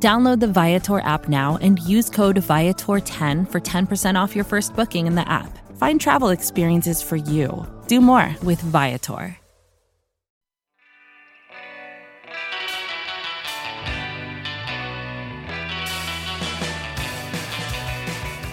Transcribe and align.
Download 0.00 0.38
the 0.38 0.46
Viator 0.46 1.00
app 1.00 1.28
now 1.28 1.58
and 1.60 1.78
use 1.80 2.08
code 2.08 2.36
Viator10 2.36 3.50
for 3.50 3.60
10% 3.60 4.14
off 4.20 4.36
your 4.36 4.44
first 4.44 4.76
booking 4.76 5.06
in 5.06 5.16
the 5.16 5.28
app. 5.28 5.58
Find 5.76 6.00
travel 6.00 6.28
experiences 6.28 7.02
for 7.02 7.16
you. 7.16 7.66
Do 7.88 8.00
more 8.00 8.34
with 8.42 8.60
Viator. 8.60 9.36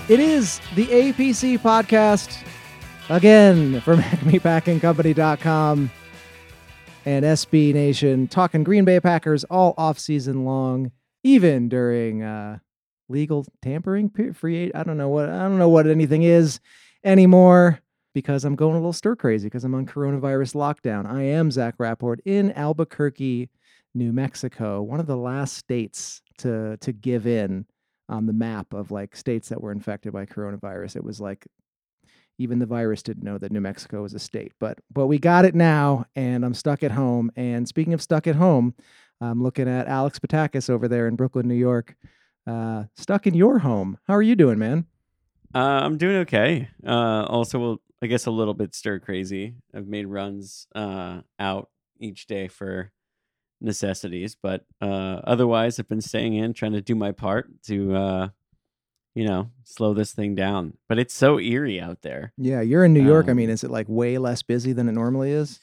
It 0.08 0.20
is 0.20 0.62
the 0.76 0.86
APC 0.86 1.58
podcast 1.58 2.46
again 3.10 3.82
from 3.82 4.00
AcmePackingCompany.com 4.02 5.92
and 7.06 7.26
SB 7.26 7.74
Nation 7.74 8.28
talking 8.28 8.64
Green 8.64 8.86
Bay 8.86 9.00
Packers 9.00 9.44
all 9.46 9.74
off 9.80 9.98
season 9.98 10.46
long, 10.46 10.92
even 11.26 11.68
during 11.68 12.22
uh, 12.22 12.60
legal 13.10 13.46
tampering 13.62 14.12
free. 14.34 14.72
I 14.74 14.84
don't 14.84 14.96
know 14.96 15.10
what 15.10 15.28
I 15.28 15.40
don't 15.40 15.58
know 15.58 15.70
what 15.70 15.88
anything 15.88 16.22
is 16.22 16.60
anymore 17.04 17.80
because 18.14 18.46
I'm 18.46 18.56
going 18.56 18.76
a 18.76 18.78
little 18.78 18.94
stir 18.94 19.16
crazy 19.16 19.48
because 19.48 19.64
I'm 19.64 19.74
on 19.74 19.88
coronavirus 19.88 20.54
lockdown. 20.56 21.08
I 21.08 21.24
am 21.24 21.50
Zach 21.50 21.76
Rapport 21.80 22.18
in 22.26 22.52
Albuquerque, 22.54 23.50
New 23.96 24.14
Mexico, 24.14 24.84
one 24.84 25.00
of 25.00 25.08
the 25.08 25.18
last 25.18 25.58
states 25.58 26.22
to 26.38 26.78
to 26.78 26.94
give 26.94 27.26
in 27.26 27.66
on 28.08 28.28
the 28.28 28.34
map 28.34 28.72
of 28.72 28.92
like 28.92 29.16
states 29.16 29.50
that 29.50 29.62
were 29.62 29.72
infected 29.72 30.14
by 30.14 30.28
coronavirus. 30.28 30.96
It 30.96 31.04
was 31.04 31.20
like 31.20 31.48
even 32.38 32.60
the 32.60 32.66
virus 32.66 33.02
didn't 33.02 33.24
know 33.24 33.38
that 33.38 33.52
New 33.52 33.62
Mexico 33.62 34.04
was 34.04 34.14
a 34.14 34.20
state. 34.20 34.52
But 34.60 34.80
but 34.92 35.08
we 35.08 35.18
got 35.18 35.46
it 35.46 35.56
now, 35.56 36.06
and 36.16 36.46
I'm 36.46 36.54
stuck 36.54 36.84
at 36.84 36.92
home. 36.92 37.32
And 37.36 37.68
speaking 37.68 37.94
of 37.96 38.02
stuck 38.02 38.28
at 38.28 38.36
home, 38.36 38.76
I'm 39.22 39.42
looking 39.42 39.68
at 39.68 39.88
Alex 39.88 40.20
Patakis 40.20 40.70
over 40.70 40.88
there 40.88 41.08
in 41.08 41.16
Brooklyn, 41.16 41.48
New 41.48 41.56
York, 41.56 41.96
uh, 42.48 42.86
stuck 42.96 43.26
in 43.28 43.34
your 43.34 43.60
home. 43.60 43.98
How 44.08 44.16
are 44.16 44.22
you 44.22 44.36
doing, 44.36 44.60
man? 44.60 44.86
Uh, 45.54 45.82
I'm 45.84 45.98
doing 45.98 46.18
okay. 46.18 46.70
Uh, 46.86 47.24
also, 47.24 47.80
I 48.02 48.08
guess 48.08 48.26
a 48.26 48.32
little 48.32 48.54
bit 48.54 48.76
stir 48.76 49.00
crazy. 49.00 49.56
I've 49.74 49.88
made 49.88 50.08
runs 50.08 50.68
uh, 50.76 51.22
out 51.40 51.70
each 51.98 52.28
day 52.28 52.50
for 52.50 52.92
necessities, 53.62 54.36
but 54.36 54.66
uh, 54.82 55.22
otherwise, 55.24 55.80
I've 55.80 55.88
been 55.88 56.02
staying 56.02 56.34
in, 56.36 56.54
trying 56.54 56.74
to 56.74 56.82
do 56.82 56.94
my 56.94 57.14
part 57.14 57.50
to, 57.68 57.96
uh, 57.96 58.28
you 59.14 59.26
know, 59.26 59.50
slow 59.64 59.94
this 59.94 60.12
thing 60.12 60.36
down. 60.36 60.74
But 60.90 61.00
it's 61.00 61.14
so 61.14 61.40
eerie 61.40 61.80
out 61.80 62.02
there. 62.02 62.34
Yeah, 62.38 62.60
you're 62.60 62.84
in 62.84 62.94
New 62.94 63.06
York. 63.06 63.28
Um, 63.28 63.32
I 63.32 63.34
mean, 63.34 63.50
is 63.50 63.64
it 63.64 63.72
like 63.72 63.88
way 63.88 64.18
less 64.18 64.42
busy 64.42 64.74
than 64.74 64.90
it 64.90 64.92
normally 64.92 65.32
is? 65.32 65.62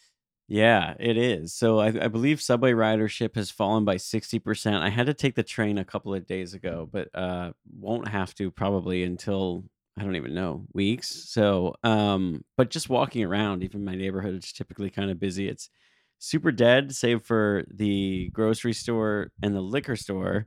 Yeah, 0.48 0.95
it 1.01 1.17
is. 1.17 1.55
So 1.55 1.79
I, 1.79 1.87
I 1.89 2.09
believe 2.09 2.41
subway 2.43 2.73
ridership 2.73 3.37
has 3.37 3.51
fallen 3.51 3.85
by 3.85 3.97
60%. 3.97 4.83
I 4.83 4.91
had 4.91 5.07
to 5.07 5.15
take 5.15 5.35
the 5.35 5.43
train 5.43 5.79
a 5.79 5.85
couple 5.85 6.15
of 6.15 6.27
days 6.27 6.53
ago, 6.55 6.89
but 6.91 7.09
uh, 7.15 7.53
won't 7.79 8.09
have 8.09 8.35
to 8.37 8.51
probably 8.51 9.03
until 9.05 9.65
I 9.98 10.03
don't 10.05 10.17
even 10.17 10.35
know 10.35 10.67
weeks. 10.75 11.09
So, 11.31 11.75
um, 11.85 12.45
but 12.57 12.70
just 12.70 12.89
walking 12.91 13.25
around, 13.25 13.63
even 13.63 13.85
my 13.85 13.95
neighborhood 13.95 14.35
is 14.45 14.53
typically 14.53 14.91
kind 14.91 15.11
of 15.11 15.19
busy. 15.20 15.48
It's 15.48 15.70
super 16.19 16.53
dead, 16.53 16.95
save 16.95 17.23
for 17.23 17.64
the 17.73 18.29
grocery 18.33 18.73
store 18.74 19.30
and 19.42 19.55
the 19.55 19.61
liquor 19.61 19.97
store, 19.97 20.47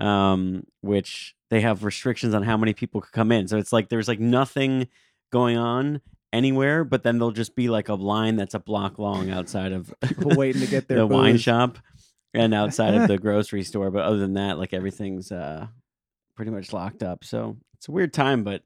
um, 0.00 0.64
which 0.80 1.34
they 1.50 1.60
have 1.60 1.84
restrictions 1.84 2.32
on 2.34 2.42
how 2.42 2.56
many 2.56 2.72
people 2.72 3.00
could 3.02 3.12
come 3.12 3.32
in. 3.32 3.48
So 3.48 3.58
it's 3.58 3.72
like 3.72 3.88
there's 3.88 4.08
like 4.08 4.20
nothing 4.20 4.88
going 5.30 5.56
on 5.58 6.00
anywhere, 6.32 6.84
but 6.84 7.02
then 7.02 7.18
there'll 7.18 7.32
just 7.32 7.54
be 7.54 7.68
like 7.68 7.88
a 7.88 7.94
line 7.94 8.36
that's 8.36 8.54
a 8.54 8.58
block 8.58 8.98
long 8.98 9.30
outside 9.30 9.72
of 9.72 9.92
People 10.02 10.36
waiting 10.36 10.62
to 10.62 10.68
get 10.68 10.88
their 10.88 10.98
the 10.98 11.06
wine 11.06 11.38
shop 11.38 11.78
and 12.34 12.54
outside 12.54 12.94
of 12.94 13.08
the 13.08 13.18
grocery 13.18 13.62
store. 13.62 13.90
But 13.90 14.04
other 14.04 14.18
than 14.18 14.34
that, 14.34 14.58
like 14.58 14.72
everything's 14.72 15.30
uh, 15.30 15.66
pretty 16.36 16.50
much 16.50 16.72
locked 16.72 17.02
up. 17.02 17.24
So 17.24 17.56
it's 17.74 17.88
a 17.88 17.92
weird 17.92 18.12
time, 18.12 18.44
but 18.44 18.62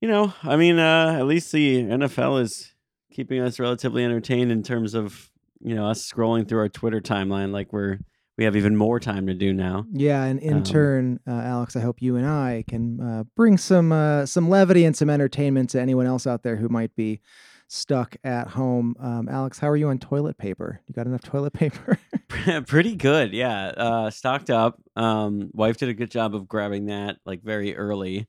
you 0.00 0.08
know, 0.08 0.34
I 0.42 0.56
mean, 0.56 0.78
uh, 0.78 1.16
at 1.18 1.26
least 1.26 1.50
the 1.52 1.82
NFL 1.82 2.42
is 2.42 2.74
keeping 3.12 3.40
us 3.40 3.58
relatively 3.58 4.04
entertained 4.04 4.50
in 4.52 4.62
terms 4.62 4.94
of 4.94 5.30
you 5.60 5.74
know 5.74 5.86
us 5.86 6.10
scrolling 6.10 6.48
through 6.48 6.58
our 6.58 6.68
Twitter 6.68 7.00
timeline. 7.00 7.52
Like 7.52 7.72
we're 7.72 7.98
we 8.36 8.44
have 8.44 8.56
even 8.56 8.76
more 8.76 8.98
time 8.98 9.26
to 9.26 9.34
do 9.34 9.52
now. 9.52 9.86
Yeah, 9.92 10.24
and 10.24 10.40
in 10.40 10.58
Um, 10.58 10.62
turn, 10.64 11.20
uh, 11.26 11.30
Alex, 11.30 11.76
I 11.76 11.80
hope 11.80 12.02
you 12.02 12.16
and 12.16 12.26
I 12.26 12.64
can 12.66 13.00
uh, 13.00 13.24
bring 13.36 13.56
some 13.58 13.92
uh, 13.92 14.26
some 14.26 14.48
levity 14.48 14.84
and 14.84 14.96
some 14.96 15.10
entertainment 15.10 15.70
to 15.70 15.80
anyone 15.80 16.06
else 16.06 16.26
out 16.26 16.42
there 16.42 16.56
who 16.56 16.68
might 16.68 16.94
be 16.96 17.20
stuck 17.68 18.16
at 18.24 18.48
home. 18.48 18.94
Um, 19.00 19.28
Alex, 19.28 19.58
how 19.58 19.68
are 19.68 19.76
you 19.76 19.88
on 19.88 19.98
toilet 19.98 20.36
paper? 20.38 20.80
You 20.86 20.94
got 20.94 21.06
enough 21.06 21.22
toilet 21.22 21.52
paper? 21.52 21.98
Pretty 22.66 22.96
good, 22.96 23.32
yeah. 23.32 23.66
Uh, 23.68 24.10
stocked 24.10 24.50
up. 24.50 24.80
Um, 24.96 25.50
wife 25.52 25.76
did 25.78 25.88
a 25.88 25.94
good 25.94 26.10
job 26.10 26.34
of 26.34 26.48
grabbing 26.48 26.86
that 26.86 27.16
like 27.24 27.42
very 27.42 27.76
early. 27.76 28.28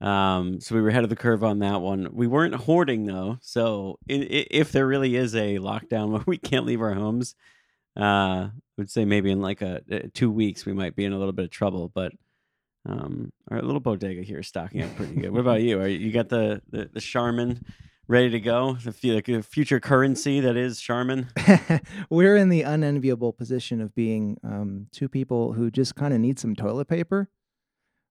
Um, 0.00 0.60
so 0.60 0.76
we 0.76 0.80
were 0.80 0.90
ahead 0.90 1.02
of 1.02 1.10
the 1.10 1.16
curve 1.16 1.42
on 1.42 1.58
that 1.58 1.80
one. 1.80 2.08
We 2.12 2.28
weren't 2.28 2.54
hoarding 2.54 3.04
though. 3.04 3.38
So 3.40 3.98
if 4.06 4.70
there 4.70 4.86
really 4.86 5.16
is 5.16 5.34
a 5.34 5.58
lockdown 5.58 6.10
where 6.12 6.22
we 6.26 6.38
can't 6.38 6.66
leave 6.66 6.80
our 6.80 6.94
homes, 6.94 7.34
uh, 7.98 8.02
I 8.02 8.50
would 8.76 8.90
say 8.90 9.04
maybe 9.04 9.30
in 9.30 9.40
like 9.40 9.62
a, 9.62 9.82
uh 9.90 9.98
two 10.14 10.30
weeks 10.30 10.64
we 10.64 10.72
might 10.72 10.94
be 10.94 11.04
in 11.04 11.12
a 11.12 11.18
little 11.18 11.32
bit 11.32 11.46
of 11.46 11.50
trouble. 11.50 11.90
But 11.92 12.12
um, 12.86 13.32
our 13.50 13.60
little 13.62 13.80
bodega 13.80 14.22
here 14.22 14.38
is 14.38 14.46
stocking 14.46 14.82
up 14.82 14.94
pretty 14.96 15.14
good. 15.14 15.30
what 15.30 15.40
about 15.40 15.62
you? 15.62 15.80
Are 15.80 15.88
you 15.88 16.12
got 16.12 16.28
the 16.28 16.62
the, 16.70 16.90
the 16.92 17.00
Charmin 17.00 17.64
ready 18.06 18.30
to 18.30 18.40
go? 18.40 18.74
The 18.74 19.18
a 19.36 19.42
future 19.42 19.80
currency 19.80 20.40
that 20.40 20.56
is 20.56 20.80
Charmin. 20.80 21.28
We're 22.10 22.36
in 22.36 22.48
the 22.48 22.62
unenviable 22.62 23.32
position 23.32 23.80
of 23.80 23.94
being 23.94 24.38
um, 24.42 24.86
two 24.92 25.08
people 25.08 25.52
who 25.52 25.70
just 25.70 25.94
kind 25.94 26.14
of 26.14 26.20
need 26.20 26.38
some 26.38 26.54
toilet 26.54 26.88
paper. 26.88 27.28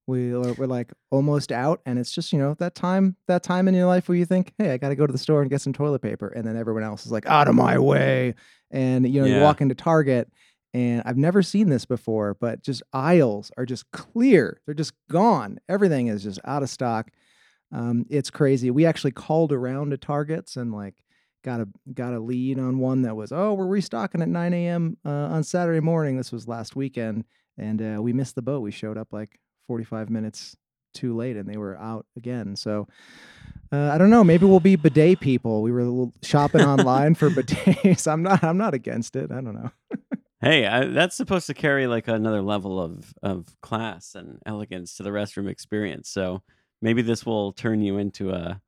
We 0.08 0.34
are, 0.34 0.54
we're 0.54 0.68
like 0.68 0.94
almost 1.12 1.52
out, 1.52 1.82
and 1.86 2.00
it's 2.00 2.12
just 2.12 2.32
you 2.32 2.40
know 2.40 2.56
that 2.60 2.76
time 2.76 3.18
that 3.28 3.44
time 3.44 3.68
in 3.68 3.74
your 3.74 3.88
life 3.88 4.08
where 4.08 4.18
you 4.18 4.26
think, 4.26 4.54
hey, 4.58 4.72
I 4.72 4.78
got 4.78 4.90
to 4.90 4.96
go 4.96 5.06
to 5.06 5.12
the 5.12 5.20
store 5.20 5.42
and 5.42 5.50
get 5.50 5.62
some 5.62 5.74
toilet 5.74 6.02
paper, 6.02 6.30
and 6.30 6.48
then 6.48 6.56
everyone 6.56 6.84
else 6.84 7.06
is 7.06 7.12
like, 7.12 7.26
out 7.26 7.48
of 7.50 7.56
my 7.56 7.78
way, 7.78 8.34
and 8.72 9.08
you 9.08 9.22
know 9.22 9.28
you 9.28 9.42
walk 9.42 9.60
into 9.60 9.76
Target, 9.76 10.32
and 10.74 11.04
I've 11.06 11.18
never 11.18 11.44
seen 11.44 11.70
this 11.70 11.86
before, 11.86 12.36
but 12.40 12.64
just 12.64 12.82
aisles 12.94 13.52
are 13.58 13.66
just 13.66 13.92
clear, 13.92 14.62
they're 14.66 14.74
just 14.74 14.94
gone, 15.12 15.60
everything 15.68 16.08
is 16.08 16.24
just 16.24 16.40
out 16.46 16.64
of 16.64 16.70
stock. 16.70 17.12
Um, 17.74 18.06
it's 18.10 18.30
crazy. 18.30 18.72
We 18.72 18.86
actually 18.86 19.12
called 19.12 19.52
around 19.52 19.90
to 19.90 19.98
Targets 19.98 20.56
and 20.56 20.72
like 20.72 20.96
got 21.44 21.60
a 21.60 21.68
got 21.94 22.14
a 22.14 22.20
lead 22.20 22.60
on 22.60 22.80
one 22.80 23.04
that 23.04 23.16
was 23.16 23.32
oh 23.32 23.54
we're 23.54 23.68
restocking 23.68 24.22
at 24.22 24.30
9 24.30 24.54
a.m. 24.54 24.98
Uh, 25.06 25.10
on 25.10 25.44
Saturday 25.44 25.82
morning. 25.82 26.16
This 26.18 26.32
was 26.32 26.48
last 26.48 26.76
weekend, 26.76 27.26
and 27.58 27.82
uh, 27.82 28.02
we 28.02 28.14
missed 28.14 28.36
the 28.36 28.42
boat. 28.42 28.62
We 28.62 28.72
showed 28.72 28.98
up 28.98 29.12
like 29.12 29.40
45 29.68 30.10
minutes 30.10 30.56
too 30.94 31.16
late, 31.16 31.38
and 31.38 31.48
they 31.48 31.58
were 31.58 31.78
out 31.78 32.06
again. 32.16 32.56
So 32.56 32.88
uh, 33.72 33.92
I 33.92 33.98
don't 33.98 34.10
know. 34.10 34.24
Maybe 34.24 34.46
we'll 34.46 34.60
be 34.60 34.76
bidet 34.76 35.20
people. 35.20 35.62
We 35.62 35.72
were 35.72 36.08
shopping 36.24 36.62
online 36.62 37.16
for 37.16 37.30
bidets. 37.30 38.12
I'm 38.12 38.24
not. 38.24 38.44
I'm 38.44 38.58
not 38.58 38.74
against 38.74 39.16
it. 39.16 39.32
I 39.32 39.42
don't 39.42 39.56
know. 39.56 39.72
Hey, 40.40 40.68
I, 40.68 40.86
that's 40.86 41.18
supposed 41.18 41.48
to 41.48 41.56
carry 41.56 41.88
like 41.88 42.08
another 42.08 42.44
level 42.44 42.80
of 42.80 43.12
of 43.24 43.60
class 43.64 44.14
and 44.14 44.38
elegance 44.46 44.96
to 44.98 45.04
the 45.04 45.10
restroom 45.10 45.50
experience. 45.50 46.10
So 46.10 46.44
maybe 46.80 47.02
this 47.02 47.26
will 47.26 47.54
turn 47.54 47.82
you 47.82 47.98
into 47.98 48.30
a 48.30 48.62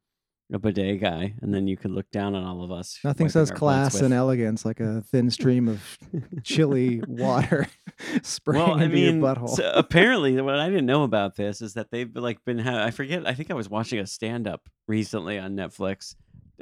a 0.51 0.57
bidet 0.59 0.99
guy, 0.99 1.35
and 1.41 1.53
then 1.53 1.67
you 1.67 1.77
can 1.77 1.93
look 1.93 2.09
down 2.11 2.33
on 2.35 2.43
all 2.43 2.63
of 2.63 2.71
us. 2.71 2.99
Nothing 3.03 3.29
says 3.29 3.51
class 3.51 4.01
and 4.01 4.13
elegance 4.13 4.65
like 4.65 4.79
a 4.79 5.01
thin 5.11 5.29
stream 5.29 5.67
of 5.67 5.97
chilly 6.43 7.01
water 7.07 7.67
spraying 8.23 8.67
well, 8.67 8.79
I 8.79 8.83
into 8.85 8.95
mean, 8.95 9.19
your 9.21 9.35
butthole. 9.35 9.49
so 9.49 9.71
apparently, 9.75 10.39
what 10.41 10.55
I 10.59 10.69
didn't 10.69 10.87
know 10.87 11.03
about 11.03 11.35
this 11.35 11.61
is 11.61 11.73
that 11.75 11.91
they've 11.91 12.13
like 12.15 12.43
been. 12.45 12.59
Ha- 12.59 12.83
I 12.83 12.91
forget. 12.91 13.27
I 13.27 13.33
think 13.33 13.51
I 13.51 13.53
was 13.53 13.69
watching 13.69 13.99
a 13.99 14.07
stand 14.07 14.47
up 14.47 14.67
recently 14.87 15.37
on 15.37 15.55
Netflix. 15.55 16.15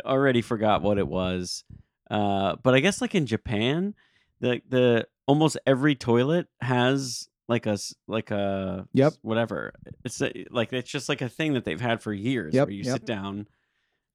Already 0.06 0.42
forgot 0.42 0.82
what 0.82 0.98
it 0.98 1.08
was, 1.08 1.64
uh, 2.12 2.56
but 2.62 2.76
I 2.76 2.82
guess 2.82 3.02
like 3.02 3.16
in 3.16 3.26
Japan, 3.26 3.96
the 4.42 4.62
the 4.70 5.08
almost 5.26 5.58
every 5.66 5.96
toilet 5.96 6.48
has 6.62 7.30
like 7.48 7.66
a 7.66 7.78
like 8.08 8.32
a 8.32 8.88
Yep. 8.94 9.14
whatever. 9.22 9.74
It's 10.04 10.22
a, 10.22 10.46
like 10.52 10.74
it's 10.74 10.90
just 10.92 11.10
like 11.10 11.22
a 11.22 11.30
thing 11.30 11.54
that 11.54 11.66
they've 11.66 11.80
had 11.82 12.02
for 12.02 12.14
years. 12.14 12.54
Yep, 12.54 12.68
where 12.68 12.74
you 12.74 12.84
yep. 12.84 12.94
sit 12.94 13.06
down. 13.06 13.48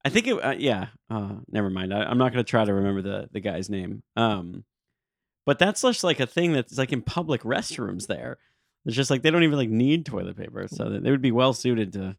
I 0.05 0.09
think 0.09 0.27
it. 0.27 0.33
Uh, 0.33 0.55
yeah. 0.57 0.87
Uh, 1.09 1.35
never 1.49 1.69
mind. 1.69 1.93
I, 1.93 2.03
I'm 2.03 2.17
not 2.17 2.33
going 2.33 2.43
to 2.43 2.49
try 2.49 2.65
to 2.65 2.73
remember 2.73 3.01
the 3.01 3.29
the 3.31 3.39
guy's 3.39 3.69
name. 3.69 4.03
Um, 4.15 4.65
but 5.45 5.59
that's 5.59 5.81
just 5.81 6.03
like 6.03 6.19
a 6.19 6.27
thing 6.27 6.53
that's 6.53 6.77
like 6.77 6.91
in 6.91 7.01
public 7.01 7.43
restrooms. 7.43 8.07
There, 8.07 8.37
it's 8.85 8.95
just 8.95 9.09
like 9.09 9.21
they 9.21 9.31
don't 9.31 9.43
even 9.43 9.57
like 9.57 9.69
need 9.69 10.05
toilet 10.05 10.37
paper, 10.37 10.67
so 10.69 10.89
they 10.89 10.99
they 10.99 11.11
would 11.11 11.21
be 11.21 11.31
well 11.31 11.53
suited 11.53 11.93
to 11.93 12.15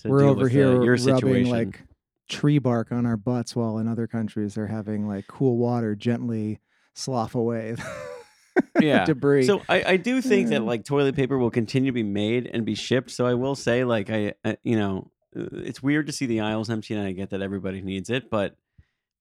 to 0.00 0.08
We're 0.08 0.20
deal 0.20 0.30
over 0.30 0.42
with, 0.44 0.52
here 0.52 0.68
uh, 0.68 0.82
your 0.82 0.96
rubbing 0.96 1.16
situation. 1.16 1.50
like 1.50 1.82
tree 2.28 2.58
bark 2.58 2.92
on 2.92 3.06
our 3.06 3.16
butts, 3.16 3.56
while 3.56 3.78
in 3.78 3.88
other 3.88 4.06
countries 4.06 4.54
they're 4.54 4.66
having 4.66 5.06
like 5.06 5.26
cool 5.26 5.56
water 5.56 5.94
gently 5.94 6.60
slough 6.94 7.34
away 7.34 7.76
yeah. 8.80 9.04
debris. 9.04 9.46
So 9.46 9.62
I, 9.68 9.84
I 9.84 9.96
do 9.96 10.20
think 10.20 10.48
that 10.48 10.62
like 10.64 10.84
toilet 10.84 11.14
paper 11.14 11.38
will 11.38 11.50
continue 11.50 11.90
to 11.90 11.94
be 11.94 12.02
made 12.02 12.46
and 12.46 12.64
be 12.64 12.74
shipped. 12.74 13.10
So 13.10 13.26
I 13.26 13.34
will 13.34 13.54
say 13.54 13.84
like 13.84 14.10
I, 14.10 14.34
I 14.44 14.56
you 14.62 14.76
know 14.76 15.10
uh, 15.10 15.15
it's 15.36 15.82
weird 15.82 16.06
to 16.06 16.12
see 16.12 16.26
the 16.26 16.40
aisles 16.40 16.70
empty 16.70 16.94
and 16.94 17.06
I 17.06 17.12
get 17.12 17.30
that 17.30 17.42
everybody 17.42 17.82
needs 17.82 18.10
it, 18.10 18.30
but 18.30 18.56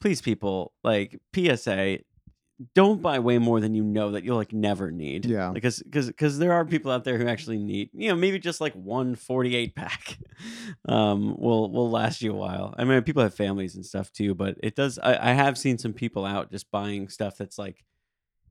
please 0.01 0.21
people 0.21 0.73
like 0.83 1.19
PSA 1.35 1.99
don't 2.73 3.01
buy 3.01 3.19
way 3.19 3.37
more 3.37 3.59
than 3.59 3.73
you 3.73 3.83
know 3.83 4.11
that 4.11 4.23
you'll 4.23 4.37
like 4.37 4.53
never 4.53 4.89
need. 4.89 5.25
Yeah. 5.25 5.51
Because 5.53 5.79
because 5.79 6.07
because 6.07 6.37
there 6.37 6.53
are 6.53 6.63
people 6.63 6.91
out 6.91 7.03
there 7.03 7.17
who 7.17 7.27
actually 7.27 7.57
need 7.57 7.89
you 7.93 8.09
know 8.09 8.15
maybe 8.15 8.39
just 8.39 8.61
like 8.61 8.73
one 8.73 9.15
48 9.15 9.75
pack 9.75 10.17
um 10.87 11.35
will 11.37 11.69
will 11.71 11.89
last 11.89 12.21
you 12.21 12.31
a 12.31 12.35
while. 12.35 12.73
I 12.77 12.85
mean 12.85 13.01
people 13.03 13.23
have 13.23 13.33
families 13.33 13.75
and 13.75 13.85
stuff 13.85 14.11
too, 14.11 14.35
but 14.35 14.57
it 14.63 14.75
does 14.75 14.97
I, 14.99 15.31
I 15.31 15.33
have 15.33 15.57
seen 15.57 15.77
some 15.77 15.93
people 15.93 16.25
out 16.25 16.51
just 16.51 16.71
buying 16.71 17.09
stuff 17.09 17.37
that's 17.37 17.57
like 17.57 17.83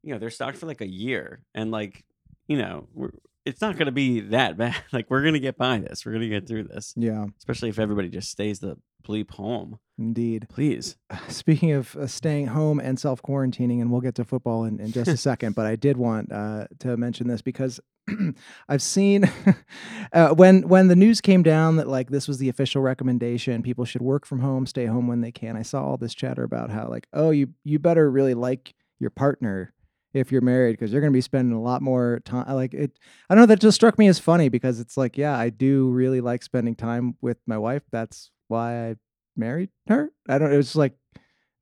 you 0.02 0.12
know 0.12 0.18
they're 0.18 0.30
stocked 0.30 0.58
for 0.58 0.66
like 0.66 0.82
a 0.82 0.90
year 0.90 1.40
and 1.54 1.70
like 1.70 2.04
you 2.46 2.58
know 2.58 2.86
we're 2.92 3.10
it's 3.44 3.60
not 3.60 3.74
going 3.74 3.86
to 3.86 3.92
be 3.92 4.20
that 4.20 4.56
bad. 4.58 4.76
Like 4.92 5.06
we're 5.10 5.22
going 5.22 5.34
to 5.34 5.40
get 5.40 5.56
by 5.56 5.78
this. 5.78 6.04
We're 6.04 6.12
going 6.12 6.22
to 6.22 6.28
get 6.28 6.46
through 6.46 6.64
this. 6.64 6.94
Yeah, 6.96 7.26
especially 7.38 7.68
if 7.68 7.78
everybody 7.78 8.08
just 8.08 8.30
stays 8.30 8.60
the 8.60 8.76
bleep 9.06 9.32
home. 9.32 9.78
Indeed. 9.98 10.46
please. 10.48 10.96
Speaking 11.28 11.72
of 11.72 11.94
uh, 11.96 12.06
staying 12.06 12.48
home 12.48 12.80
and 12.80 12.98
self 12.98 13.22
quarantining, 13.22 13.80
and 13.80 13.90
we'll 13.90 14.00
get 14.00 14.14
to 14.16 14.24
football 14.24 14.64
in, 14.64 14.80
in 14.80 14.92
just 14.92 15.10
a 15.10 15.16
second, 15.16 15.54
but 15.54 15.66
I 15.66 15.76
did 15.76 15.96
want 15.96 16.32
uh, 16.32 16.66
to 16.80 16.96
mention 16.96 17.28
this 17.28 17.42
because 17.42 17.80
I've 18.68 18.82
seen 18.82 19.30
uh, 20.12 20.30
when 20.30 20.68
when 20.68 20.88
the 20.88 20.96
news 20.96 21.20
came 21.20 21.42
down 21.42 21.76
that 21.76 21.88
like 21.88 22.10
this 22.10 22.26
was 22.28 22.38
the 22.38 22.48
official 22.48 22.82
recommendation, 22.82 23.62
people 23.62 23.84
should 23.84 24.02
work 24.02 24.26
from 24.26 24.40
home, 24.40 24.66
stay 24.66 24.86
home 24.86 25.06
when 25.06 25.20
they 25.20 25.32
can. 25.32 25.56
I 25.56 25.62
saw 25.62 25.84
all 25.84 25.96
this 25.96 26.14
chatter 26.14 26.42
about 26.42 26.70
how 26.70 26.88
like, 26.88 27.06
oh, 27.12 27.30
you 27.30 27.50
you 27.62 27.78
better 27.78 28.10
really 28.10 28.34
like 28.34 28.74
your 28.98 29.10
partner 29.10 29.72
if 30.14 30.32
you're 30.32 30.40
married 30.40 30.72
because 30.72 30.92
you're 30.92 31.00
going 31.00 31.12
to 31.12 31.16
be 31.16 31.20
spending 31.20 31.56
a 31.56 31.60
lot 31.60 31.82
more 31.82 32.20
time. 32.24 32.46
Like 32.54 32.72
it, 32.72 32.98
I 33.28 33.34
don't 33.34 33.42
know. 33.42 33.46
That 33.46 33.60
just 33.60 33.74
struck 33.74 33.98
me 33.98 34.08
as 34.08 34.18
funny 34.18 34.48
because 34.48 34.80
it's 34.80 34.96
like, 34.96 35.18
yeah, 35.18 35.36
I 35.36 35.50
do 35.50 35.90
really 35.90 36.20
like 36.20 36.42
spending 36.42 36.74
time 36.76 37.16
with 37.20 37.38
my 37.46 37.58
wife. 37.58 37.82
That's 37.90 38.30
why 38.48 38.90
I 38.90 38.96
married 39.36 39.70
her. 39.88 40.10
I 40.28 40.38
don't. 40.38 40.52
It 40.52 40.56
was 40.56 40.76
like 40.76 40.94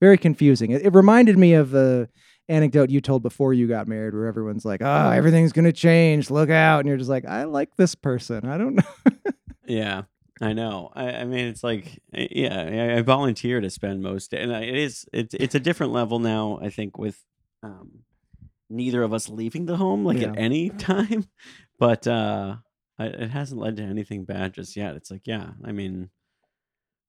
very 0.00 0.18
confusing. 0.18 0.70
It, 0.70 0.82
it 0.82 0.94
reminded 0.94 1.38
me 1.38 1.54
of 1.54 1.70
the 1.70 2.08
anecdote 2.48 2.90
you 2.90 3.00
told 3.00 3.22
before 3.22 3.54
you 3.54 3.66
got 3.66 3.88
married, 3.88 4.14
where 4.14 4.26
everyone's 4.26 4.64
like, 4.64 4.82
"Oh, 4.82 5.10
everything's 5.10 5.52
gonna 5.52 5.72
change. 5.72 6.30
Look 6.30 6.50
out!" 6.50 6.80
And 6.80 6.88
you're 6.88 6.98
just 6.98 7.10
like, 7.10 7.24
"I 7.26 7.44
like 7.44 7.76
this 7.76 7.94
person. 7.94 8.46
I 8.46 8.58
don't 8.58 8.76
know." 8.76 8.82
yeah 9.66 10.02
i 10.40 10.52
know 10.52 10.90
i, 10.94 11.08
I 11.08 11.24
mean 11.24 11.46
it's 11.46 11.62
like 11.62 12.00
eh, 12.14 12.26
yeah 12.30 12.92
I, 12.94 12.98
I 12.98 13.02
volunteer 13.02 13.60
to 13.60 13.70
spend 13.70 14.02
most 14.02 14.32
and 14.34 14.54
I, 14.54 14.62
it 14.62 14.74
is 14.74 15.06
it's 15.12 15.34
it's 15.34 15.54
a 15.54 15.60
different 15.60 15.92
level 15.92 16.18
now 16.18 16.58
i 16.60 16.68
think 16.68 16.98
with 16.98 17.22
um 17.62 18.00
neither 18.72 19.02
of 19.02 19.12
us 19.12 19.28
leaving 19.28 19.66
the 19.66 19.76
home 19.76 20.04
like 20.04 20.22
at 20.22 20.38
any 20.38 20.70
time 20.70 21.26
but 21.78 22.06
uh 22.06 22.56
I, 22.98 23.06
it 23.06 23.30
hasn't 23.30 23.60
led 23.60 23.76
to 23.76 23.82
anything 23.82 24.24
bad 24.24 24.54
just 24.54 24.76
yet 24.76 24.96
it's 24.96 25.10
like 25.10 25.26
yeah 25.26 25.50
i 25.64 25.72
mean 25.72 26.10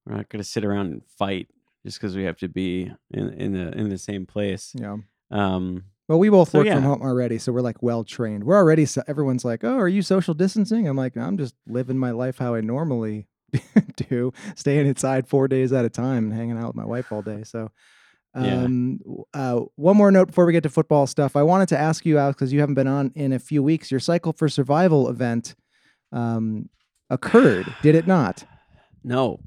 we're 0.06 0.16
not 0.16 0.28
going 0.28 0.42
to 0.42 0.48
sit 0.48 0.64
around 0.64 0.86
and 0.92 1.02
fight 1.18 1.48
just 1.84 1.98
because 1.98 2.16
we 2.16 2.24
have 2.24 2.36
to 2.38 2.48
be 2.48 2.92
in 3.10 3.28
in 3.34 3.52
the 3.52 3.72
in 3.72 3.88
the 3.88 3.98
same 3.98 4.26
place 4.26 4.72
yeah. 4.74 4.96
um 5.30 5.84
Well, 6.08 6.18
we 6.18 6.28
both 6.28 6.50
So, 6.50 6.58
work 6.58 6.68
from 6.68 6.82
home 6.82 7.02
already, 7.02 7.38
so 7.38 7.50
we're 7.52 7.62
like 7.62 7.82
well 7.82 8.04
trained. 8.04 8.44
We're 8.44 8.56
already. 8.58 8.84
So, 8.84 9.02
everyone's 9.08 9.44
like, 9.44 9.64
"Oh, 9.64 9.78
are 9.78 9.88
you 9.88 10.02
social 10.02 10.34
distancing?" 10.34 10.86
I'm 10.86 10.98
like, 10.98 11.16
"I'm 11.16 11.38
just 11.38 11.54
living 11.66 11.98
my 11.98 12.10
life 12.10 12.36
how 12.38 12.54
I 12.54 12.60
normally 12.60 13.26
do, 14.10 14.32
staying 14.54 14.86
inside 14.86 15.26
four 15.26 15.48
days 15.48 15.72
at 15.72 15.86
a 15.86 15.88
time 15.88 16.24
and 16.24 16.34
hanging 16.34 16.58
out 16.58 16.66
with 16.68 16.76
my 16.76 16.84
wife 16.84 17.10
all 17.10 17.22
day." 17.22 17.42
So. 17.44 17.70
Yeah. 18.36 18.64
Um, 18.64 18.96
w- 18.98 19.24
uh, 19.32 19.60
one 19.76 19.96
more 19.96 20.10
note 20.10 20.26
before 20.28 20.44
we 20.46 20.52
get 20.52 20.62
to 20.64 20.68
football 20.68 21.06
stuff. 21.06 21.36
I 21.36 21.42
wanted 21.42 21.68
to 21.68 21.78
ask 21.78 22.04
you, 22.04 22.18
Alex, 22.18 22.36
because 22.36 22.52
you 22.52 22.60
haven't 22.60 22.74
been 22.74 22.88
on 22.88 23.12
in 23.14 23.32
a 23.32 23.38
few 23.38 23.62
weeks. 23.62 23.90
Your 23.90 24.00
Cycle 24.00 24.32
for 24.32 24.48
Survival 24.48 25.08
event 25.08 25.54
um, 26.12 26.68
occurred, 27.10 27.72
did 27.82 27.94
it 27.94 28.06
not? 28.06 28.44
No, 29.06 29.38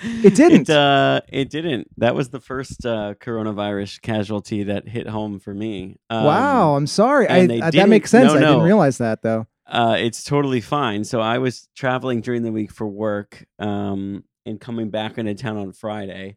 It 0.00 0.34
didn't. 0.34 0.68
It, 0.68 0.70
uh, 0.70 1.20
it 1.28 1.50
didn't. 1.50 1.86
That 1.98 2.16
was 2.16 2.30
the 2.30 2.40
first 2.40 2.84
uh, 2.84 3.14
coronavirus 3.20 4.02
casualty 4.02 4.64
that 4.64 4.88
hit 4.88 5.06
home 5.06 5.38
for 5.38 5.54
me. 5.54 5.98
Um, 6.10 6.24
wow, 6.24 6.74
I'm 6.74 6.88
sorry. 6.88 7.28
I, 7.28 7.46
they 7.46 7.60
uh, 7.60 7.70
that 7.70 7.88
makes 7.88 8.10
sense. 8.10 8.32
no, 8.32 8.36
I 8.36 8.40
didn't 8.40 8.62
realize 8.62 8.98
that 8.98 9.22
though. 9.22 9.46
Uh, 9.68 9.94
it's 10.00 10.24
totally 10.24 10.60
fine. 10.60 11.04
So 11.04 11.20
I 11.20 11.38
was 11.38 11.68
traveling 11.76 12.22
during 12.22 12.42
the 12.42 12.50
week 12.50 12.72
for 12.72 12.88
work, 12.88 13.46
um, 13.60 14.24
and 14.44 14.60
coming 14.60 14.90
back 14.90 15.16
into 15.16 15.32
town 15.36 15.58
on 15.58 15.70
Friday. 15.72 16.36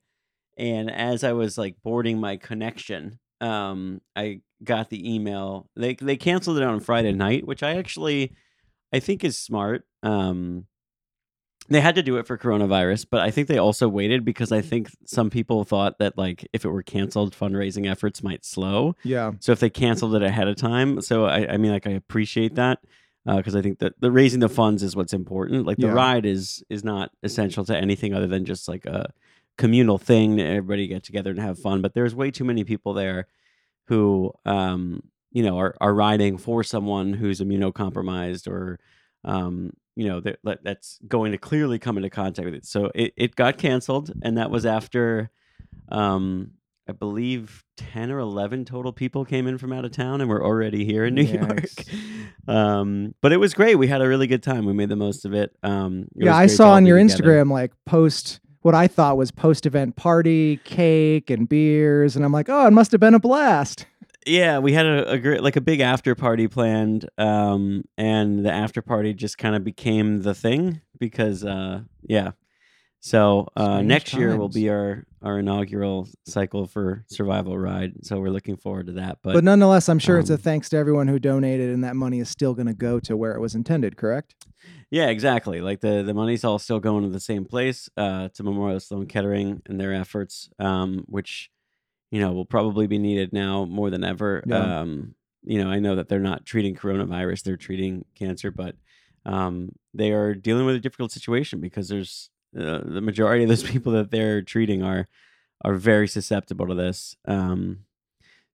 And 0.62 0.92
as 0.92 1.24
I 1.24 1.34
was 1.34 1.58
like 1.58 1.76
boarding 1.84 2.20
my 2.20 2.38
connection, 2.38 3.18
um, 3.42 4.00
I 4.16 4.42
got 4.64 4.92
the 4.92 5.14
email. 5.16 5.68
They 5.76 5.96
they 5.96 6.18
canceled 6.18 6.58
it 6.58 6.64
on 6.64 6.80
Friday 6.80 7.12
night, 7.14 7.48
which 7.48 7.64
I 7.64 7.78
actually 7.78 8.34
I 8.94 9.00
think 9.00 9.24
is 9.24 9.38
smart. 9.40 9.86
Um, 10.04 10.68
they 11.68 11.82
had 11.82 11.96
to 11.96 12.04
do 12.04 12.18
it 12.18 12.28
for 12.28 12.38
coronavirus, 12.38 13.08
but 13.10 13.22
I 13.22 13.32
think 13.32 13.48
they 13.48 13.58
also 13.58 13.88
waited 13.90 14.24
because 14.24 14.52
I 14.52 14.62
think 14.62 14.90
some 15.06 15.30
people 15.32 15.64
thought 15.64 15.98
that 15.98 16.16
like 16.16 16.48
if 16.54 16.64
it 16.64 16.70
were 16.70 16.84
canceled, 16.84 17.36
fundraising 17.36 17.90
efforts 17.90 18.22
might 18.22 18.46
slow. 18.46 18.96
Yeah. 19.04 19.32
So 19.40 19.52
if 19.54 19.60
they 19.60 19.70
canceled 19.72 20.14
it 20.16 20.22
ahead 20.22 20.48
of 20.48 20.58
time, 20.58 21.02
so 21.02 21.26
I, 21.26 21.54
I 21.54 21.58
mean, 21.58 21.72
like 21.72 21.88
I 21.88 21.92
appreciate 21.92 22.54
that 22.56 22.80
because 23.26 23.56
I 23.56 23.62
think 23.64 23.80
that 23.80 23.94
the 24.00 24.12
raising 24.12 24.42
the 24.42 24.50
funds 24.50 24.84
is 24.84 24.96
what's 24.96 25.14
important. 25.14 25.66
Like 25.66 25.78
the 25.78 25.88
Yeah. 25.88 25.94
ride 25.94 26.26
is 26.26 26.64
is 26.70 26.84
not 26.84 27.12
essential 27.24 27.66
to 27.66 27.76
anything 27.76 28.14
other 28.14 28.28
than 28.28 28.46
just 28.46 28.68
like 28.68 28.86
a 28.86 29.12
communal 29.58 29.98
thing. 29.98 30.40
Everybody 30.40 30.88
get 30.88 31.04
together 31.04 31.32
and 31.32 31.40
have 31.40 31.60
fun. 31.60 31.82
But 31.82 31.94
there's 31.94 32.16
way 32.16 32.32
too 32.32 32.44
many 32.44 32.64
people 32.64 32.94
there 32.94 33.28
who, 33.88 34.32
um, 34.46 35.04
you 35.32 35.44
know, 35.44 35.58
are 35.60 35.76
are 35.82 35.94
riding 35.94 36.38
for 36.38 36.64
someone 36.64 37.14
who's 37.14 37.40
immunocompromised 37.42 38.48
or, 38.48 38.80
um, 39.24 39.72
you 39.96 40.08
know, 40.08 40.20
that 40.22 40.40
that- 40.44 40.64
that's 40.64 41.00
going 41.08 41.32
to 41.32 41.38
clearly 41.38 41.80
come 41.80 41.98
into 41.98 42.10
contact 42.10 42.46
with 42.46 42.56
it. 42.56 42.66
So 42.66 42.92
it 42.96 43.14
it 43.18 43.36
got 43.36 43.58
canceled, 43.58 44.12
and 44.22 44.38
that 44.38 44.50
was 44.52 44.66
after. 44.66 45.30
Um, 45.90 46.52
I 46.90 46.94
believe 46.94 47.64
10 47.78 48.12
or 48.12 48.20
11 48.20 48.66
total 48.66 48.92
people 48.92 49.24
came 49.24 49.48
in 49.48 49.58
from 49.58 49.72
out 49.72 49.86
of 49.86 49.92
town 49.92 50.20
and 50.20 50.30
we're 50.30 50.44
already 50.44 50.84
here 50.84 51.06
in 51.06 51.16
New 51.16 51.24
York. 51.24 51.66
Um, 52.48 53.14
but 53.22 53.32
it 53.32 53.38
was 53.38 53.54
great. 53.54 53.76
We 53.76 53.88
had 53.88 54.02
a 54.02 54.08
really 54.08 54.26
good 54.26 54.42
time. 54.42 54.66
We 54.66 54.74
made 54.74 54.90
the 54.90 54.96
most 54.96 55.26
of 55.26 55.34
it. 55.34 55.56
Um, 55.62 56.08
it 56.16 56.26
yeah, 56.26 56.36
I 56.36 56.48
saw 56.48 56.72
on 56.72 56.86
your 56.88 56.98
together. 56.98 57.24
Instagram 57.24 57.52
like 57.52 57.72
post 57.86 58.41
what 58.62 58.76
I 58.76 58.88
thought 58.88 59.18
was 59.18 59.32
post 59.32 59.66
event 59.66 59.96
party, 59.96 60.58
cake 60.64 61.30
and 61.30 61.48
beers, 61.48 62.16
and 62.16 62.24
I'm 62.24 62.32
like, 62.32 62.50
oh, 62.50 62.68
it 62.68 62.72
must 62.72 62.92
have 62.92 63.02
been 63.02 63.14
a 63.14 63.20
blast. 63.20 63.86
Yeah, 64.26 64.60
we 64.60 64.74
had 64.74 64.86
a, 64.86 65.12
a 65.12 65.18
great, 65.18 65.42
like 65.42 65.56
a 65.56 65.62
big 65.62 65.80
after 65.80 66.14
party 66.14 66.48
planned. 66.48 67.10
Um, 67.18 67.86
and 67.98 68.46
the 68.46 68.52
after 68.52 68.82
party 68.82 69.14
just 69.14 69.38
kind 69.38 69.56
of 69.56 69.64
became 69.64 70.22
the 70.22 70.36
thing 70.36 70.82
because, 71.00 71.44
uh, 71.44 71.82
yeah. 72.04 72.32
So 73.00 73.48
uh, 73.56 73.82
next 73.82 74.14
year 74.14 74.38
will 74.38 74.50
be 74.50 74.70
our 74.70 75.06
our 75.24 75.40
inaugural 75.40 76.08
cycle 76.28 76.68
for 76.68 77.04
survival 77.08 77.58
ride. 77.58 78.06
So 78.06 78.20
we're 78.20 78.30
looking 78.30 78.58
forward 78.58 78.88
to 78.88 78.94
that. 78.94 79.20
But, 79.24 79.34
But, 79.34 79.44
nonetheless, 79.44 79.90
I'm 79.90 80.00
sure 80.00 80.20
it's 80.20 80.30
a 80.30 80.36
um, 80.36 80.40
thanks 80.40 80.70
to 80.70 80.78
everyone 80.78 81.08
who 81.08 81.18
donated, 81.18 81.72
and 81.72 81.84
that 81.84 81.96
money 81.96 82.20
is 82.20 82.30
still 82.30 82.54
going 82.54 82.68
to 82.68 82.74
go 82.74 83.00
to 83.00 83.18
where 83.18 83.34
it 83.34 83.40
was 83.40 83.56
intended. 83.56 83.98
Correct? 83.98 84.36
Yeah, 84.92 85.08
exactly. 85.08 85.62
Like 85.62 85.80
the 85.80 86.04
the 86.04 86.14
money's 86.14 86.44
all 86.44 86.60
still 86.60 86.82
going 86.82 87.04
to 87.04 87.10
the 87.10 87.20
same 87.20 87.46
place, 87.46 87.90
uh, 87.96 88.28
to 88.34 88.44
Memorial 88.44 88.80
Sloan 88.80 89.08
Kettering 89.08 89.62
and 89.66 89.80
their 89.80 89.94
efforts, 89.94 90.50
um, 90.60 91.06
which 91.08 91.50
you 92.12 92.20
know 92.20 92.34
will 92.34 92.46
probably 92.46 92.88
be 92.88 92.98
needed 93.00 93.32
now 93.34 93.66
more 93.66 93.90
than 93.90 94.04
ever. 94.04 94.44
Yeah. 94.46 94.82
Um, 94.82 95.16
you 95.44 95.64
know, 95.64 95.72
I 95.72 95.80
know 95.80 95.96
that 95.96 96.10
they're 96.10 96.20
not 96.20 96.46
treating 96.46 96.76
coronavirus; 96.76 97.44
they're 97.44 97.58
treating 97.58 98.04
cancer, 98.16 98.52
but 98.52 98.76
um, 99.26 99.72
they 99.94 100.12
are 100.12 100.36
dealing 100.36 100.66
with 100.66 100.76
a 100.76 100.80
difficult 100.80 101.12
situation 101.14 101.62
because 101.62 101.88
there's 101.88 102.30
uh, 102.58 102.82
the 102.84 103.02
majority 103.02 103.44
of 103.44 103.50
those 103.50 103.64
people 103.72 103.94
that 103.94 104.12
they're 104.12 104.42
treating 104.42 104.84
are 104.84 105.08
are 105.64 105.76
very 105.76 106.08
susceptible 106.08 106.68
to 106.68 106.76
this. 106.76 107.16
Um, 107.26 107.86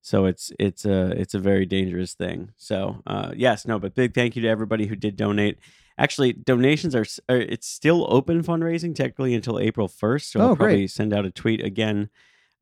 so 0.08 0.26
it's 0.26 0.52
it's 0.58 0.86
a 0.86 1.00
it's 1.22 1.34
a 1.34 1.40
very 1.40 1.66
dangerous 1.66 2.14
thing. 2.14 2.52
So 2.58 3.02
uh, 3.06 3.32
yes, 3.36 3.66
no, 3.68 3.78
but 3.80 3.94
big 3.94 4.14
thank 4.14 4.36
you 4.36 4.42
to 4.44 4.48
everybody 4.48 4.86
who 4.88 4.96
did 4.96 5.16
donate. 5.18 5.58
Actually, 5.98 6.32
donations 6.34 6.96
are, 6.96 7.06
are 7.28 7.38
it's 7.56 7.68
still 7.68 8.06
open 8.10 8.44
fundraising 8.44 8.94
technically 8.96 9.34
until 9.36 9.60
April 9.60 9.88
first. 9.88 10.32
So 10.32 10.40
Oh, 10.40 10.44
I'll 10.50 10.56
great. 10.56 10.68
probably 10.68 10.88
send 10.88 11.12
out 11.14 11.26
a 11.26 11.32
tweet 11.32 11.62
again. 11.64 12.10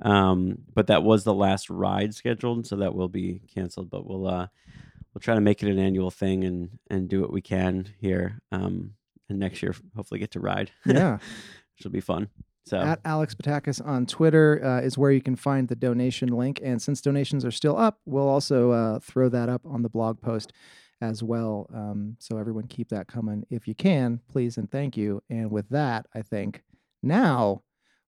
Um, 0.02 0.58
but 0.74 0.88
that 0.88 1.04
was 1.04 1.24
the 1.24 1.34
last 1.34 1.70
ride 1.70 2.16
scheduled, 2.16 2.66
so 2.68 2.78
that 2.78 2.96
will 2.96 3.10
be 3.10 3.42
canceled. 3.54 3.90
But 3.90 4.08
we'll 4.08 4.26
uh, 4.28 4.48
we'll 5.14 5.22
try 5.22 5.36
to 5.36 5.42
make 5.42 5.62
it 5.64 5.70
an 5.70 5.80
annual 5.80 6.12
thing 6.12 6.44
and 6.46 6.80
and 6.90 7.08
do 7.08 7.22
what 7.22 7.32
we 7.32 7.42
can 7.42 7.94
here. 8.02 8.42
Um, 8.52 8.96
and 9.30 9.38
next 9.40 9.62
year 9.62 9.76
hopefully 9.96 10.20
get 10.20 10.32
to 10.32 10.40
ride. 10.40 10.72
Yeah. 10.86 11.18
which 11.78 11.84
will 11.84 11.92
be 11.92 12.02
fun. 12.02 12.30
So 12.66 12.80
At 12.80 13.00
Alex 13.06 13.36
Patakis 13.36 13.86
on 13.86 14.08
Twitter 14.08 14.64
uh, 14.64 14.82
is 14.82 14.98
where 14.98 15.12
you 15.12 15.22
can 15.22 15.36
find 15.36 15.68
the 15.68 15.76
donation 15.76 16.30
link. 16.30 16.60
And 16.64 16.82
since 16.82 17.00
donations 17.00 17.46
are 17.46 17.52
still 17.52 17.78
up, 17.78 18.00
we'll 18.06 18.28
also 18.28 18.72
uh, 18.72 19.00
throw 19.00 19.30
that 19.30 19.50
up 19.50 19.62
on 19.66 19.84
the 19.84 19.90
blog 19.90 20.20
post 20.20 20.52
as 21.00 21.22
well. 21.22 21.70
Um, 21.74 22.18
so 22.20 22.38
everyone 22.38 22.68
keep 22.68 22.90
that 22.90 23.08
coming 23.08 23.46
if 23.52 23.68
you 23.68 23.76
can, 23.76 24.20
please 24.32 24.58
and 24.58 24.70
thank 24.70 24.98
you. 24.98 25.22
And 25.30 25.52
with 25.52 25.70
that, 25.70 26.08
I 26.16 26.24
think 26.24 26.64
now 27.04 27.62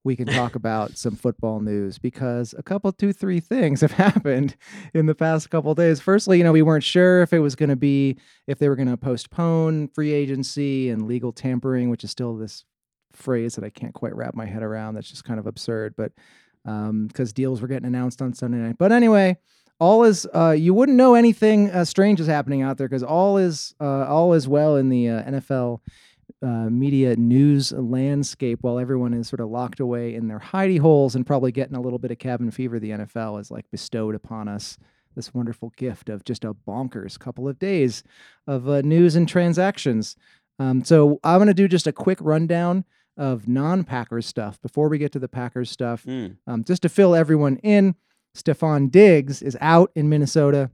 we 0.04 0.16
can 0.16 0.26
talk 0.26 0.56
about 0.56 0.98
some 0.98 1.16
football 1.16 1.60
news 1.60 2.00
because 2.00 2.56
a 2.58 2.64
couple, 2.64 2.92
two, 2.92 3.14
three 3.14 3.40
things 3.40 3.82
have 3.82 3.92
happened 3.92 4.56
in 4.94 5.06
the 5.06 5.14
past 5.14 5.52
couple 5.52 5.76
days. 5.76 6.00
Firstly, 6.00 6.40
you 6.40 6.44
know, 6.44 6.54
we 6.54 6.64
weren't 6.64 6.84
sure 6.84 7.22
if 7.22 7.32
it 7.32 7.40
was 7.40 7.56
going 7.56 7.70
to 7.70 7.76
be 7.76 8.18
if 8.48 8.58
they 8.58 8.70
were 8.70 8.76
going 8.76 8.90
to 8.90 8.98
postpone 8.98 9.90
free 9.90 10.14
agency 10.14 10.90
and 10.90 11.08
legal 11.08 11.32
tampering, 11.32 11.92
which 11.92 12.04
is 12.04 12.10
still 12.10 12.36
this 12.36 12.66
phrase 13.14 13.56
that 13.56 13.64
I 13.64 13.70
can't 13.70 13.94
quite 13.94 14.16
wrap 14.16 14.36
my 14.36 14.46
head 14.46 14.64
around. 14.64 14.96
That's 14.96 15.10
just 15.10 15.24
kind 15.24 15.40
of 15.40 15.48
absurd, 15.48 15.96
but 15.96 16.12
because 16.64 17.30
um, 17.30 17.34
deals 17.34 17.62
were 17.62 17.68
getting 17.68 17.88
announced 17.88 18.22
on 18.22 18.34
Sunday 18.34 18.58
night. 18.58 18.78
But 18.78 18.92
anyway, 18.92 19.38
all 19.80 20.04
is 20.04 20.28
uh, 20.34 20.52
you 20.52 20.74
wouldn't 20.74 20.98
know 20.98 21.14
anything 21.14 21.70
uh, 21.72 21.86
strange 21.86 22.20
is 22.20 22.28
happening 22.28 22.62
out 22.62 22.78
there 22.78 22.88
because 22.88 23.04
all 23.04 23.38
is 23.38 23.76
uh, 23.80 24.06
all 24.06 24.34
is 24.34 24.48
well 24.48 24.76
in 24.76 24.90
the 24.90 25.10
uh, 25.10 25.24
NFL 25.24 25.80
uh, 26.42 26.70
media 26.70 27.16
news 27.16 27.72
landscape 27.72 28.60
while 28.62 28.80
everyone 28.80 29.14
is 29.14 29.28
sort 29.28 29.40
of 29.40 29.50
locked 29.50 29.80
away 29.80 30.14
in 30.14 30.28
their 30.28 30.40
hidey 30.40 30.80
holes 30.80 31.16
and 31.16 31.26
probably 31.26 31.52
getting 31.52 31.76
a 31.76 31.82
little 31.82 32.00
bit 32.00 32.12
of 32.12 32.20
cabin 32.20 32.52
fever. 32.52 32.80
The 32.80 32.92
NFL 32.92 33.38
has 33.38 33.52
like 33.52 33.70
bestowed 33.72 34.16
upon 34.16 34.48
us 34.48 34.78
this 35.16 35.34
wonderful 35.34 35.74
gift 35.78 36.10
of 36.10 36.24
just 36.24 36.46
a 36.46 36.54
bonkers 36.54 37.18
couple 37.18 37.48
of 37.48 37.58
days 37.58 38.04
of 38.46 38.70
uh, 38.70 38.82
news 38.82 39.16
and 39.16 39.28
transactions. 39.28 40.16
Um, 40.60 40.84
so 40.84 41.20
I'm 41.24 41.38
going 41.38 41.48
to 41.48 41.54
do 41.54 41.68
just 41.68 41.88
a 41.88 41.92
quick 41.92 42.20
rundown 42.22 42.86
of 43.18 43.48
non-Packers 43.48 44.26
stuff 44.26 44.62
before 44.62 44.90
we 44.90 44.98
get 44.98 45.12
to 45.14 45.20
the 45.20 45.28
Packers 45.28 45.70
stuff, 45.70 46.04
mm. 46.06 46.38
um, 46.46 46.64
just 46.64 46.84
to 46.84 46.90
fill 46.90 47.16
everyone 47.16 47.58
in. 47.58 47.96
Stefon 48.36 48.92
Diggs 48.92 49.42
is 49.42 49.58
out 49.60 49.92
in 49.96 50.10
Minnesota, 50.10 50.70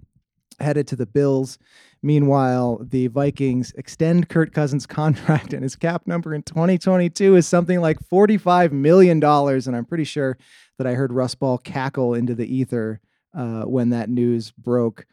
headed 0.60 0.88
to 0.90 0.96
the 0.96 1.06
Bills. 1.06 1.58
Meanwhile, 2.02 2.82
the 2.84 3.08
Vikings 3.08 3.72
extend 3.78 4.28
Kirk 4.28 4.54
Cousins' 4.54 4.86
contract, 4.88 5.54
and 5.54 5.64
his 5.64 5.76
cap 5.76 6.06
number 6.06 6.34
in 6.36 6.44
2022 6.44 7.38
is 7.38 7.48
something 7.48 7.80
like 7.80 7.98
$45 8.00 8.72
million. 8.74 9.24
And 9.24 9.76
I'm 9.76 9.86
pretty 9.86 10.04
sure 10.04 10.38
that 10.78 10.86
I 10.86 10.94
heard 10.94 11.14
Russ 11.14 11.36
Ball 11.36 11.58
cackle 11.58 12.14
into 12.14 12.36
the 12.36 12.54
ether 12.54 13.00
uh, 13.34 13.64
when 13.64 13.90
that 13.92 14.10
news 14.10 14.52
broke. 14.52 15.06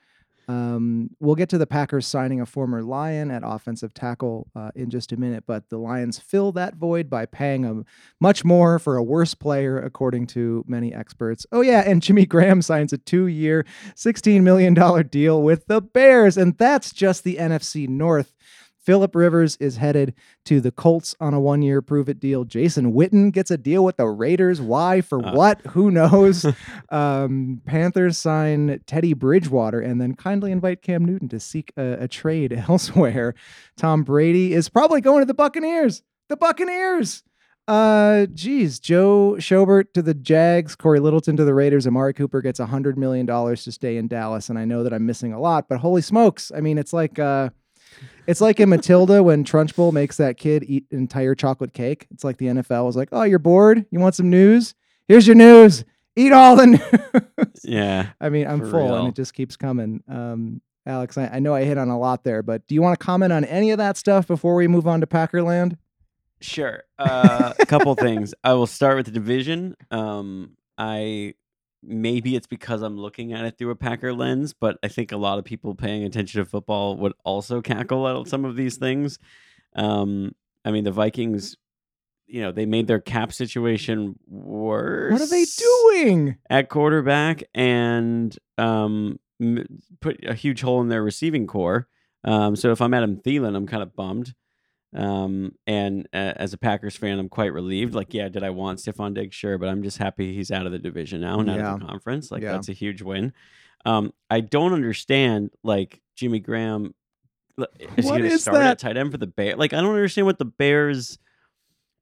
Um, 0.51 1.11
we'll 1.21 1.37
get 1.37 1.49
to 1.51 1.59
the 1.59 1.67
Packers 1.67 2.09
signing 2.09 2.41
a 2.41 2.47
former 2.47 2.83
Lion 2.83 3.31
at 3.31 3.43
offensive 3.45 3.95
tackle 3.95 4.49
uh, 4.57 4.73
in 4.75 4.91
just 4.91 5.13
a 5.13 5.17
minute, 5.17 5.45
but 5.47 5.69
the 5.69 5.79
Lions 5.79 6.19
fill 6.19 6.51
that 6.53 6.75
void 6.75 7.09
by 7.09 7.25
paying 7.25 7.65
a 7.65 7.85
much 8.21 8.45
more 8.45 8.81
for 8.81 8.97
a 8.97 9.03
worse 9.03 9.33
player, 9.33 9.79
according 9.79 10.27
to 10.27 10.65
many 10.67 10.93
experts. 10.93 11.47
Oh 11.53 11.61
yeah, 11.61 11.85
and 11.87 12.03
Jimmy 12.03 12.27
Graham 12.27 12.63
signs 12.63 12.93
a 12.93 12.99
two-year, 12.99 13.65
$16 13.95 14.43
million 14.43 14.75
deal 15.09 15.41
with 15.41 15.67
the 15.69 15.81
Bears, 15.81 16.37
and 16.37 16.59
that's 16.59 16.93
just 16.93 17.23
the 17.23 17.37
NFC 17.37 17.89
North. 17.89 18.35
Philip 18.81 19.15
Rivers 19.15 19.57
is 19.57 19.77
headed 19.77 20.15
to 20.47 20.61
the 20.61 20.71
Colts 20.71 21.15
on 21.21 21.35
a 21.35 21.41
one 21.41 21.63
year 21.63 21.83
prove 21.83 22.09
it 22.09 22.19
deal. 22.19 22.45
Jason 22.45 22.93
Witten 22.93 23.33
gets 23.33 23.51
a 23.51 23.59
deal 23.59 23.85
with 23.85 23.97
the 23.97 24.07
Raiders. 24.07 24.61
Why? 24.61 25.01
For 25.01 25.25
uh. 25.25 25.35
what? 25.35 25.61
Who 25.69 25.91
knows? 25.91 26.47
um, 26.91 27.61
Panthers 27.67 28.19
sign 28.19 28.81
Teddy 28.87 29.13
Bridgewater 29.13 29.81
and 29.81 30.01
then 30.01 30.15
kindly 30.15 30.51
invite 30.51 30.83
Cam 30.83 31.05
Newton 31.05 31.29
to 31.29 31.41
seek 31.41 31.73
a, 31.77 32.05
a 32.05 32.09
trade 32.09 32.53
elsewhere. 32.69 33.35
Tom 33.77 34.03
Brady 34.03 34.55
is 34.55 34.69
probably 34.69 35.01
going 35.01 35.21
to 35.21 35.27
the 35.27 35.35
Buccaneers. 35.35 36.03
The 36.29 36.37
Buccaneers. 36.37 37.23
Uh, 37.69 38.27
geez, 38.35 38.81
Joe 38.81 39.37
Schobert 39.39 39.93
to 39.95 40.03
the 40.03 40.15
Jags, 40.15 40.75
Cory 40.75 40.99
Littleton 40.99 41.37
to 41.37 41.45
the 41.45 41.55
Raiders, 41.55 41.87
Amari 41.87 42.13
Cooper 42.13 42.41
gets 42.41 42.59
a 42.59 42.67
hundred 42.67 42.99
million 42.99 43.27
dollars 43.27 43.63
to 43.63 43.71
stay 43.71 43.97
in 43.97 44.09
Dallas, 44.09 44.49
and 44.49 44.59
I 44.59 44.65
know 44.65 44.83
that 44.83 44.93
I'm 44.93 45.07
missing 45.07 45.33
a 45.33 45.39
lot, 45.39 45.69
but 45.69 45.79
holy 45.79 46.03
smokes! 46.03 46.51
I 46.53 46.61
mean, 46.61 46.79
it's 46.79 46.93
like 46.93 47.21
uh, 47.21 47.51
it's 48.27 48.41
like 48.41 48.61
in 48.61 48.69
Matilda 48.69 49.23
when 49.23 49.45
Trunchbull 49.45 49.93
makes 49.93 50.17
that 50.19 50.37
kid 50.37 50.65
eat 50.67 50.87
entire 50.91 51.35
chocolate 51.35 51.73
cake. 51.73 52.07
It's 52.11 52.25
like 52.25 52.39
the 52.39 52.47
NFL 52.47 52.87
was 52.87 52.97
like, 52.97 53.09
"Oh, 53.13 53.23
you're 53.23 53.39
bored? 53.39 53.87
You 53.91 54.01
want 54.01 54.15
some 54.15 54.31
news? 54.31 54.75
Here's 55.09 55.27
your 55.27 55.37
news. 55.37 55.85
Eat 56.17 56.33
all 56.33 56.57
the 56.57 56.67
news." 57.37 57.61
Yeah. 57.65 58.11
I 58.21 58.29
mean, 58.29 58.47
I'm 58.47 58.61
full, 58.61 58.87
real. 58.87 58.97
and 58.97 59.09
it 59.09 59.15
just 59.15 59.35
keeps 59.35 59.57
coming. 59.57 60.03
Um, 60.09 60.61
Alex, 60.87 61.19
I, 61.19 61.27
I, 61.27 61.39
know 61.41 61.55
I 61.55 61.65
hit 61.65 61.79
on 61.79 61.89
a 61.89 61.99
lot 61.99 62.25
there, 62.25 62.43
but 62.43 62.67
do 62.67 62.75
you 62.75 62.83
want 62.83 62.99
to 62.99 63.05
comment 63.05 63.33
on 63.33 63.45
any 63.45 63.71
of 63.71 63.79
that 63.79 63.97
stuff 63.97 64.27
before 64.27 64.55
we 64.55 64.67
move 64.67 64.87
on 64.87 65.01
to 65.01 65.07
Packerland? 65.07 65.77
Sure. 66.41 66.85
Uh, 66.99 67.53
a 67.59 67.67
couple 67.67 67.95
things. 67.95 68.35
I 68.45 68.55
will 68.55 68.67
start 68.67 68.97
with 68.97 69.07
the 69.07 69.13
division. 69.13 69.77
Um, 69.91 70.57
I 70.79 71.35
maybe 71.83 72.37
it's 72.37 72.47
because 72.47 72.83
I'm 72.83 72.97
looking 72.97 73.33
at 73.33 73.45
it 73.45 73.59
through 73.59 73.71
a 73.71 73.77
Packer 73.77 74.13
lens, 74.13 74.53
but 74.53 74.79
I 74.83 74.89
think 74.89 75.13
a 75.13 75.17
lot 75.17 75.39
of 75.39 75.45
people 75.45 75.75
paying 75.75 76.05
attention 76.05 76.43
to 76.43 76.49
football 76.49 76.97
would 76.97 77.13
also 77.25 77.61
cackle 77.63 78.07
at 78.09 78.29
some 78.29 78.45
of 78.45 78.57
these 78.57 78.77
things. 78.77 79.19
Um, 79.77 80.35
I 80.65 80.71
mean, 80.71 80.85
the 80.85 80.93
Vikings, 80.93 81.57
you 82.27 82.43
know, 82.43 82.53
they 82.53 82.67
made 82.67 82.87
their 82.87 83.01
cap 83.01 83.33
situation 83.33 84.19
worse. 84.27 85.13
What 85.13 85.23
are 85.23 85.27
they 85.27 85.45
doing 85.45 86.37
at 86.49 86.69
quarterback 86.69 87.45
and 87.55 88.37
um, 88.59 89.19
put 90.01 90.25
a 90.25 90.35
huge 90.35 90.61
hole 90.61 90.81
in 90.81 90.89
their 90.89 91.03
receiving 91.03 91.47
corps? 91.47 91.89
Um, 92.25 92.57
so 92.57 92.71
if 92.73 92.83
I'm 92.83 92.93
Adam 92.93 93.17
Thielen, 93.17 93.57
I'm 93.57 93.67
kind 93.67 93.83
of 93.83 93.97
bummed. 93.97 94.35
Um, 94.95 95.53
and 95.67 96.09
uh, 96.13 96.35
as 96.37 96.53
a 96.53 96.59
Packers 96.59 96.97
fan, 96.97 97.19
I'm 97.19 97.29
quite 97.29 97.53
relieved. 97.53 97.95
Like, 97.95 98.13
yeah, 98.13 98.29
did 98.29 98.43
I 98.43 98.51
want 98.51 98.81
Stefon 98.81 99.15
Diggs? 99.15 99.37
Sure, 99.37 99.59
but 99.59 99.69
I'm 99.69 99.83
just 99.83 99.99
happy 99.99 100.35
he's 100.35 100.51
out 100.51 100.67
of 100.67 100.73
the 100.73 100.79
division 100.79 101.21
now 101.21 101.39
and 101.39 101.49
yeah. 101.49 101.55
out 101.55 101.75
of 101.75 101.81
the 101.81 101.87
conference. 101.87 102.31
Like, 102.31 102.43
yeah. 102.43 102.53
that's 102.53 102.69
a 102.69 102.73
huge 102.73 103.03
win. 103.03 103.33
Um, 103.87 104.13
I 104.29 104.41
don't 104.41 104.73
understand 104.73 105.51
like 105.63 106.01
Jimmy 106.17 106.41
Graham. 106.41 106.95
Is 107.97 108.07
what 108.07 108.17
he 108.17 108.21
going 108.21 108.31
to 108.31 108.39
start 108.39 108.59
that? 108.59 108.71
at 108.73 108.79
tight 108.79 108.97
end 108.97 109.13
for 109.13 109.19
the 109.19 109.27
Bears? 109.27 109.59
Like, 109.59 109.73
I 109.73 109.81
don't 109.81 109.95
understand 109.95 110.27
what 110.27 110.39
the 110.39 110.45
Bears 110.45 111.19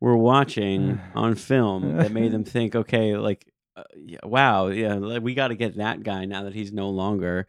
were 0.00 0.16
watching 0.16 1.00
on 1.14 1.35
film 1.35 1.97
that 1.97 2.12
made 2.12 2.33
them 2.33 2.45
think, 2.45 2.75
okay, 2.75 3.16
like, 3.16 3.47
uh, 3.76 3.85
yeah, 3.97 4.18
wow, 4.25 4.68
yeah, 4.68 5.18
we 5.18 5.35
got 5.35 5.49
to 5.49 5.54
get 5.54 5.76
that 5.76 6.02
guy 6.02 6.25
now 6.25 6.45
that 6.45 6.54
he's 6.54 6.73
no 6.73 6.90
longer 6.90 7.47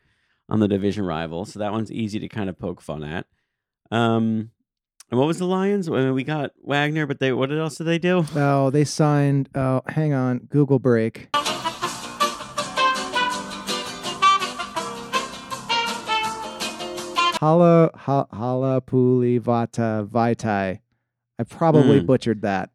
on 0.47 0.59
the 0.59 0.67
division 0.67 1.05
rival. 1.05 1.45
So 1.45 1.59
that 1.59 1.71
one's 1.71 1.91
easy 1.91 2.19
to 2.19 2.27
kind 2.27 2.49
of 2.49 2.59
poke 2.59 2.81
fun 2.81 3.03
at. 3.03 3.25
Um, 3.91 4.51
and 5.11 5.19
what 5.19 5.25
was 5.25 5.39
the 5.39 5.45
Lions? 5.45 5.89
I 5.89 5.93
mean, 5.93 6.13
we 6.13 6.23
got 6.23 6.51
Wagner, 6.63 7.07
but 7.07 7.19
they 7.19 7.31
what 7.31 7.51
else 7.51 7.77
did 7.77 7.85
they 7.85 7.97
do? 7.97 8.25
Oh, 8.35 8.69
they 8.69 8.85
signed. 8.85 9.49
Oh, 9.55 9.81
hang 9.87 10.13
on, 10.13 10.39
Google 10.49 10.79
break. 10.79 11.29
Hala 17.39 17.89
ha, 17.95 18.25
Halapuli 18.33 19.39
Vata 19.39 20.07
Vaitai. 20.07 20.79
I 21.39 21.43
probably 21.43 22.01
mm. 22.01 22.05
butchered 22.05 22.41
that, 22.41 22.69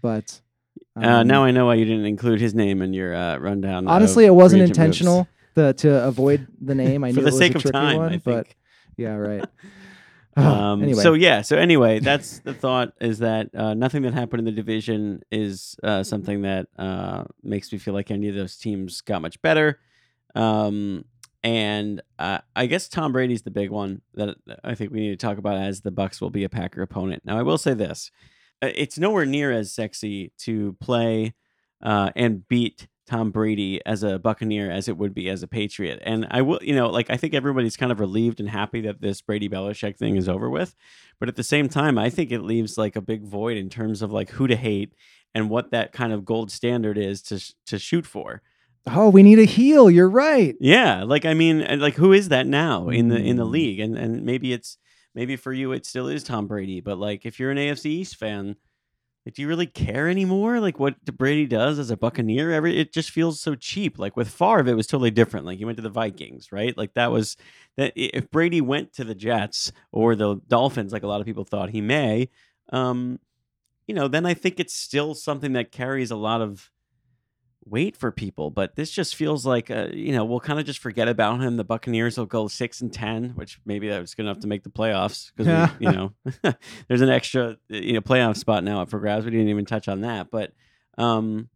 but 0.00 0.40
um, 0.96 1.04
uh, 1.04 1.22
now 1.22 1.44
I 1.44 1.50
know 1.50 1.66
why 1.66 1.74
you 1.74 1.84
didn't 1.84 2.06
include 2.06 2.40
his 2.40 2.54
name 2.54 2.80
in 2.82 2.94
your 2.94 3.14
uh, 3.14 3.36
rundown. 3.36 3.86
Honestly, 3.86 4.24
it 4.24 4.34
wasn't 4.34 4.62
intentional 4.62 5.28
the, 5.54 5.74
to 5.74 6.04
avoid 6.04 6.46
the 6.60 6.74
name. 6.74 7.04
I 7.04 7.10
knew 7.12 7.16
the 7.16 7.20
it 7.22 7.24
was 7.26 7.38
sake 7.38 7.54
a 7.54 7.58
of 7.58 7.72
time, 7.72 7.98
one, 7.98 8.22
but 8.24 8.46
yeah, 8.96 9.14
right. 9.14 9.44
Um, 10.46 10.82
anyway. 10.82 11.02
So 11.02 11.14
yeah. 11.14 11.40
So 11.40 11.56
anyway, 11.56 11.98
that's 11.98 12.40
the 12.40 12.52
thought 12.52 12.92
is 13.00 13.20
that 13.20 13.48
uh, 13.54 13.72
nothing 13.72 14.02
that 14.02 14.12
happened 14.12 14.40
in 14.40 14.44
the 14.44 14.52
division 14.52 15.22
is 15.30 15.76
uh, 15.82 16.02
something 16.02 16.42
that 16.42 16.66
uh, 16.78 17.24
makes 17.42 17.72
me 17.72 17.78
feel 17.78 17.94
like 17.94 18.10
any 18.10 18.28
of 18.28 18.34
those 18.34 18.56
teams 18.56 19.00
got 19.00 19.22
much 19.22 19.40
better. 19.40 19.80
Um, 20.34 21.06
and 21.42 22.02
I 22.18 22.66
guess 22.66 22.88
Tom 22.88 23.12
Brady's 23.12 23.42
the 23.42 23.50
big 23.50 23.70
one 23.70 24.02
that 24.14 24.36
I 24.64 24.74
think 24.74 24.90
we 24.92 25.00
need 25.00 25.18
to 25.18 25.26
talk 25.26 25.38
about 25.38 25.56
as 25.56 25.80
the 25.80 25.92
Bucs 25.92 26.20
will 26.20 26.30
be 26.30 26.44
a 26.44 26.48
Packer 26.48 26.82
opponent. 26.82 27.22
Now 27.24 27.38
I 27.38 27.42
will 27.42 27.56
say 27.56 27.72
this: 27.72 28.10
uh, 28.60 28.70
it's 28.74 28.98
nowhere 28.98 29.24
near 29.24 29.52
as 29.52 29.72
sexy 29.72 30.32
to 30.38 30.76
play 30.80 31.34
uh, 31.82 32.10
and 32.16 32.46
beat 32.48 32.88
Tom 33.06 33.30
Brady 33.30 33.80
as 33.86 34.02
a 34.02 34.18
Buccaneer 34.18 34.70
as 34.70 34.88
it 34.88 34.96
would 34.96 35.14
be 35.14 35.28
as 35.28 35.42
a 35.42 35.48
Patriot. 35.48 36.00
And 36.04 36.26
I 36.30 36.42
will, 36.42 36.58
you 36.60 36.74
know, 36.74 36.88
like 36.88 37.08
I 37.08 37.16
think 37.16 37.34
everybody's 37.34 37.76
kind 37.76 37.92
of 37.92 38.00
relieved 38.00 38.40
and 38.40 38.48
happy 38.48 38.80
that 38.82 39.00
this 39.00 39.20
Brady 39.20 39.48
Belichick 39.48 39.96
thing 39.96 40.16
is 40.16 40.28
over 40.28 40.50
with. 40.50 40.74
But 41.20 41.28
at 41.28 41.36
the 41.36 41.44
same 41.44 41.68
time, 41.68 41.98
I 41.98 42.10
think 42.10 42.32
it 42.32 42.40
leaves 42.40 42.76
like 42.76 42.96
a 42.96 43.00
big 43.00 43.22
void 43.22 43.56
in 43.56 43.70
terms 43.70 44.02
of 44.02 44.12
like 44.12 44.30
who 44.30 44.46
to 44.48 44.56
hate 44.56 44.94
and 45.34 45.50
what 45.50 45.70
that 45.70 45.92
kind 45.92 46.12
of 46.12 46.24
gold 46.24 46.50
standard 46.50 46.98
is 46.98 47.22
to 47.22 47.54
to 47.66 47.78
shoot 47.78 48.06
for. 48.06 48.42
Oh, 48.88 49.08
we 49.08 49.22
need 49.22 49.38
a 49.38 49.44
heel. 49.44 49.90
You're 49.90 50.08
right. 50.08 50.56
Yeah, 50.60 51.04
like 51.04 51.24
I 51.24 51.34
mean, 51.34 51.80
like 51.80 51.94
who 51.94 52.12
is 52.12 52.28
that 52.28 52.46
now 52.46 52.88
in 52.88 53.08
the 53.08 53.16
in 53.16 53.36
the 53.36 53.46
mm. 53.46 53.50
league? 53.50 53.80
And 53.80 53.96
and 53.96 54.24
maybe 54.24 54.52
it's 54.52 54.78
maybe 55.14 55.36
for 55.36 55.52
you 55.52 55.72
it 55.72 55.86
still 55.86 56.08
is 56.08 56.24
Tom 56.24 56.46
Brady, 56.46 56.80
but 56.80 56.98
like 56.98 57.24
if 57.24 57.38
you're 57.38 57.50
an 57.50 57.58
AFC 57.58 57.86
East 57.86 58.16
fan, 58.16 58.56
do 59.34 59.42
you 59.42 59.48
really 59.48 59.66
care 59.66 60.08
anymore? 60.08 60.60
Like 60.60 60.78
what 60.78 61.04
Brady 61.04 61.46
does 61.46 61.78
as 61.78 61.90
a 61.90 61.96
Buccaneer? 61.96 62.52
Every 62.52 62.78
it 62.78 62.92
just 62.92 63.10
feels 63.10 63.40
so 63.40 63.54
cheap. 63.54 63.98
Like 63.98 64.16
with 64.16 64.28
Favre, 64.28 64.68
it 64.68 64.76
was 64.76 64.86
totally 64.86 65.10
different. 65.10 65.46
Like 65.46 65.58
he 65.58 65.64
went 65.64 65.78
to 65.78 65.82
the 65.82 65.90
Vikings, 65.90 66.52
right? 66.52 66.76
Like 66.76 66.94
that 66.94 67.10
was 67.10 67.36
that. 67.76 67.92
If 67.96 68.30
Brady 68.30 68.60
went 68.60 68.92
to 68.94 69.04
the 69.04 69.14
Jets 69.14 69.72
or 69.90 70.14
the 70.14 70.36
Dolphins, 70.46 70.92
like 70.92 71.02
a 71.02 71.08
lot 71.08 71.20
of 71.20 71.26
people 71.26 71.44
thought 71.44 71.70
he 71.70 71.80
may, 71.80 72.28
um, 72.72 73.18
you 73.86 73.94
know, 73.94 74.06
then 74.06 74.26
I 74.26 74.34
think 74.34 74.60
it's 74.60 74.74
still 74.74 75.14
something 75.14 75.54
that 75.54 75.72
carries 75.72 76.10
a 76.10 76.16
lot 76.16 76.40
of 76.40 76.70
weight 77.66 77.96
for 77.96 78.12
people, 78.12 78.50
but 78.50 78.76
this 78.76 78.90
just 78.90 79.16
feels 79.16 79.44
like 79.44 79.70
uh, 79.70 79.88
you 79.92 80.12
know 80.12 80.24
we'll 80.24 80.40
kind 80.40 80.58
of 80.58 80.66
just 80.66 80.78
forget 80.78 81.08
about 81.08 81.40
him. 81.40 81.56
The 81.56 81.64
Buccaneers 81.64 82.16
will 82.16 82.26
go 82.26 82.48
six 82.48 82.80
and 82.80 82.92
ten, 82.92 83.30
which 83.30 83.60
maybe 83.66 83.88
that 83.88 84.00
was 84.00 84.14
good 84.14 84.26
enough 84.26 84.40
to 84.40 84.46
make 84.46 84.62
the 84.62 84.70
playoffs 84.70 85.32
because 85.36 85.70
you 85.80 85.90
know 85.90 86.12
there's 86.88 87.00
an 87.00 87.10
extra 87.10 87.56
you 87.68 87.94
know 87.94 88.00
playoff 88.00 88.36
spot 88.36 88.64
now 88.64 88.82
up 88.82 88.90
for 88.90 89.00
grabs. 89.00 89.24
We 89.24 89.32
didn't 89.32 89.48
even 89.48 89.66
touch 89.66 89.88
on 89.88 90.02
that, 90.02 90.30
but 90.30 90.52
um, 90.98 91.48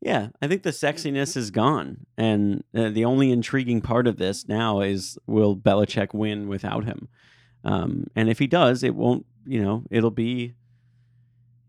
yeah, 0.00 0.28
I 0.40 0.48
think 0.48 0.62
the 0.62 0.70
sexiness 0.70 1.36
is 1.36 1.50
gone, 1.50 2.06
and 2.16 2.62
uh, 2.74 2.90
the 2.90 3.04
only 3.04 3.32
intriguing 3.32 3.80
part 3.80 4.06
of 4.06 4.16
this 4.16 4.46
now 4.46 4.80
is 4.80 5.18
will 5.26 5.56
Belichick 5.56 6.14
win 6.14 6.48
without 6.48 6.84
him? 6.84 7.08
Um, 7.64 8.06
and 8.16 8.28
if 8.28 8.38
he 8.38 8.46
does, 8.46 8.82
it 8.82 8.94
won't. 8.94 9.26
You 9.46 9.62
know, 9.62 9.84
it'll 9.90 10.10
be 10.10 10.54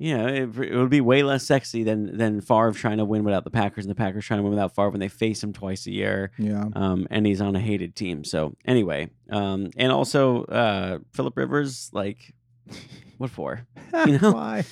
you 0.01 0.17
know, 0.17 0.25
it, 0.25 0.57
it 0.57 0.75
would 0.75 0.89
be 0.89 0.99
way 0.99 1.21
less 1.21 1.45
sexy 1.45 1.83
than 1.83 2.17
than 2.17 2.41
Favre 2.41 2.71
trying 2.71 2.97
to 2.97 3.05
win 3.05 3.23
without 3.23 3.43
the 3.43 3.51
Packers 3.51 3.85
and 3.85 3.91
the 3.91 3.95
Packers 3.95 4.25
trying 4.25 4.39
to 4.39 4.43
win 4.43 4.49
without 4.51 4.73
Favre 4.75 4.89
when 4.89 4.99
they 4.99 5.07
face 5.09 5.43
him 5.43 5.53
twice 5.53 5.85
a 5.85 5.91
year. 5.91 6.31
Yeah. 6.39 6.65
Um, 6.73 7.05
and 7.11 7.25
he's 7.25 7.39
on 7.39 7.55
a 7.55 7.59
hated 7.59 7.95
team. 7.95 8.23
So 8.23 8.55
anyway, 8.65 9.09
um, 9.29 9.69
and 9.77 9.91
also 9.91 10.43
uh, 10.45 10.99
Philip 11.13 11.37
Rivers, 11.37 11.91
like, 11.93 12.33
what 13.19 13.29
for? 13.29 13.67
You 14.07 14.17
know? 14.17 14.31
why? 14.31 14.63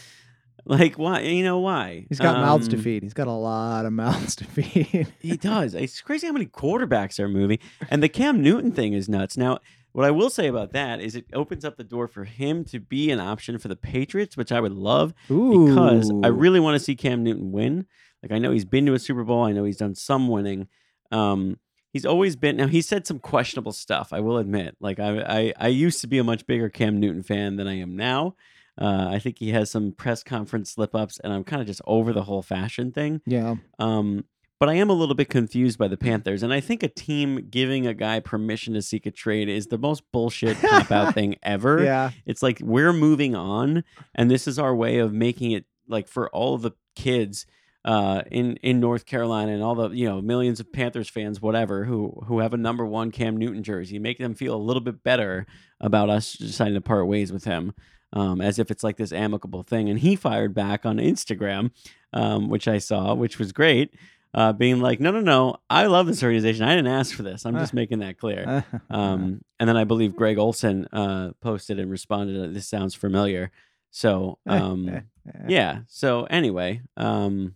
Like 0.65 0.95
why? 0.95 1.21
You 1.21 1.43
know 1.43 1.59
why? 1.59 2.05
He's 2.09 2.19
got 2.19 2.35
mouths 2.37 2.67
to 2.69 2.75
Um, 2.77 2.81
feed. 2.83 3.03
He's 3.03 3.13
got 3.13 3.27
a 3.27 3.31
lot 3.31 3.85
of 3.85 3.93
mouths 3.93 4.35
to 4.37 4.45
feed. 4.55 5.11
He 5.19 5.37
does. 5.37 5.73
It's 5.75 6.01
crazy 6.01 6.25
how 6.27 6.33
many 6.33 6.45
quarterbacks 6.47 7.19
are 7.19 7.29
moving. 7.29 7.59
And 7.89 8.01
the 8.03 8.09
Cam 8.09 8.41
Newton 8.41 8.71
thing 8.71 8.93
is 8.93 9.07
nuts. 9.07 9.37
Now, 9.37 9.59
what 9.91 10.05
I 10.05 10.11
will 10.11 10.29
say 10.29 10.47
about 10.47 10.73
that 10.73 11.01
is 11.01 11.15
it 11.15 11.25
opens 11.33 11.65
up 11.65 11.77
the 11.77 11.83
door 11.83 12.07
for 12.07 12.23
him 12.23 12.63
to 12.65 12.79
be 12.79 13.11
an 13.11 13.19
option 13.19 13.57
for 13.57 13.67
the 13.67 13.75
Patriots, 13.75 14.37
which 14.37 14.51
I 14.51 14.59
would 14.59 14.73
love 14.73 15.13
Ooh. 15.31 15.67
because 15.67 16.11
I 16.23 16.27
really 16.27 16.59
want 16.59 16.75
to 16.75 16.83
see 16.83 16.95
Cam 16.95 17.23
Newton 17.23 17.51
win. 17.51 17.85
Like 18.21 18.31
I 18.31 18.37
know 18.37 18.51
he's 18.51 18.65
been 18.65 18.85
to 18.85 18.93
a 18.93 18.99
Super 18.99 19.23
Bowl. 19.23 19.43
I 19.43 19.51
know 19.51 19.63
he's 19.63 19.77
done 19.77 19.95
some 19.95 20.27
winning. 20.27 20.67
Um, 21.11 21.57
he's 21.91 22.05
always 22.05 22.35
been. 22.35 22.57
Now 22.57 22.67
he 22.67 22.81
said 22.81 23.07
some 23.07 23.19
questionable 23.19 23.71
stuff. 23.71 24.13
I 24.13 24.19
will 24.19 24.37
admit. 24.37 24.75
Like 24.79 24.99
I, 24.99 25.19
I, 25.21 25.53
I 25.57 25.67
used 25.67 26.01
to 26.01 26.07
be 26.07 26.17
a 26.17 26.23
much 26.23 26.45
bigger 26.45 26.69
Cam 26.69 26.99
Newton 26.99 27.23
fan 27.23 27.55
than 27.55 27.67
I 27.67 27.79
am 27.79 27.95
now. 27.95 28.35
Uh, 28.79 29.09
I 29.11 29.19
think 29.19 29.39
he 29.39 29.51
has 29.51 29.69
some 29.69 29.91
press 29.91 30.23
conference 30.23 30.71
slip 30.71 30.95
ups, 30.95 31.19
and 31.21 31.33
I'm 31.33 31.43
kind 31.43 31.61
of 31.61 31.67
just 31.67 31.81
over 31.85 32.13
the 32.13 32.23
whole 32.23 32.41
fashion 32.41 32.91
thing. 32.91 33.21
Yeah. 33.25 33.55
Um, 33.77 34.23
but 34.59 34.69
I 34.69 34.73
am 34.73 34.89
a 34.89 34.93
little 34.93 35.15
bit 35.15 35.29
confused 35.29 35.79
by 35.79 35.87
the 35.87 35.97
Panthers, 35.97 36.43
and 36.43 36.53
I 36.53 36.59
think 36.59 36.83
a 36.83 36.87
team 36.87 37.47
giving 37.49 37.87
a 37.87 37.93
guy 37.93 38.19
permission 38.19 38.73
to 38.73 38.81
seek 38.81 39.05
a 39.05 39.11
trade 39.11 39.49
is 39.49 39.67
the 39.67 39.77
most 39.77 40.03
bullshit 40.11 40.59
cop 40.59 40.91
out 40.91 41.13
thing 41.15 41.35
ever. 41.41 41.83
Yeah. 41.83 42.11
It's 42.25 42.43
like 42.43 42.59
we're 42.61 42.93
moving 42.93 43.35
on, 43.35 43.83
and 44.15 44.29
this 44.29 44.47
is 44.47 44.59
our 44.59 44.75
way 44.75 44.97
of 44.97 45.13
making 45.13 45.51
it 45.51 45.65
like 45.87 46.07
for 46.07 46.29
all 46.29 46.53
of 46.53 46.61
the 46.61 46.71
kids 46.95 47.45
uh, 47.85 48.23
in 48.29 48.57
in 48.57 48.79
North 48.79 49.05
Carolina 49.05 49.53
and 49.53 49.63
all 49.63 49.75
the 49.75 49.89
you 49.89 50.07
know 50.07 50.21
millions 50.21 50.59
of 50.59 50.71
Panthers 50.71 51.09
fans, 51.09 51.41
whatever, 51.41 51.85
who 51.85 52.23
who 52.27 52.39
have 52.39 52.53
a 52.53 52.57
number 52.57 52.85
one 52.85 53.11
Cam 53.11 53.37
Newton 53.37 53.63
jersey, 53.63 53.99
make 53.99 54.17
them 54.17 54.33
feel 54.33 54.55
a 54.55 54.57
little 54.57 54.81
bit 54.81 55.03
better 55.03 55.45
about 55.79 56.09
us 56.09 56.33
deciding 56.33 56.73
to 56.73 56.81
part 56.81 57.07
ways 57.07 57.31
with 57.31 57.45
him, 57.45 57.73
um, 58.11 58.41
as 58.41 58.59
if 58.59 58.69
it's 58.69 58.83
like 58.83 58.97
this 58.97 59.13
amicable 59.13 59.63
thing. 59.63 59.89
And 59.89 59.99
he 59.99 60.15
fired 60.15 60.53
back 60.53 60.85
on 60.85 60.97
Instagram, 60.97 61.71
um, 62.11 62.49
which 62.49 62.67
I 62.67 62.79
saw, 62.79 63.13
which 63.13 63.39
was 63.39 63.53
great. 63.53 63.95
Uh, 64.31 64.53
being 64.53 64.79
like, 64.79 64.99
no, 64.99 65.09
no, 65.09 65.21
no, 65.21 65.55
I 65.71 65.87
love 65.87 66.05
this 66.05 66.21
organization. 66.21 66.63
I 66.63 66.75
didn't 66.75 66.91
ask 66.91 67.15
for 67.15 67.23
this. 67.23 67.47
I'm 67.47 67.55
just 67.55 67.73
making 67.81 67.99
that 67.99 68.19
clear. 68.19 68.63
Um, 68.89 69.41
and 69.59 69.67
then 69.67 69.75
I 69.75 69.85
believe 69.85 70.15
Greg 70.15 70.37
Olsen 70.37 70.85
uh, 70.93 71.31
posted 71.41 71.79
and 71.79 71.89
responded, 71.89 72.53
"This 72.53 72.67
sounds 72.67 72.93
familiar." 72.93 73.51
So, 73.89 74.37
um, 74.45 75.01
yeah. 75.47 75.79
So 75.87 76.25
anyway, 76.25 76.81
um, 76.95 77.55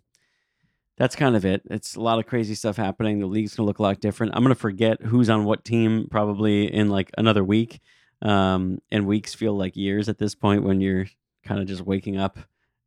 that's 0.97 1.15
kind 1.15 1.35
of 1.35 1.45
it. 1.45 1.61
It's 1.69 1.95
a 1.95 2.01
lot 2.01 2.19
of 2.19 2.25
crazy 2.25 2.55
stuff 2.55 2.77
happening. 2.77 3.19
The 3.19 3.27
league's 3.27 3.55
gonna 3.55 3.67
look 3.67 3.79
a 3.79 3.83
lot 3.83 3.99
different. 3.99 4.33
I'm 4.35 4.43
gonna 4.43 4.55
forget 4.55 5.01
who's 5.01 5.29
on 5.29 5.45
what 5.45 5.63
team 5.63 6.07
probably 6.09 6.73
in 6.73 6.89
like 6.89 7.11
another 7.17 7.43
week. 7.43 7.81
Um, 8.21 8.79
and 8.89 9.05
weeks 9.05 9.33
feel 9.33 9.55
like 9.55 9.75
years 9.75 10.07
at 10.07 10.17
this 10.17 10.33
point 10.33 10.63
when 10.63 10.79
you're 10.79 11.07
kind 11.43 11.59
of 11.59 11.67
just 11.67 11.81
waking 11.81 12.17
up 12.17 12.39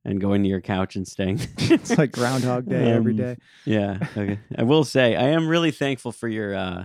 and 0.06 0.20
going 0.20 0.42
to 0.44 0.48
your 0.48 0.60
couch 0.62 0.96
and 0.96 1.06
staying. 1.06 1.40
it's 1.58 1.98
like 1.98 2.12
Groundhog 2.12 2.66
Day 2.68 2.90
every 2.92 3.12
Um, 3.12 3.16
day. 3.18 3.36
Yeah. 3.66 3.98
Okay. 4.16 4.38
I 4.56 4.62
will 4.62 4.84
say 4.84 5.14
I 5.16 5.28
am 5.28 5.48
really 5.48 5.70
thankful 5.72 6.12
for 6.12 6.28
your 6.28 6.54
uh 6.54 6.84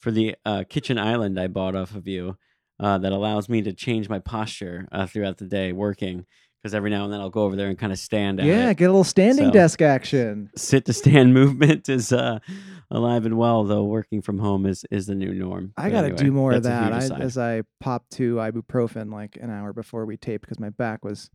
for 0.00 0.10
the 0.10 0.34
uh 0.44 0.64
kitchen 0.68 0.98
island 0.98 1.40
I 1.40 1.46
bought 1.46 1.74
off 1.76 1.94
of 1.94 2.06
you 2.06 2.36
uh 2.80 2.98
that 2.98 3.12
allows 3.12 3.48
me 3.48 3.62
to 3.62 3.72
change 3.72 4.08
my 4.08 4.18
posture 4.18 4.86
uh, 4.92 5.06
throughout 5.06 5.38
the 5.38 5.46
day 5.46 5.72
working 5.72 6.26
because 6.62 6.74
every 6.74 6.90
now 6.90 7.04
and 7.04 7.12
then 7.12 7.20
I'll 7.20 7.30
go 7.30 7.42
over 7.44 7.54
there 7.56 7.68
and 7.68 7.78
kind 7.78 7.92
of 7.92 7.98
stand 7.98 8.40
at 8.40 8.46
Yeah, 8.46 8.70
it. 8.70 8.76
get 8.76 8.86
a 8.86 8.88
little 8.92 9.04
standing 9.04 9.46
So- 9.46 9.52
desk 9.52 9.80
action. 9.80 10.50
Sit 10.56 10.84
to 10.86 10.92
stand 10.92 11.32
movement 11.40 11.88
is 11.88 12.12
uh 12.12 12.40
alive 12.90 13.26
and 13.26 13.36
well 13.36 13.64
though 13.64 13.84
working 13.84 14.20
from 14.22 14.38
home 14.38 14.66
is 14.66 14.84
is 14.90 15.06
the 15.06 15.14
new 15.14 15.32
norm. 15.32 15.72
I 15.76 15.90
got 15.90 16.00
to 16.02 16.06
anyway, 16.08 16.22
do 16.24 16.32
more 16.32 16.52
of 16.52 16.62
that. 16.64 16.92
I, 16.92 16.96
as 17.20 17.36
I 17.38 17.62
popped 17.80 18.10
two 18.12 18.36
ibuprofen 18.36 19.12
like 19.12 19.36
an 19.40 19.50
hour 19.50 19.72
before 19.72 20.06
we 20.06 20.16
taped 20.16 20.42
because 20.42 20.58
my 20.58 20.70
back 20.70 21.04
was 21.04 21.30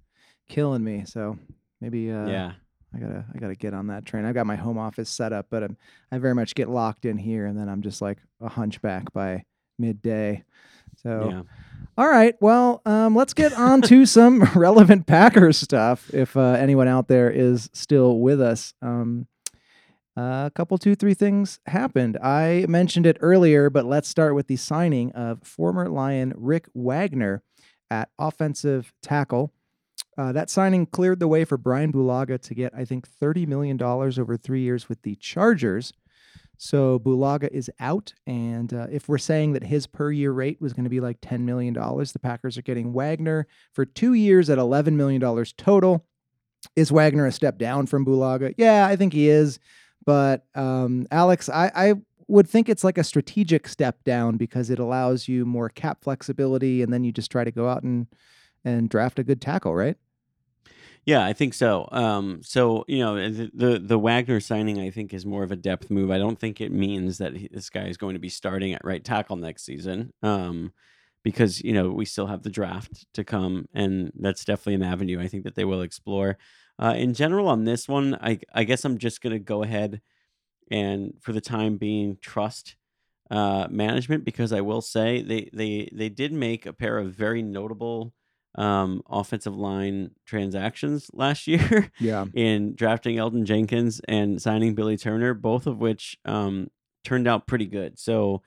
killing 0.50 0.84
me. 0.84 1.04
So 1.06 1.38
maybe 1.82 2.12
uh, 2.12 2.28
yeah. 2.28 2.52
I 2.96 3.00
gotta 3.00 3.26
I 3.34 3.40
gotta 3.40 3.56
get 3.56 3.74
on 3.74 3.88
that 3.88 4.06
train. 4.06 4.26
I've 4.26 4.36
got 4.36 4.46
my 4.46 4.56
home 4.56 4.78
office 4.78 5.10
set 5.10 5.34
up, 5.34 5.48
but 5.50 5.64
I'm, 5.64 5.78
I 6.12 6.20
very 6.20 6.36
much 6.36 6.54
get 6.56 6.70
locked 6.70 7.06
in 7.06 7.18
here, 7.18 7.46
and 7.46 7.58
then 7.58 7.68
I'm 7.68 7.82
just 7.82 8.02
like 8.02 8.20
a 8.40 8.50
hunchback 8.50 9.12
by 9.14 9.46
midday. 9.80 10.44
So 11.02 11.30
Yeah. 11.32 11.42
all 11.98 12.08
right, 12.08 12.36
well, 12.40 12.82
um, 12.86 13.16
let's 13.16 13.34
get 13.34 13.54
on 13.54 13.82
to 13.84 14.06
some 14.06 14.44
relevant 14.56 15.08
Packers 15.08 15.58
stuff. 15.58 16.14
If 16.14 16.38
uh, 16.38 16.52
anyone 16.60 16.88
out 16.88 17.08
there 17.08 17.32
is 17.32 17.70
still 17.74 18.20
with 18.20 18.40
us, 18.40 18.76
um, 18.82 19.28
a 20.16 20.52
couple, 20.54 20.78
two, 20.78 20.94
three 20.96 21.16
things 21.16 21.60
happened. 21.66 22.18
I 22.22 22.66
mentioned 22.70 23.08
it 23.08 23.18
earlier, 23.20 23.72
but 23.72 23.86
let's 23.86 24.08
start 24.08 24.36
with 24.36 24.48
the 24.48 24.58
signing 24.58 25.12
of 25.14 25.42
former 25.44 25.90
Lion 25.90 26.34
Rick 26.36 26.68
Wagner 26.76 27.42
at 27.90 28.10
offensive 28.20 28.94
tackle. 29.02 29.52
Uh, 30.18 30.32
that 30.32 30.50
signing 30.50 30.86
cleared 30.86 31.20
the 31.20 31.28
way 31.28 31.44
for 31.44 31.58
Brian 31.58 31.92
Bulaga 31.92 32.40
to 32.42 32.54
get, 32.54 32.74
I 32.76 32.86
think, 32.86 33.08
$30 33.10 33.48
million 33.48 33.82
over 33.82 34.38
three 34.38 34.62
years 34.62 34.88
with 34.88 35.02
the 35.02 35.16
Chargers. 35.16 35.94
So 36.58 37.00
Bulaga 37.00 37.50
is 37.50 37.70
out. 37.80 38.14
And 38.28 38.74
uh, 38.74 38.88
if 38.92 39.10
we're 39.10 39.18
saying 39.18 39.54
that 39.54 39.64
his 39.64 39.88
per 39.88 40.12
year 40.12 40.32
rate 40.32 40.62
was 40.62 40.74
going 40.74 40.84
to 40.84 40.90
be 40.90 41.00
like 41.00 41.20
$10 41.22 41.42
million, 41.42 41.74
the 41.74 42.20
Packers 42.22 42.58
are 42.58 42.62
getting 42.62 42.94
Wagner 42.94 43.48
for 43.74 43.86
two 43.86 44.14
years 44.14 44.50
at 44.50 44.58
$11 44.58 44.94
million 44.94 45.22
total. 45.58 46.06
Is 46.76 46.92
Wagner 46.92 47.26
a 47.26 47.32
step 47.32 47.58
down 47.58 47.88
from 47.88 48.06
Bulaga? 48.06 48.54
Yeah, 48.58 48.88
I 48.88 48.96
think 48.96 49.14
he 49.14 49.30
is. 49.30 49.60
But 50.06 50.46
um, 50.56 51.08
Alex, 51.12 51.50
I, 51.50 51.72
I 51.76 51.94
would 52.28 52.48
think 52.48 52.70
it's 52.70 52.84
like 52.84 52.98
a 52.98 53.04
strategic 53.04 53.68
step 53.68 54.04
down 54.04 54.38
because 54.38 54.70
it 54.70 54.80
allows 54.80 55.28
you 55.28 55.46
more 55.46 55.70
cap 55.70 56.04
flexibility, 56.04 56.82
and 56.82 56.94
then 56.94 57.04
you 57.04 57.12
just 57.12 57.32
try 57.32 57.44
to 57.44 57.52
go 57.52 57.68
out 57.68 57.84
and 57.84 58.08
and 58.66 58.90
draft 58.90 59.20
a 59.20 59.24
good 59.24 59.42
tackle, 59.42 59.76
right? 59.76 59.98
Yeah, 61.06 61.26
I 61.26 61.34
think 61.34 61.54
so. 61.54 61.88
Um, 61.92 62.40
so 62.44 62.86
you 62.88 63.00
know, 63.00 63.16
the, 63.30 63.52
the 63.54 63.80
the 63.80 64.00
Wagner 64.00 64.40
signing, 64.40 64.80
I 64.80 64.90
think, 64.90 65.14
is 65.14 65.26
more 65.26 65.44
of 65.44 65.52
a 65.52 65.56
depth 65.56 65.90
move. 65.92 66.12
I 66.12 66.18
don't 66.18 66.40
think 66.40 66.62
it 66.62 66.72
means 66.72 67.18
that 67.18 67.36
he, 67.36 67.50
this 67.52 67.70
guy 67.70 67.86
is 67.88 67.98
going 67.98 68.14
to 68.14 68.20
be 68.20 68.30
starting 68.30 68.74
at 68.74 68.86
right 68.86 69.04
tackle 69.04 69.36
next 69.36 69.66
season, 69.66 70.14
um, 70.24 70.72
because 71.24 71.62
you 71.62 71.74
know 71.74 71.90
we 71.90 72.06
still 72.06 72.28
have 72.28 72.44
the 72.44 72.50
draft 72.50 73.06
to 73.16 73.24
come, 73.26 73.68
and 73.74 74.12
that's 74.18 74.46
definitely 74.46 74.76
an 74.76 74.84
avenue 74.84 75.20
I 75.22 75.28
think 75.28 75.44
that 75.44 75.56
they 75.56 75.66
will 75.66 75.82
explore. 75.82 76.38
Uh, 76.82 76.94
in 76.98 77.14
general, 77.14 77.48
on 77.50 77.66
this 77.66 77.88
one, 77.90 78.16
I 78.22 78.40
I 78.54 78.64
guess 78.64 78.86
I'm 78.86 78.98
just 78.98 79.22
gonna 79.22 79.40
go 79.40 79.64
ahead 79.64 80.02
and 80.72 81.14
for 81.22 81.34
the 81.34 81.42
time 81.42 81.78
being 81.78 82.18
trust 82.22 82.76
uh, 83.32 83.68
management 83.70 84.26
because 84.26 84.54
I 84.54 84.62
will 84.62 84.82
say 84.82 85.22
they 85.22 85.50
they 85.54 85.90
they 85.94 86.10
did 86.10 86.34
make 86.34 86.66
a 86.66 86.74
pair 86.74 86.98
of 87.00 87.14
very 87.14 87.42
notable 87.42 88.14
um, 88.56 89.02
offensive 89.10 89.56
line 89.56 90.12
transactions 90.26 91.10
last 91.14 91.48
year 91.54 91.92
Yeah. 92.00 92.26
in 92.34 92.76
drafting 92.76 93.18
Elgton 93.18 93.46
Jenkins 93.46 94.02
and 94.08 94.42
signing 94.42 94.76
Billy 94.76 94.98
Turner, 94.98 95.34
both 95.34 95.66
of 95.68 95.80
which 95.80 96.18
um, 96.26 96.70
turned 97.04 97.28
out 97.28 97.48
pretty 97.48 97.66
good. 97.66 97.98
So 97.98 98.42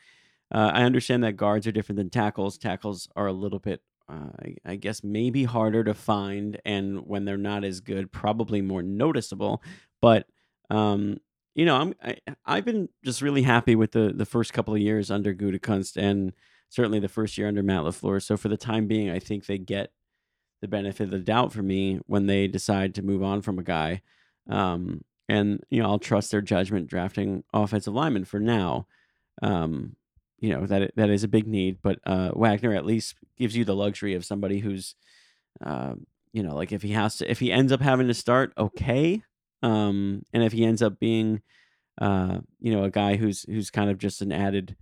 uh, 0.55 0.71
I 0.75 0.83
understand 0.85 1.25
that 1.25 1.33
guards 1.37 1.67
are 1.67 1.73
different 1.73 1.97
than 1.97 2.11
tackles. 2.11 2.57
Tackles 2.59 3.09
are 3.17 3.27
a 3.27 3.33
little 3.33 3.59
bit, 3.59 3.83
uh, 4.09 4.31
I, 4.41 4.57
I 4.65 4.77
guess, 4.77 5.03
maybe 5.03 5.43
harder 5.45 5.83
to 5.83 5.93
find, 5.95 6.61
and 6.65 7.01
when 7.07 7.25
they're 7.25 7.37
not 7.37 7.65
as 7.65 7.81
good, 7.81 8.13
probably 8.13 8.63
more 8.63 8.83
noticeable. 8.83 9.61
But 10.01 10.27
um, 10.71 11.19
you 11.57 11.65
know, 11.65 11.75
I'm 11.77 11.95
I, 12.01 12.17
I've 12.45 12.65
been 12.65 12.89
just 13.05 13.23
really 13.23 13.43
happy 13.43 13.75
with 13.75 13.91
the 13.93 14.13
the 14.15 14.27
first 14.27 14.53
couple 14.53 14.75
of 14.75 14.81
years 14.81 15.11
under 15.11 15.35
Gutekunst 15.35 15.97
and 15.97 16.33
certainly 16.69 17.01
the 17.01 17.09
first 17.09 17.37
year 17.39 17.49
under 17.49 17.63
Matt 17.65 17.83
LaFleur. 17.83 18.23
So 18.23 18.37
for 18.37 18.49
the 18.49 18.57
time 18.57 18.87
being, 18.87 19.11
I 19.11 19.19
think 19.19 19.47
they 19.47 19.57
get 19.59 19.91
the 20.61 20.69
benefit 20.69 21.05
of 21.05 21.11
the 21.11 21.19
doubt 21.19 21.53
for 21.53 21.63
me 21.63 22.01
when 22.07 22.27
they 22.27 22.49
decide 22.49 22.95
to 22.95 23.03
move 23.03 23.23
on 23.23 23.43
from 23.43 23.59
a 23.59 23.63
guy. 23.63 24.03
Um, 24.49 25.05
and 25.29 25.63
you 25.71 25.83
know, 25.83 25.89
I'll 25.89 25.99
trust 25.99 26.31
their 26.31 26.41
judgment 26.41 26.89
drafting 26.89 27.45
offensive 27.53 27.95
linemen 27.95 28.25
for 28.25 28.41
now. 28.41 28.87
Um, 29.43 29.97
you 30.39 30.51
know 30.51 30.67
that 30.67 30.93
that 30.97 31.11
is 31.11 31.25
a 31.25 31.29
big 31.29 31.47
need, 31.47 31.79
but 31.83 31.99
uh, 32.07 32.31
Wagner 32.35 32.75
at 32.75 32.87
least 32.87 33.17
gives 33.37 33.57
you 33.57 33.65
the 33.65 33.75
luxury 33.75 34.15
of 34.15 34.25
somebody 34.25 34.61
who's, 34.61 34.95
uh, 35.65 35.95
you 36.33 36.43
know, 36.43 36.55
like 36.55 36.73
if 36.73 36.83
he 36.83 36.93
has 36.93 37.17
to, 37.19 37.31
if 37.31 37.41
he 37.41 37.51
ends 37.51 37.73
up 37.73 37.81
having 37.81 38.09
to 38.09 38.15
start, 38.15 38.53
okay, 38.57 39.23
Um, 39.63 40.23
and 40.33 40.43
if 40.43 40.53
he 40.53 40.65
ends 40.65 40.83
up 40.83 40.99
being, 41.01 41.43
uh, 41.99 42.39
you 42.61 42.73
know, 42.73 42.85
a 42.85 42.91
guy 42.91 43.17
who's 43.17 43.43
who's 43.45 43.71
kind 43.71 43.91
of 43.91 43.99
just 43.99 44.23
an 44.23 44.33
added 44.33 44.77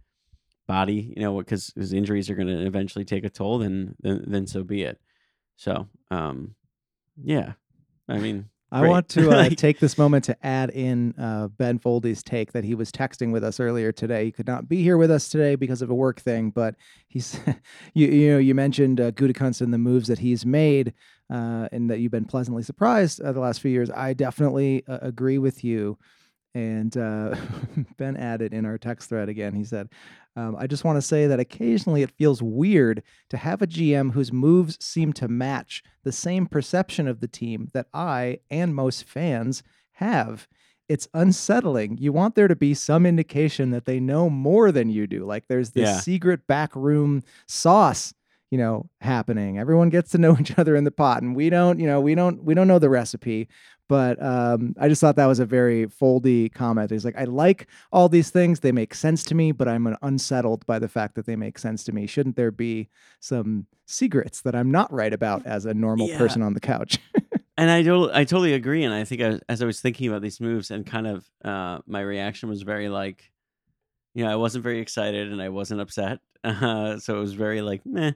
body, 0.66 1.12
you 1.16 1.22
know, 1.22 1.38
because 1.38 1.72
his 1.76 1.92
injuries 1.92 2.28
are 2.28 2.34
going 2.34 2.48
to 2.48 2.66
eventually 2.66 3.04
take 3.04 3.24
a 3.24 3.30
toll, 3.30 3.58
then, 3.58 3.94
then 4.00 4.24
then 4.26 4.46
so 4.46 4.62
be 4.64 4.82
it. 4.82 5.00
So, 5.56 5.88
um, 6.10 6.54
yeah, 7.22 7.52
I 8.08 8.18
mean, 8.18 8.48
I 8.72 8.80
great. 8.80 8.90
want 8.90 9.08
to 9.10 9.30
uh, 9.30 9.36
Like- 9.36 9.56
take 9.56 9.78
this 9.78 9.96
moment 9.96 10.24
to 10.24 10.36
add 10.46 10.70
in 10.70 11.14
uh, 11.18 11.48
Ben 11.48 11.78
Foldy's 11.78 12.22
take 12.24 12.52
that 12.52 12.64
he 12.64 12.74
was 12.74 12.90
texting 12.90 13.30
with 13.32 13.44
us 13.44 13.60
earlier 13.60 13.92
today. 13.92 14.24
He 14.24 14.32
could 14.32 14.46
not 14.48 14.68
be 14.68 14.82
here 14.82 14.96
with 14.96 15.10
us 15.10 15.28
today 15.28 15.54
because 15.54 15.80
of 15.80 15.90
a 15.90 15.94
work 15.94 16.20
thing, 16.20 16.50
but 16.50 16.74
he's 17.06 17.38
you 17.94 18.08
you 18.08 18.32
know 18.32 18.38
you 18.38 18.54
mentioned 18.54 19.00
uh, 19.00 19.12
Gutekunst 19.12 19.60
and 19.60 19.72
the 19.72 19.78
moves 19.78 20.08
that 20.08 20.18
he's 20.18 20.44
made, 20.44 20.92
uh, 21.32 21.68
and 21.70 21.88
that 21.90 22.00
you've 22.00 22.10
been 22.12 22.24
pleasantly 22.24 22.62
surprised 22.64 23.20
uh, 23.20 23.30
the 23.32 23.40
last 23.40 23.60
few 23.60 23.70
years. 23.70 23.90
I 23.90 24.12
definitely 24.12 24.82
uh, 24.88 24.98
agree 25.02 25.38
with 25.38 25.62
you. 25.62 25.96
And 26.54 26.96
uh, 26.96 27.34
Ben 27.96 28.16
added 28.16 28.52
in 28.54 28.64
our 28.64 28.78
text 28.78 29.08
thread 29.08 29.28
again. 29.28 29.54
He 29.54 29.64
said, 29.64 29.88
um, 30.36 30.54
"I 30.56 30.66
just 30.66 30.84
want 30.84 30.96
to 30.96 31.02
say 31.02 31.26
that 31.26 31.40
occasionally 31.40 32.02
it 32.02 32.10
feels 32.12 32.42
weird 32.42 33.02
to 33.30 33.36
have 33.36 33.60
a 33.60 33.66
GM 33.66 34.12
whose 34.12 34.32
moves 34.32 34.82
seem 34.84 35.12
to 35.14 35.26
match 35.28 35.82
the 36.04 36.12
same 36.12 36.46
perception 36.46 37.08
of 37.08 37.20
the 37.20 37.28
team 37.28 37.70
that 37.72 37.88
I 37.92 38.38
and 38.50 38.74
most 38.74 39.04
fans 39.04 39.62
have. 39.94 40.46
It's 40.88 41.08
unsettling. 41.14 41.96
You 41.98 42.12
want 42.12 42.34
there 42.34 42.46
to 42.48 42.54
be 42.56 42.74
some 42.74 43.06
indication 43.06 43.70
that 43.70 43.86
they 43.86 43.98
know 43.98 44.28
more 44.28 44.70
than 44.70 44.90
you 44.90 45.06
do. 45.06 45.24
Like 45.24 45.48
there's 45.48 45.70
this 45.70 45.88
Yeah. 45.88 46.00
secret 46.00 46.46
backroom 46.46 47.22
sauce, 47.48 48.12
you 48.50 48.58
know, 48.58 48.90
happening. 49.00 49.58
Everyone 49.58 49.88
gets 49.88 50.10
to 50.10 50.18
know 50.18 50.36
each 50.40 50.58
other 50.58 50.76
in 50.76 50.84
the 50.84 50.90
pot, 50.90 51.22
and 51.22 51.34
we 51.34 51.48
don't, 51.48 51.80
you 51.80 51.86
know, 51.86 52.00
we 52.02 52.14
don't, 52.14 52.44
we 52.44 52.52
don't 52.54 52.68
know 52.68 52.78
the 52.78 52.90
recipe. 52.90 53.48
But 53.88 54.22
um, 54.22 54.74
I 54.80 54.88
just 54.88 55.00
thought 55.00 55.16
that 55.16 55.26
was 55.26 55.40
a 55.40 55.44
very 55.46 55.86
foldy 55.86 56.52
comment. 56.52 56.90
He's 56.90 57.04
like, 57.04 57.18
I 57.18 57.24
like 57.24 57.66
all 57.92 58.08
these 58.08 58.30
things; 58.30 58.60
they 58.60 58.72
make 58.72 58.94
sense 58.94 59.22
to 59.24 59.34
me, 59.34 59.52
but 59.52 59.68
I'm 59.68 59.94
unsettled 60.02 60.64
by 60.66 60.78
the 60.78 60.88
fact 60.88 61.14
that 61.16 61.26
they 61.26 61.36
make 61.36 61.58
sense 61.58 61.84
to 61.84 61.92
me. 61.92 62.06
Shouldn't 62.06 62.36
there 62.36 62.50
be 62.50 62.88
some 63.20 63.66
secrets 63.86 64.40
that 64.42 64.54
I'm 64.54 64.70
not 64.70 64.90
right 64.92 65.12
about 65.12 65.44
as 65.46 65.66
a 65.66 65.74
normal 65.74 66.08
Yeah. 66.08 66.16
person 66.18 66.40
on 66.42 66.54
the 66.54 66.60
couch? 66.60 66.98
And 67.56 67.70
I 67.70 67.82
do, 67.82 68.10
I 68.12 68.24
totally 68.24 68.52
agree. 68.52 68.82
And 68.82 68.92
I 68.92 69.04
think 69.04 69.22
I, 69.22 69.38
as 69.48 69.62
I 69.62 69.64
was 69.64 69.80
thinking 69.80 70.08
about 70.08 70.22
these 70.22 70.40
moves, 70.40 70.72
and 70.72 70.84
kind 70.84 71.06
of 71.06 71.24
uh, 71.44 71.78
my 71.86 72.00
reaction 72.00 72.48
was 72.48 72.62
very 72.62 72.88
like, 72.88 73.30
you 74.12 74.24
know, 74.24 74.32
I 74.32 74.34
wasn't 74.34 74.64
very 74.64 74.80
excited 74.80 75.30
and 75.30 75.40
I 75.40 75.50
wasn't 75.50 75.80
upset. 75.80 76.18
Uh, 76.42 76.98
so 76.98 77.16
it 77.16 77.20
was 77.20 77.32
very 77.34 77.62
like, 77.62 77.86
meh. 77.86 78.10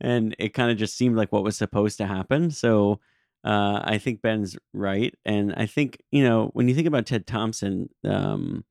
And 0.00 0.34
it 0.38 0.54
kind 0.54 0.70
of 0.70 0.78
just 0.78 0.96
seemed 0.96 1.16
like 1.16 1.30
what 1.32 1.44
was 1.44 1.56
supposed 1.58 1.98
to 1.98 2.06
happen. 2.06 2.50
So 2.50 2.98
uh, 3.44 3.80
I 3.84 3.98
think 3.98 4.22
Ben's 4.22 4.56
right. 4.72 5.14
And 5.24 5.54
I 5.56 5.66
think, 5.66 6.02
you 6.10 6.22
know, 6.22 6.50
when 6.52 6.68
you 6.68 6.74
think 6.74 6.86
about 6.86 7.06
Ted 7.06 7.26
Thompson 7.26 7.88
um, 8.04 8.64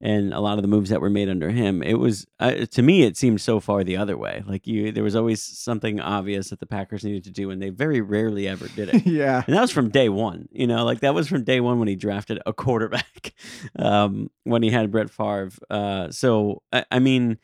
and 0.00 0.34
a 0.34 0.40
lot 0.40 0.58
of 0.58 0.62
the 0.62 0.68
moves 0.68 0.90
that 0.90 1.00
were 1.00 1.10
made 1.10 1.28
under 1.28 1.50
him, 1.50 1.82
it 1.82 1.94
was, 1.94 2.26
uh, 2.38 2.66
to 2.70 2.82
me, 2.82 3.02
it 3.02 3.16
seemed 3.16 3.40
so 3.40 3.60
far 3.60 3.82
the 3.82 3.96
other 3.96 4.16
way. 4.16 4.42
Like 4.46 4.66
you, 4.66 4.92
there 4.92 5.02
was 5.02 5.16
always 5.16 5.42
something 5.42 6.00
obvious 6.00 6.50
that 6.50 6.60
the 6.60 6.66
Packers 6.66 7.02
needed 7.02 7.24
to 7.24 7.30
do, 7.30 7.50
and 7.50 7.62
they 7.62 7.70
very 7.70 8.00
rarely 8.00 8.46
ever 8.46 8.68
did 8.68 8.90
it. 8.90 9.06
yeah. 9.06 9.42
And 9.46 9.56
that 9.56 9.62
was 9.62 9.70
from 9.70 9.88
day 9.88 10.08
one, 10.10 10.48
you 10.52 10.66
know, 10.66 10.84
like 10.84 11.00
that 11.00 11.14
was 11.14 11.28
from 11.28 11.44
day 11.44 11.60
one 11.60 11.78
when 11.78 11.88
he 11.88 11.96
drafted 11.96 12.40
a 12.44 12.52
quarterback, 12.52 13.32
um, 13.78 14.30
when 14.44 14.62
he 14.62 14.70
had 14.70 14.90
Brett 14.90 15.10
Favre. 15.10 15.50
Uh, 15.70 16.10
so 16.10 16.62
I, 16.72 16.84
I 16.90 16.98
mean, 16.98 17.38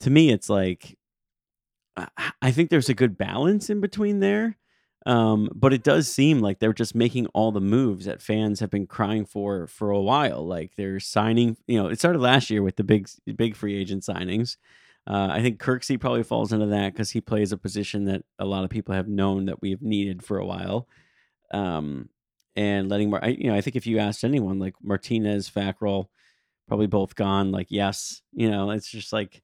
to 0.00 0.10
me, 0.10 0.30
it's 0.30 0.50
like 0.50 0.98
I, 1.96 2.08
I 2.42 2.50
think 2.50 2.70
there's 2.70 2.88
a 2.88 2.94
good 2.94 3.16
balance 3.16 3.70
in 3.70 3.80
between 3.80 4.20
there, 4.20 4.58
um, 5.06 5.50
but 5.54 5.72
it 5.74 5.82
does 5.82 6.10
seem 6.10 6.40
like 6.40 6.58
they're 6.58 6.72
just 6.72 6.94
making 6.94 7.26
all 7.28 7.52
the 7.52 7.60
moves 7.60 8.06
that 8.06 8.22
fans 8.22 8.60
have 8.60 8.70
been 8.70 8.86
crying 8.86 9.26
for 9.26 9.66
for 9.66 9.90
a 9.90 10.00
while. 10.00 10.46
Like 10.46 10.72
they're 10.76 11.00
signing, 11.00 11.56
you 11.66 11.80
know, 11.80 11.88
it 11.88 11.98
started 11.98 12.20
last 12.20 12.48
year 12.50 12.62
with 12.62 12.76
the 12.76 12.84
big 12.84 13.08
big 13.36 13.54
free 13.54 13.76
agent 13.76 14.02
signings. 14.02 14.56
Uh, 15.06 15.28
I 15.30 15.42
think 15.42 15.60
Kirksey 15.60 16.00
probably 16.00 16.22
falls 16.22 16.52
into 16.52 16.66
that 16.66 16.94
because 16.94 17.10
he 17.10 17.20
plays 17.20 17.52
a 17.52 17.58
position 17.58 18.06
that 18.06 18.24
a 18.38 18.46
lot 18.46 18.64
of 18.64 18.70
people 18.70 18.94
have 18.94 19.06
known 19.06 19.46
that 19.46 19.60
we've 19.60 19.82
needed 19.82 20.22
for 20.24 20.38
a 20.38 20.46
while. 20.46 20.88
Um, 21.52 22.08
and 22.56 22.88
letting 22.88 23.12
I, 23.14 23.28
you 23.28 23.50
know, 23.50 23.56
I 23.56 23.60
think 23.60 23.76
if 23.76 23.86
you 23.86 23.98
asked 23.98 24.24
anyone 24.24 24.58
like 24.58 24.74
Martinez, 24.82 25.50
Fackrell, 25.50 26.06
probably 26.66 26.86
both 26.86 27.14
gone. 27.14 27.52
Like 27.52 27.66
yes, 27.70 28.22
you 28.32 28.50
know, 28.50 28.70
it's 28.70 28.88
just 28.88 29.12
like 29.12 29.42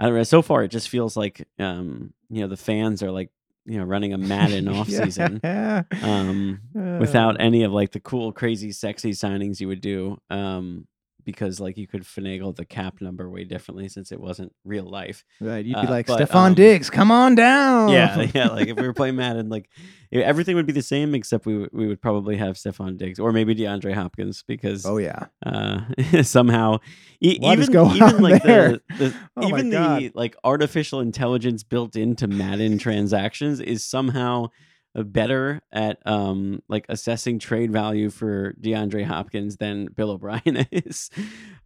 I 0.00 0.06
don't 0.06 0.16
know. 0.16 0.22
So 0.24 0.42
far, 0.42 0.64
it 0.64 0.72
just 0.72 0.88
feels 0.88 1.16
like 1.16 1.46
um, 1.60 2.12
you 2.28 2.40
know 2.40 2.48
the 2.48 2.56
fans 2.56 3.02
are 3.02 3.12
like 3.12 3.30
you 3.70 3.78
know 3.78 3.84
running 3.84 4.12
a 4.12 4.18
Madden 4.18 4.68
off 4.68 4.88
season 5.00 5.40
Yeah. 5.44 5.82
um, 6.02 6.60
Uh, 6.76 6.98
without 7.00 7.40
any 7.40 7.62
of 7.62 7.72
like 7.72 7.92
the 7.92 8.00
cool, 8.00 8.32
crazy, 8.32 8.72
sexy 8.72 9.12
signings 9.12 9.60
you 9.60 9.68
would 9.68 9.80
do. 9.80 10.18
Um, 10.30 10.86
because 11.24 11.60
like 11.60 11.76
you 11.76 11.86
could 11.86 12.02
finagle 12.02 12.56
the 12.56 12.64
cap 12.64 13.00
number 13.00 13.28
way 13.30 13.44
differently 13.44 13.88
since 13.88 14.10
it 14.10 14.18
wasn't 14.18 14.52
real 14.64 14.84
life. 14.88 15.22
right. 15.40 15.64
You'd 15.64 15.74
be 15.74 15.86
uh, 15.86 15.90
like, 15.90 16.06
Stefon 16.06 16.34
um, 16.48 16.54
Diggs, 16.54 16.90
come 16.90 17.10
on 17.12 17.34
down. 17.34 17.90
Yeah, 17.90 18.26
yeah. 18.34 18.48
Like 18.48 18.68
if 18.68 18.76
we 18.76 18.86
were 18.86 18.94
playing 19.00 19.16
Madden, 19.16 19.48
like 19.48 19.68
everything 20.12 20.56
would 20.56 20.66
be 20.66 20.72
the 20.72 20.82
same 20.82 21.14
except 21.14 21.46
we 21.46 21.56
would- 21.58 21.70
we 21.72 21.86
would 21.86 22.00
probably 22.02 22.36
have 22.36 22.56
Stefon 22.56 22.96
Diggs 22.98 23.18
or 23.20 23.32
maybe 23.32 23.54
DeAndre 23.54 23.94
Hopkins 23.94 24.42
because 24.46 24.84
oh 24.86 24.96
yeah. 24.98 25.26
uh, 25.46 25.80
somehow 26.22 26.78
e- 27.20 27.38
even 27.40 27.74
even 27.96 28.22
like 28.22 28.42
there? 28.42 28.72
the, 28.72 28.82
the 28.98 29.14
Oh 29.36 29.48
even 29.48 29.70
the 29.70 30.10
like 30.14 30.36
artificial 30.44 31.00
intelligence 31.00 31.62
built 31.62 31.94
into 31.96 32.26
Madden 32.26 32.78
transactions 32.78 33.60
is 33.60 33.84
somehow 33.84 34.48
better 34.94 35.60
at 35.72 35.98
um 36.04 36.60
like 36.68 36.84
assessing 36.88 37.38
trade 37.38 37.70
value 37.70 38.10
for 38.10 38.54
DeAndre 38.60 39.04
Hopkins 39.04 39.56
than 39.56 39.86
Bill 39.86 40.10
O'Brien 40.10 40.42
is. 40.72 41.10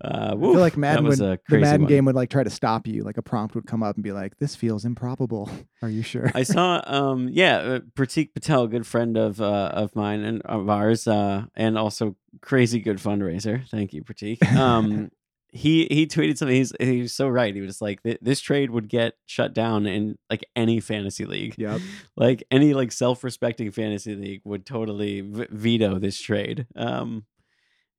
Uh, 0.02 0.34
I 0.37 0.40
feel 0.40 0.54
like 0.54 0.76
Madden 0.76 1.04
was 1.04 1.20
would, 1.20 1.40
the 1.48 1.58
Madden 1.58 1.82
one. 1.82 1.88
game 1.88 2.04
would 2.04 2.14
like 2.14 2.28
try 2.28 2.42
to 2.42 2.50
stop 2.50 2.87
you. 2.87 3.02
Like 3.02 3.16
a 3.16 3.22
prompt 3.22 3.54
would 3.54 3.66
come 3.66 3.82
up 3.82 3.96
and 3.96 4.04
be 4.04 4.12
like, 4.12 4.38
"This 4.38 4.54
feels 4.54 4.84
improbable." 4.84 5.48
Are 5.82 5.88
you 5.88 6.02
sure? 6.02 6.30
I 6.34 6.42
saw, 6.42 6.82
um, 6.87 7.28
yeah, 7.30 7.56
uh, 7.56 7.78
Pratik 7.94 8.34
Patel, 8.34 8.66
good 8.66 8.87
friend 8.87 9.16
of 9.16 9.40
uh, 9.40 9.70
of 9.72 9.94
mine 9.96 10.24
and 10.24 10.42
of 10.42 10.68
ours, 10.68 11.06
uh, 11.06 11.44
and 11.54 11.78
also 11.78 12.16
crazy 12.42 12.80
good 12.80 12.98
fundraiser. 12.98 13.66
Thank 13.68 13.92
you, 13.94 14.02
Pratik. 14.02 14.42
Um, 14.54 15.10
he 15.56 15.86
he 15.90 16.06
tweeted 16.06 16.36
something. 16.36 16.56
He's 16.56 16.72
he 16.80 17.02
was 17.02 17.14
so 17.14 17.28
right. 17.28 17.54
He 17.54 17.60
was 17.60 17.80
like, 17.80 18.00
"This 18.02 18.40
trade 18.40 18.70
would 18.70 18.88
get 18.88 19.14
shut 19.24 19.54
down 19.54 19.86
in 19.86 20.18
like 20.28 20.44
any 20.56 20.80
fantasy 20.80 21.24
league. 21.24 21.54
yep. 21.56 21.80
Like 22.16 22.42
any 22.50 22.74
like 22.74 22.90
self 22.92 23.22
respecting 23.24 23.70
fantasy 23.70 24.14
league 24.16 24.40
would 24.44 24.66
totally 24.66 25.20
v- 25.20 25.46
veto 25.50 25.98
this 26.00 26.20
trade." 26.20 26.66
Um, 26.74 27.24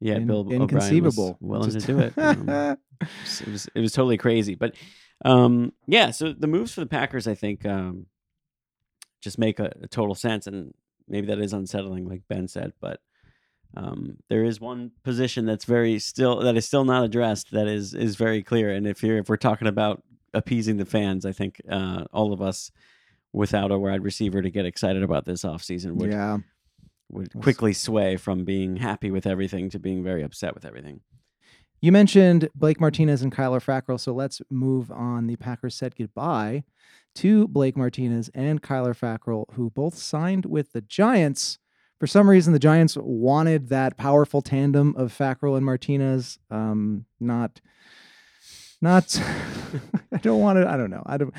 yeah, 0.01 0.15
In- 0.15 0.27
Bill 0.27 0.39
O'Brien 0.41 0.61
was 0.61 0.71
inconceivable. 0.73 1.37
willing 1.39 1.71
Just- 1.71 1.85
to 1.87 1.93
do 1.93 1.99
it. 1.99 2.13
Um, 2.17 2.49
it 3.41 3.47
was 3.51 3.67
it 3.73 3.79
was 3.79 3.91
totally 3.93 4.17
crazy. 4.17 4.55
But 4.55 4.75
um, 5.23 5.71
yeah, 5.87 6.11
so 6.11 6.33
the 6.33 6.47
moves 6.47 6.73
for 6.73 6.81
the 6.81 6.85
Packers, 6.87 7.27
I 7.27 7.35
think, 7.35 7.65
um, 7.65 8.05
just 9.21 9.37
make 9.39 9.59
a, 9.59 9.71
a 9.81 9.87
total 9.87 10.13
sense, 10.15 10.45
and 10.47 10.73
maybe 11.07 11.27
that 11.27 11.39
is 11.39 11.53
unsettling, 11.53 12.07
like 12.07 12.23
Ben 12.29 12.47
said. 12.47 12.73
But 12.81 12.99
um, 13.75 14.17
there 14.29 14.43
is 14.43 14.61
one 14.61 14.91
position 15.03 15.45
that's 15.45 15.65
very 15.65 15.99
still 15.99 16.39
that 16.41 16.55
is 16.55 16.65
still 16.65 16.85
not 16.85 17.03
addressed 17.03 17.51
that 17.51 17.67
is 17.67 17.93
is 17.93 18.15
very 18.15 18.43
clear. 18.43 18.71
And 18.71 18.88
if 18.88 19.03
you're 19.03 19.17
if 19.17 19.29
we're 19.29 19.38
talking 19.38 19.67
about 19.67 20.03
appeasing 20.33 20.77
the 20.77 20.85
fans, 20.85 21.25
I 21.25 21.31
think 21.31 21.61
uh, 21.69 22.05
all 22.13 22.33
of 22.33 22.41
us 22.41 22.71
without 23.33 23.71
a 23.71 23.77
wide 23.77 24.03
receiver 24.03 24.41
to 24.41 24.49
get 24.49 24.65
excited 24.65 25.03
about 25.03 25.25
this 25.25 25.43
offseason 25.43 25.95
would 25.95 26.11
yeah. 26.11 26.38
would 27.09 27.33
quickly 27.41 27.73
sway 27.73 28.15
from 28.15 28.45
being 28.45 28.77
happy 28.77 29.11
with 29.11 29.27
everything 29.27 29.69
to 29.69 29.79
being 29.79 30.03
very 30.03 30.23
upset 30.23 30.55
with 30.55 30.65
everything. 30.65 31.01
You 31.81 31.91
mentioned 31.91 32.49
Blake 32.55 32.79
Martinez 32.79 33.21
and 33.21 33.31
Kyler 33.31 33.63
Fackrell, 33.63 33.99
so 33.99 34.13
let's 34.13 34.41
move 34.49 34.89
on. 34.89 35.27
The 35.27 35.35
Packers 35.35 35.75
said 35.75 35.95
goodbye 35.95 36.63
to 37.15 37.47
Blake 37.47 37.77
Martinez 37.77 38.29
and 38.33 38.61
Kyler 38.61 38.97
Fackrell, 38.97 39.45
who 39.53 39.69
both 39.69 39.95
signed 39.95 40.45
with 40.45 40.71
the 40.71 40.81
Giants. 40.81 41.59
For 41.99 42.08
some 42.08 42.29
reason, 42.29 42.51
the 42.53 42.60
Giants 42.60 42.97
wanted 42.99 43.69
that 43.69 43.97
powerful 43.97 44.41
tandem 44.41 44.95
of 44.97 45.17
Fackrell 45.17 45.55
and 45.55 45.65
Martinez. 45.65 46.39
Um, 46.51 47.05
not, 47.19 47.62
not. 48.81 49.19
I 50.12 50.17
don't 50.17 50.41
want 50.41 50.60
to. 50.60 50.69
I 50.69 50.75
don't 50.77 50.89
know. 50.89 51.03
I 51.05 51.17
don't. 51.17 51.34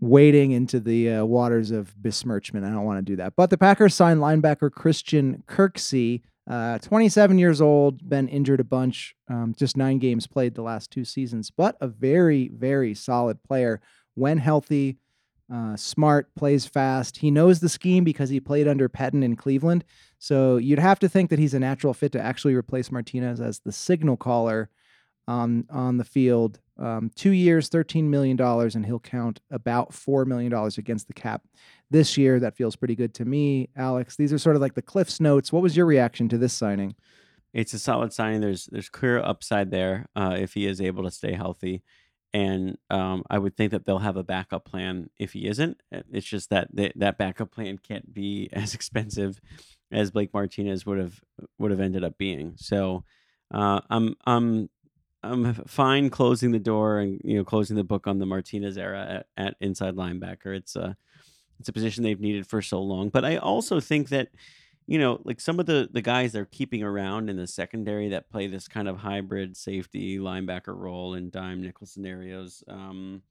Wading 0.00 0.50
into 0.50 0.80
the 0.80 1.10
uh, 1.10 1.24
waters 1.24 1.70
of 1.70 1.94
besmirchment. 2.02 2.64
I 2.64 2.70
don't 2.70 2.84
want 2.84 2.98
to 2.98 3.12
do 3.12 3.16
that. 3.16 3.34
But 3.36 3.50
the 3.50 3.58
Packers 3.58 3.94
signed 3.94 4.20
linebacker 4.20 4.70
Christian 4.72 5.44
Kirksey, 5.46 6.22
uh, 6.50 6.78
27 6.78 7.38
years 7.38 7.60
old, 7.60 8.08
been 8.08 8.26
injured 8.26 8.58
a 8.58 8.64
bunch, 8.64 9.14
um, 9.28 9.54
just 9.56 9.76
nine 9.76 9.98
games 9.98 10.26
played 10.26 10.56
the 10.56 10.62
last 10.62 10.90
two 10.90 11.04
seasons, 11.04 11.52
but 11.52 11.76
a 11.80 11.86
very, 11.86 12.48
very 12.48 12.94
solid 12.94 13.44
player 13.44 13.80
when 14.14 14.38
healthy, 14.38 14.98
uh, 15.52 15.76
smart, 15.76 16.34
plays 16.34 16.66
fast. 16.66 17.18
He 17.18 17.30
knows 17.30 17.60
the 17.60 17.68
scheme 17.68 18.04
because 18.04 18.30
he 18.30 18.40
played 18.40 18.66
under 18.66 18.88
Pettine 18.88 19.22
in 19.22 19.36
Cleveland. 19.36 19.84
So 20.18 20.56
you'd 20.56 20.78
have 20.78 20.98
to 21.00 21.08
think 21.08 21.30
that 21.30 21.38
he's 21.38 21.54
a 21.54 21.60
natural 21.60 21.92
fit 21.92 22.12
to 22.12 22.20
actually 22.20 22.54
replace 22.54 22.90
Martinez 22.90 23.40
as 23.40 23.58
the 23.58 23.72
signal 23.72 24.16
caller 24.16 24.70
on 25.28 25.66
on 25.70 25.98
the 25.98 26.04
field. 26.04 26.58
Um, 26.78 27.10
two 27.14 27.30
years, 27.30 27.68
thirteen 27.68 28.10
million 28.10 28.36
dollars, 28.36 28.74
and 28.74 28.86
he'll 28.86 28.98
count 28.98 29.40
about 29.50 29.92
four 29.92 30.24
million 30.24 30.50
dollars 30.50 30.78
against 30.78 31.06
the 31.06 31.12
cap 31.12 31.42
this 31.90 32.16
year. 32.16 32.40
That 32.40 32.56
feels 32.56 32.76
pretty 32.76 32.94
good 32.94 33.14
to 33.14 33.24
me. 33.24 33.68
Alex, 33.76 34.16
these 34.16 34.32
are 34.32 34.38
sort 34.38 34.56
of 34.56 34.62
like 34.62 34.74
the 34.74 34.82
Cliff's 34.82 35.20
notes. 35.20 35.52
What 35.52 35.62
was 35.62 35.76
your 35.76 35.86
reaction 35.86 36.28
to 36.30 36.38
this 36.38 36.54
signing? 36.54 36.94
It's 37.52 37.74
a 37.74 37.78
solid 37.78 38.12
signing. 38.12 38.40
There's 38.40 38.66
there's 38.66 38.88
clear 38.88 39.18
upside 39.18 39.70
there 39.70 40.06
uh, 40.16 40.36
if 40.38 40.54
he 40.54 40.66
is 40.66 40.80
able 40.80 41.04
to 41.04 41.10
stay 41.10 41.34
healthy, 41.34 41.82
and 42.34 42.78
um, 42.88 43.24
I 43.28 43.38
would 43.38 43.56
think 43.56 43.72
that 43.72 43.84
they'll 43.84 43.98
have 43.98 44.16
a 44.16 44.24
backup 44.24 44.64
plan 44.64 45.10
if 45.18 45.32
he 45.32 45.46
isn't. 45.46 45.82
Uh, 45.94 46.00
it's 46.12 46.26
just 46.26 46.50
that 46.50 46.74
th- 46.74 46.94
that 46.96 47.18
backup 47.18 47.50
plan 47.50 47.78
can't 47.78 48.12
be 48.12 48.48
as 48.52 48.74
expensive 48.74 49.40
as 49.90 50.10
Blake 50.10 50.32
Martinez 50.32 50.86
would 50.86 50.98
have 50.98 51.20
would 51.58 51.70
have 51.70 51.80
ended 51.80 52.04
up 52.04 52.16
being. 52.16 52.54
So 52.56 53.04
uh, 53.52 53.80
I'm 53.90 54.16
I'm 54.24 54.70
I'm 55.22 55.54
fine 55.54 56.10
closing 56.10 56.52
the 56.52 56.58
door 56.58 56.98
and 56.98 57.20
you 57.22 57.36
know 57.36 57.44
closing 57.44 57.76
the 57.76 57.84
book 57.84 58.06
on 58.06 58.18
the 58.18 58.26
Martinez 58.26 58.78
era 58.78 59.24
at, 59.36 59.46
at 59.46 59.56
inside 59.60 59.94
linebacker. 59.94 60.56
It's 60.56 60.74
a 60.74 60.96
it's 61.60 61.68
a 61.68 61.72
position 61.72 62.02
they've 62.02 62.18
needed 62.18 62.46
for 62.46 62.62
so 62.62 62.80
long, 62.82 63.08
but 63.10 63.24
I 63.24 63.36
also 63.36 63.78
think 63.78 64.08
that 64.08 64.28
you 64.86 64.98
know, 64.98 65.20
like 65.24 65.40
some 65.40 65.60
of 65.60 65.66
the 65.66 65.88
the 65.92 66.02
guys 66.02 66.32
they're 66.32 66.44
keeping 66.44 66.82
around 66.82 67.30
in 67.30 67.36
the 67.36 67.46
secondary 67.46 68.08
that 68.10 68.28
play 68.30 68.46
this 68.46 68.68
kind 68.68 68.88
of 68.88 68.98
hybrid 68.98 69.56
safety 69.56 70.18
linebacker 70.18 70.76
role 70.76 71.14
in 71.14 71.30
dime 71.30 71.62
nickel 71.62 71.86
scenarios 71.86 72.62
um, 72.68 73.22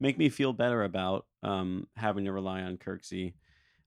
make 0.00 0.18
me 0.18 0.28
feel 0.28 0.52
better 0.52 0.82
about 0.84 1.26
um, 1.42 1.86
having 1.96 2.24
to 2.24 2.32
rely 2.32 2.62
on 2.62 2.76
Kirksey 2.76 3.34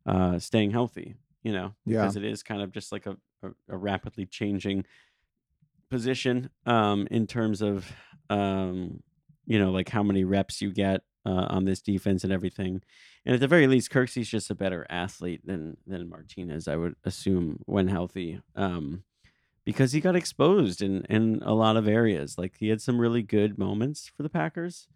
uh, 0.05 0.39
staying 0.39 0.71
healthy. 0.71 1.15
You 1.43 1.53
know, 1.53 1.73
Yeah. 1.85 2.01
because 2.01 2.15
it 2.17 2.23
is 2.23 2.43
kind 2.43 2.61
of 2.61 2.71
just 2.71 2.91
like 2.91 3.05
a, 3.07 3.17
a, 3.43 3.49
a 3.69 3.77
rapidly 3.77 4.25
changing 4.27 4.85
position 5.89 6.49
um, 6.65 7.07
in 7.11 7.27
terms 7.27 7.61
of 7.61 7.91
um, 8.29 9.01
you 9.45 9.59
know 9.59 9.71
like 9.71 9.89
how 9.89 10.03
many 10.03 10.23
reps 10.23 10.61
you 10.61 10.71
get 10.71 11.01
uh, 11.25 11.47
on 11.49 11.65
this 11.65 11.81
defense 11.81 12.23
and 12.23 12.33
everything. 12.33 12.81
And 13.25 13.35
at 13.35 13.39
the 13.41 13.47
very 13.47 13.67
least, 13.67 13.91
Kirksey's 13.91 14.29
just 14.29 14.49
a 14.49 14.55
better 14.55 14.85
athlete 14.89 15.45
than 15.45 15.77
than 15.85 16.09
Martinez, 16.09 16.67
I 16.67 16.75
would 16.75 16.95
assume, 17.03 17.59
when 17.65 17.87
healthy. 17.87 18.41
Um, 18.55 19.03
because 19.63 19.91
he 19.91 20.01
got 20.01 20.15
exposed 20.15 20.81
in 20.81 21.05
in 21.05 21.41
a 21.45 21.53
lot 21.53 21.77
of 21.77 21.87
areas. 21.87 22.37
Like 22.37 22.55
he 22.59 22.69
had 22.69 22.81
some 22.81 22.99
really 22.99 23.21
good 23.21 23.57
moments 23.59 24.07
for 24.15 24.23
the 24.23 24.29
Packers. 24.29 24.87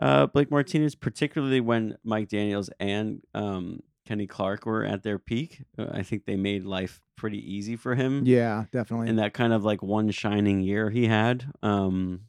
Uh, 0.00 0.24
Blake 0.26 0.50
Martinez, 0.50 0.94
particularly 0.94 1.60
when 1.60 1.98
Mike 2.02 2.28
Daniels 2.28 2.70
and 2.80 3.20
um, 3.34 3.80
Kenny 4.06 4.26
Clark 4.26 4.64
were 4.64 4.82
at 4.82 5.02
their 5.02 5.18
peak, 5.18 5.62
uh, 5.78 5.88
I 5.92 6.02
think 6.02 6.24
they 6.24 6.36
made 6.36 6.64
life 6.64 7.02
pretty 7.16 7.36
easy 7.54 7.76
for 7.76 7.94
him 7.94 8.22
Yeah, 8.24 8.64
definitely. 8.72 9.08
in 9.10 9.16
that 9.16 9.34
kind 9.34 9.52
of 9.52 9.62
like 9.62 9.82
one 9.82 10.10
shining 10.10 10.62
year 10.62 10.88
he 10.88 11.06
had 11.06 11.44
um 11.62 12.22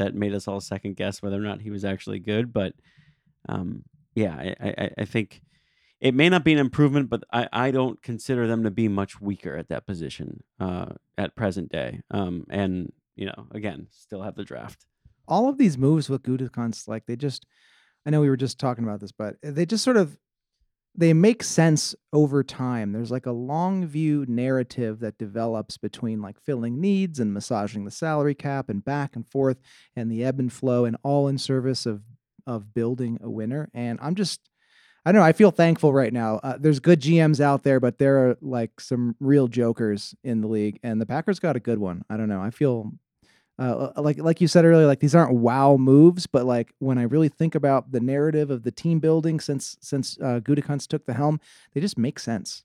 that 0.00 0.14
made 0.14 0.34
us 0.34 0.48
all 0.48 0.60
second 0.60 0.96
guess 0.96 1.22
whether 1.22 1.36
or 1.36 1.46
not 1.50 1.60
he 1.60 1.70
was 1.70 1.84
actually 1.84 2.18
good 2.18 2.52
but 2.52 2.72
um 3.48 3.84
yeah 4.14 4.34
i 4.34 4.54
i, 4.60 4.90
I 4.98 5.04
think 5.04 5.40
it 6.00 6.14
may 6.14 6.28
not 6.28 6.44
be 6.44 6.52
an 6.52 6.58
improvement 6.58 7.08
but 7.08 7.22
i 7.32 7.48
i 7.52 7.70
don't 7.70 8.02
consider 8.02 8.46
them 8.46 8.64
to 8.64 8.70
be 8.70 8.88
much 8.88 9.20
weaker 9.20 9.56
at 9.56 9.68
that 9.68 9.86
position 9.86 10.42
uh 10.58 10.86
at 11.20 11.36
present 11.36 11.70
day. 11.70 12.00
Um 12.10 12.46
and 12.50 12.92
you 13.14 13.26
know 13.26 13.46
again 13.52 13.88
still 13.90 14.22
have 14.22 14.36
the 14.36 14.44
draft. 14.44 14.86
All 15.28 15.48
of 15.48 15.58
these 15.58 15.76
moves 15.76 16.08
with 16.08 16.22
Gutekunst, 16.22 16.88
like 16.88 17.06
they 17.06 17.14
just, 17.14 17.46
I 18.04 18.10
know 18.10 18.20
we 18.20 18.30
were 18.30 18.36
just 18.36 18.58
talking 18.58 18.82
about 18.84 19.00
this, 19.00 19.12
but 19.12 19.36
they 19.42 19.64
just 19.64 19.84
sort 19.84 19.96
of, 19.96 20.18
they 20.94 21.12
make 21.12 21.42
sense 21.42 21.94
over 22.12 22.42
time. 22.42 22.92
There's 22.92 23.10
like 23.10 23.26
a 23.26 23.32
long 23.32 23.86
view 23.86 24.24
narrative 24.28 25.00
that 25.00 25.18
develops 25.18 25.78
between 25.78 26.20
like 26.20 26.40
filling 26.40 26.80
needs 26.80 27.20
and 27.20 27.32
massaging 27.32 27.84
the 27.84 27.90
salary 27.90 28.34
cap 28.34 28.68
and 28.68 28.84
back 28.84 29.14
and 29.14 29.26
forth 29.26 29.58
and 29.94 30.10
the 30.10 30.24
ebb 30.24 30.40
and 30.40 30.52
flow 30.52 30.84
and 30.84 30.96
all 31.02 31.28
in 31.28 31.38
service 31.38 31.86
of 31.86 32.02
of 32.46 32.74
building 32.74 33.18
a 33.22 33.30
winner. 33.30 33.70
And 33.72 33.98
I'm 34.02 34.14
just, 34.14 34.50
I 35.04 35.12
don't 35.12 35.20
know. 35.20 35.26
I 35.26 35.32
feel 35.32 35.50
thankful 35.50 35.92
right 35.92 36.12
now. 36.12 36.40
Uh, 36.42 36.56
there's 36.58 36.80
good 36.80 37.00
GMs 37.00 37.40
out 37.40 37.62
there, 37.62 37.80
but 37.80 37.98
there 37.98 38.30
are 38.30 38.36
like 38.40 38.80
some 38.80 39.16
real 39.20 39.48
jokers 39.48 40.14
in 40.24 40.40
the 40.40 40.48
league, 40.48 40.78
and 40.82 41.00
the 41.00 41.06
Packers 41.06 41.38
got 41.38 41.56
a 41.56 41.60
good 41.60 41.78
one. 41.78 42.02
I 42.10 42.16
don't 42.16 42.28
know. 42.28 42.42
I 42.42 42.50
feel 42.50 42.92
uh, 43.60 43.92
like 43.98 44.18
like 44.18 44.40
you 44.40 44.48
said 44.48 44.64
earlier, 44.64 44.86
like 44.86 45.00
these 45.00 45.14
aren't 45.14 45.34
wow 45.34 45.76
moves, 45.76 46.26
but 46.26 46.46
like 46.46 46.72
when 46.78 46.96
I 46.96 47.02
really 47.02 47.28
think 47.28 47.54
about 47.54 47.92
the 47.92 48.00
narrative 48.00 48.50
of 48.50 48.62
the 48.62 48.70
team 48.70 49.00
building 49.00 49.38
since 49.38 49.76
since 49.80 50.18
uh, 50.20 50.40
took 50.40 51.04
the 51.04 51.14
helm, 51.14 51.40
they 51.74 51.80
just 51.80 51.98
make 51.98 52.18
sense. 52.18 52.64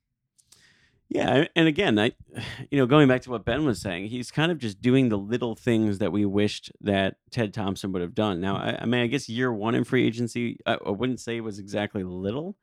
Yeah, 1.10 1.46
and 1.56 1.68
again, 1.68 2.00
I, 2.00 2.14
you 2.72 2.80
know, 2.80 2.86
going 2.86 3.08
back 3.08 3.22
to 3.24 3.30
what 3.30 3.46
Ben 3.46 3.66
was 3.66 3.82
saying, 3.82 4.08
he's 4.08 4.32
kind 4.32 4.52
of 4.52 4.58
just 4.58 4.82
doing 4.82 5.10
the 5.10 5.18
little 5.18 5.54
things 5.54 6.00
that 6.00 6.14
we 6.14 6.26
wished 6.26 6.72
that 6.82 7.18
Ted 7.30 7.54
Thompson 7.54 7.92
would 7.92 8.02
have 8.02 8.16
done. 8.16 8.40
Now, 8.40 8.56
I, 8.56 8.80
I 8.82 8.86
mean, 8.86 9.02
I 9.02 9.08
guess 9.08 9.28
year 9.28 9.52
one 9.52 9.76
in 9.76 9.84
free 9.84 10.08
agency, 10.08 10.60
I, 10.66 10.78
I 10.86 10.92
wouldn't 10.92 11.20
say 11.20 11.38
it 11.38 11.42
was 11.42 11.60
exactly 11.60 12.04
little, 12.04 12.56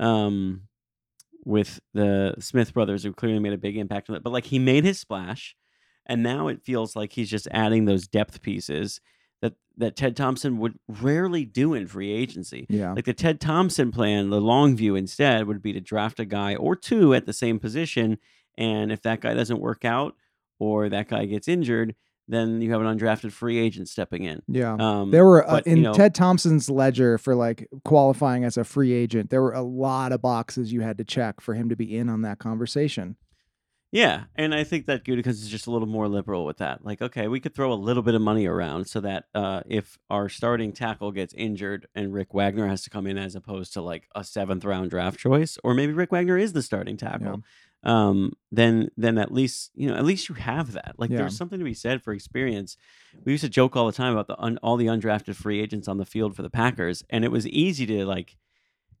um, 0.00 0.62
with 1.44 1.78
the 1.94 2.34
Smith 2.40 2.72
brothers 2.74 3.04
who 3.04 3.12
clearly 3.12 3.38
made 3.38 3.52
a 3.52 3.58
big 3.58 3.76
impact 3.76 4.10
on 4.10 4.16
it. 4.16 4.22
But 4.22 4.32
like 4.32 4.46
he 4.46 4.58
made 4.58 4.84
his 4.84 4.98
splash, 4.98 5.54
and 6.06 6.22
now 6.22 6.48
it 6.48 6.62
feels 6.62 6.96
like 6.96 7.12
he's 7.12 7.30
just 7.30 7.48
adding 7.50 7.84
those 7.84 8.06
depth 8.06 8.42
pieces 8.42 9.00
that 9.42 9.54
that 9.76 9.96
Ted 9.96 10.16
Thompson 10.16 10.58
would 10.58 10.78
rarely 10.88 11.44
do 11.44 11.74
in 11.74 11.86
free 11.86 12.12
agency. 12.12 12.66
Yeah, 12.68 12.92
Like 12.92 13.04
the 13.04 13.12
Ted 13.12 13.40
Thompson 13.40 13.90
plan, 13.90 14.30
the 14.30 14.40
long 14.40 14.76
view 14.76 14.94
instead 14.96 15.46
would 15.46 15.62
be 15.62 15.72
to 15.72 15.80
draft 15.80 16.20
a 16.20 16.24
guy 16.24 16.54
or 16.54 16.74
two 16.76 17.12
at 17.14 17.26
the 17.26 17.32
same 17.32 17.58
position. 17.58 18.18
And 18.56 18.90
if 18.90 19.02
that 19.02 19.20
guy 19.20 19.34
doesn't 19.34 19.60
work 19.60 19.84
out 19.84 20.14
or 20.58 20.88
that 20.88 21.08
guy 21.08 21.26
gets 21.26 21.46
injured, 21.48 21.94
then 22.28 22.60
you 22.60 22.72
have 22.72 22.80
an 22.80 22.98
undrafted 22.98 23.30
free 23.30 23.58
agent 23.58 23.88
stepping 23.88 24.24
in. 24.24 24.42
yeah. 24.48 24.76
Um, 24.78 25.10
there 25.10 25.24
were 25.24 25.46
uh, 25.46 25.56
but, 25.56 25.66
in 25.66 25.76
you 25.76 25.82
know- 25.84 25.92
Ted 25.92 26.14
Thompson's 26.14 26.68
ledger 26.68 27.18
for 27.18 27.34
like 27.34 27.68
qualifying 27.84 28.44
as 28.44 28.56
a 28.56 28.64
free 28.64 28.92
agent. 28.92 29.30
There 29.30 29.42
were 29.42 29.52
a 29.52 29.62
lot 29.62 30.12
of 30.12 30.22
boxes 30.22 30.72
you 30.72 30.80
had 30.80 30.98
to 30.98 31.04
check 31.04 31.40
for 31.40 31.54
him 31.54 31.68
to 31.68 31.76
be 31.76 31.96
in 31.96 32.08
on 32.08 32.22
that 32.22 32.38
conversation. 32.38 33.16
Yeah, 33.92 34.24
and 34.34 34.52
I 34.54 34.64
think 34.64 34.86
that 34.86 35.04
Gutekunst 35.04 35.26
is 35.28 35.48
just 35.48 35.68
a 35.68 35.70
little 35.70 35.86
more 35.88 36.08
liberal 36.08 36.44
with 36.44 36.58
that. 36.58 36.84
Like, 36.84 37.00
okay, 37.00 37.28
we 37.28 37.38
could 37.40 37.54
throw 37.54 37.72
a 37.72 37.74
little 37.74 38.02
bit 38.02 38.14
of 38.14 38.20
money 38.20 38.44
around 38.46 38.86
so 38.88 39.00
that 39.00 39.24
uh, 39.34 39.62
if 39.68 39.96
our 40.10 40.28
starting 40.28 40.72
tackle 40.72 41.12
gets 41.12 41.32
injured 41.34 41.86
and 41.94 42.12
Rick 42.12 42.34
Wagner 42.34 42.66
has 42.66 42.82
to 42.82 42.90
come 42.90 43.06
in 43.06 43.16
as 43.16 43.36
opposed 43.36 43.72
to 43.74 43.80
like 43.80 44.08
a 44.14 44.24
seventh 44.24 44.64
round 44.64 44.90
draft 44.90 45.18
choice, 45.18 45.56
or 45.62 45.72
maybe 45.72 45.92
Rick 45.92 46.10
Wagner 46.12 46.36
is 46.36 46.52
the 46.52 46.62
starting 46.62 46.96
tackle, 46.96 47.42
um, 47.84 48.32
then 48.50 48.90
then 48.96 49.18
at 49.18 49.32
least 49.32 49.70
you 49.76 49.88
know 49.88 49.94
at 49.94 50.04
least 50.04 50.28
you 50.28 50.34
have 50.34 50.72
that. 50.72 50.96
Like, 50.98 51.10
Yeah. 51.10 51.18
there's 51.18 51.36
something 51.36 51.60
to 51.60 51.64
be 51.64 51.72
said 51.74 52.02
for 52.02 52.12
experience. 52.12 52.76
We 53.24 53.32
used 53.32 53.44
to 53.44 53.48
joke 53.48 53.76
all 53.76 53.86
the 53.86 53.92
time 53.92 54.12
about 54.12 54.26
the 54.26 54.38
un- 54.42 54.58
all 54.64 54.76
the 54.76 54.86
undrafted 54.86 55.36
free 55.36 55.60
agents 55.60 55.86
on 55.86 55.98
the 55.98 56.04
field 56.04 56.34
for 56.34 56.42
the 56.42 56.50
Packers, 56.50 57.04
and 57.08 57.24
it 57.24 57.30
was 57.30 57.46
easy 57.46 57.86
to 57.86 58.04
like 58.04 58.36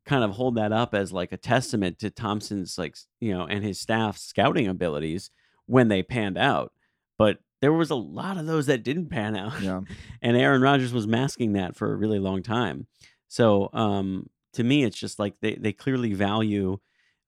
kind 0.06 0.24
of 0.24 0.30
hold 0.30 0.54
that 0.54 0.72
up 0.72 0.94
as 0.94 1.12
like 1.12 1.32
a 1.32 1.36
testament 1.36 1.98
to 1.98 2.10
Thompson's 2.10 2.78
like 2.78 2.96
you 3.20 3.36
know 3.36 3.46
and 3.46 3.64
his 3.64 3.80
staff's 3.80 4.22
scouting 4.22 4.68
abilities 4.68 5.30
when 5.66 5.88
they 5.88 6.02
panned 6.02 6.38
out. 6.38 6.72
But 7.18 7.38
there 7.60 7.72
was 7.72 7.90
a 7.90 7.96
lot 7.96 8.36
of 8.36 8.46
those 8.46 8.66
that 8.66 8.84
didn't 8.84 9.08
pan 9.08 9.36
out. 9.36 9.60
Yeah, 9.60 9.80
And 10.22 10.36
Aaron 10.36 10.62
Rodgers 10.62 10.92
was 10.92 11.06
masking 11.06 11.54
that 11.54 11.74
for 11.76 11.92
a 11.92 11.96
really 11.96 12.18
long 12.18 12.42
time. 12.42 12.86
So 13.28 13.68
um 13.72 14.30
to 14.54 14.64
me 14.64 14.84
it's 14.84 14.98
just 14.98 15.18
like 15.18 15.34
they, 15.40 15.54
they 15.56 15.72
clearly 15.72 16.14
value 16.14 16.78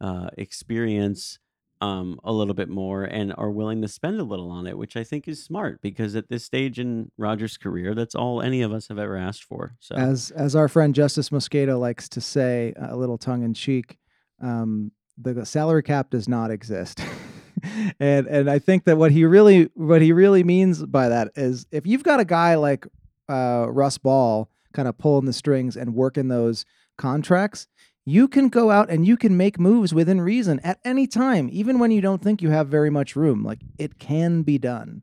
uh 0.00 0.28
experience 0.38 1.38
um 1.80 2.18
a 2.24 2.32
little 2.32 2.54
bit 2.54 2.68
more 2.68 3.04
and 3.04 3.34
are 3.38 3.50
willing 3.50 3.82
to 3.82 3.88
spend 3.88 4.20
a 4.20 4.24
little 4.24 4.50
on 4.50 4.66
it, 4.66 4.76
which 4.76 4.96
I 4.96 5.04
think 5.04 5.28
is 5.28 5.42
smart 5.42 5.80
because 5.80 6.16
at 6.16 6.28
this 6.28 6.44
stage 6.44 6.78
in 6.78 7.10
Rodgers' 7.16 7.56
career, 7.56 7.94
that's 7.94 8.14
all 8.14 8.42
any 8.42 8.62
of 8.62 8.72
us 8.72 8.88
have 8.88 8.98
ever 8.98 9.16
asked 9.16 9.44
for. 9.44 9.76
So 9.80 9.94
as 9.94 10.30
as 10.32 10.54
our 10.56 10.68
friend 10.68 10.94
Justis 10.94 11.30
Mosqueda 11.30 11.78
likes 11.78 12.08
to 12.10 12.20
say, 12.20 12.72
a 12.76 12.96
little 12.96 13.18
tongue 13.18 13.42
in 13.42 13.54
cheek, 13.54 13.98
um, 14.42 14.92
the 15.16 15.44
salary 15.44 15.82
cap 15.82 16.10
does 16.10 16.28
not 16.28 16.50
exist. 16.50 17.00
and 18.00 18.26
and 18.26 18.50
I 18.50 18.58
think 18.58 18.84
that 18.84 18.96
what 18.96 19.12
he 19.12 19.24
really 19.24 19.70
what 19.74 20.02
he 20.02 20.12
really 20.12 20.44
means 20.44 20.84
by 20.84 21.08
that 21.08 21.32
is 21.36 21.66
if 21.70 21.86
you've 21.86 22.02
got 22.02 22.20
a 22.20 22.24
guy 22.24 22.54
like 22.54 22.86
uh, 23.28 23.66
Russ 23.68 23.98
Ball 23.98 24.50
kind 24.72 24.88
of 24.88 24.96
pulling 24.98 25.26
the 25.26 25.32
strings 25.32 25.76
and 25.76 25.94
working 25.94 26.28
those 26.28 26.64
contracts, 26.96 27.66
you 28.10 28.28
can 28.28 28.48
go 28.48 28.70
out 28.70 28.90
and 28.90 29.06
you 29.06 29.16
can 29.16 29.36
make 29.36 29.58
moves 29.58 29.92
within 29.92 30.20
reason 30.20 30.60
at 30.60 30.78
any 30.84 31.06
time, 31.06 31.48
even 31.52 31.78
when 31.78 31.90
you 31.90 32.00
don't 32.00 32.22
think 32.22 32.42
you 32.42 32.50
have 32.50 32.68
very 32.68 32.90
much 32.90 33.16
room. 33.16 33.44
Like 33.44 33.60
it 33.78 33.98
can 33.98 34.42
be 34.42 34.58
done. 34.58 35.02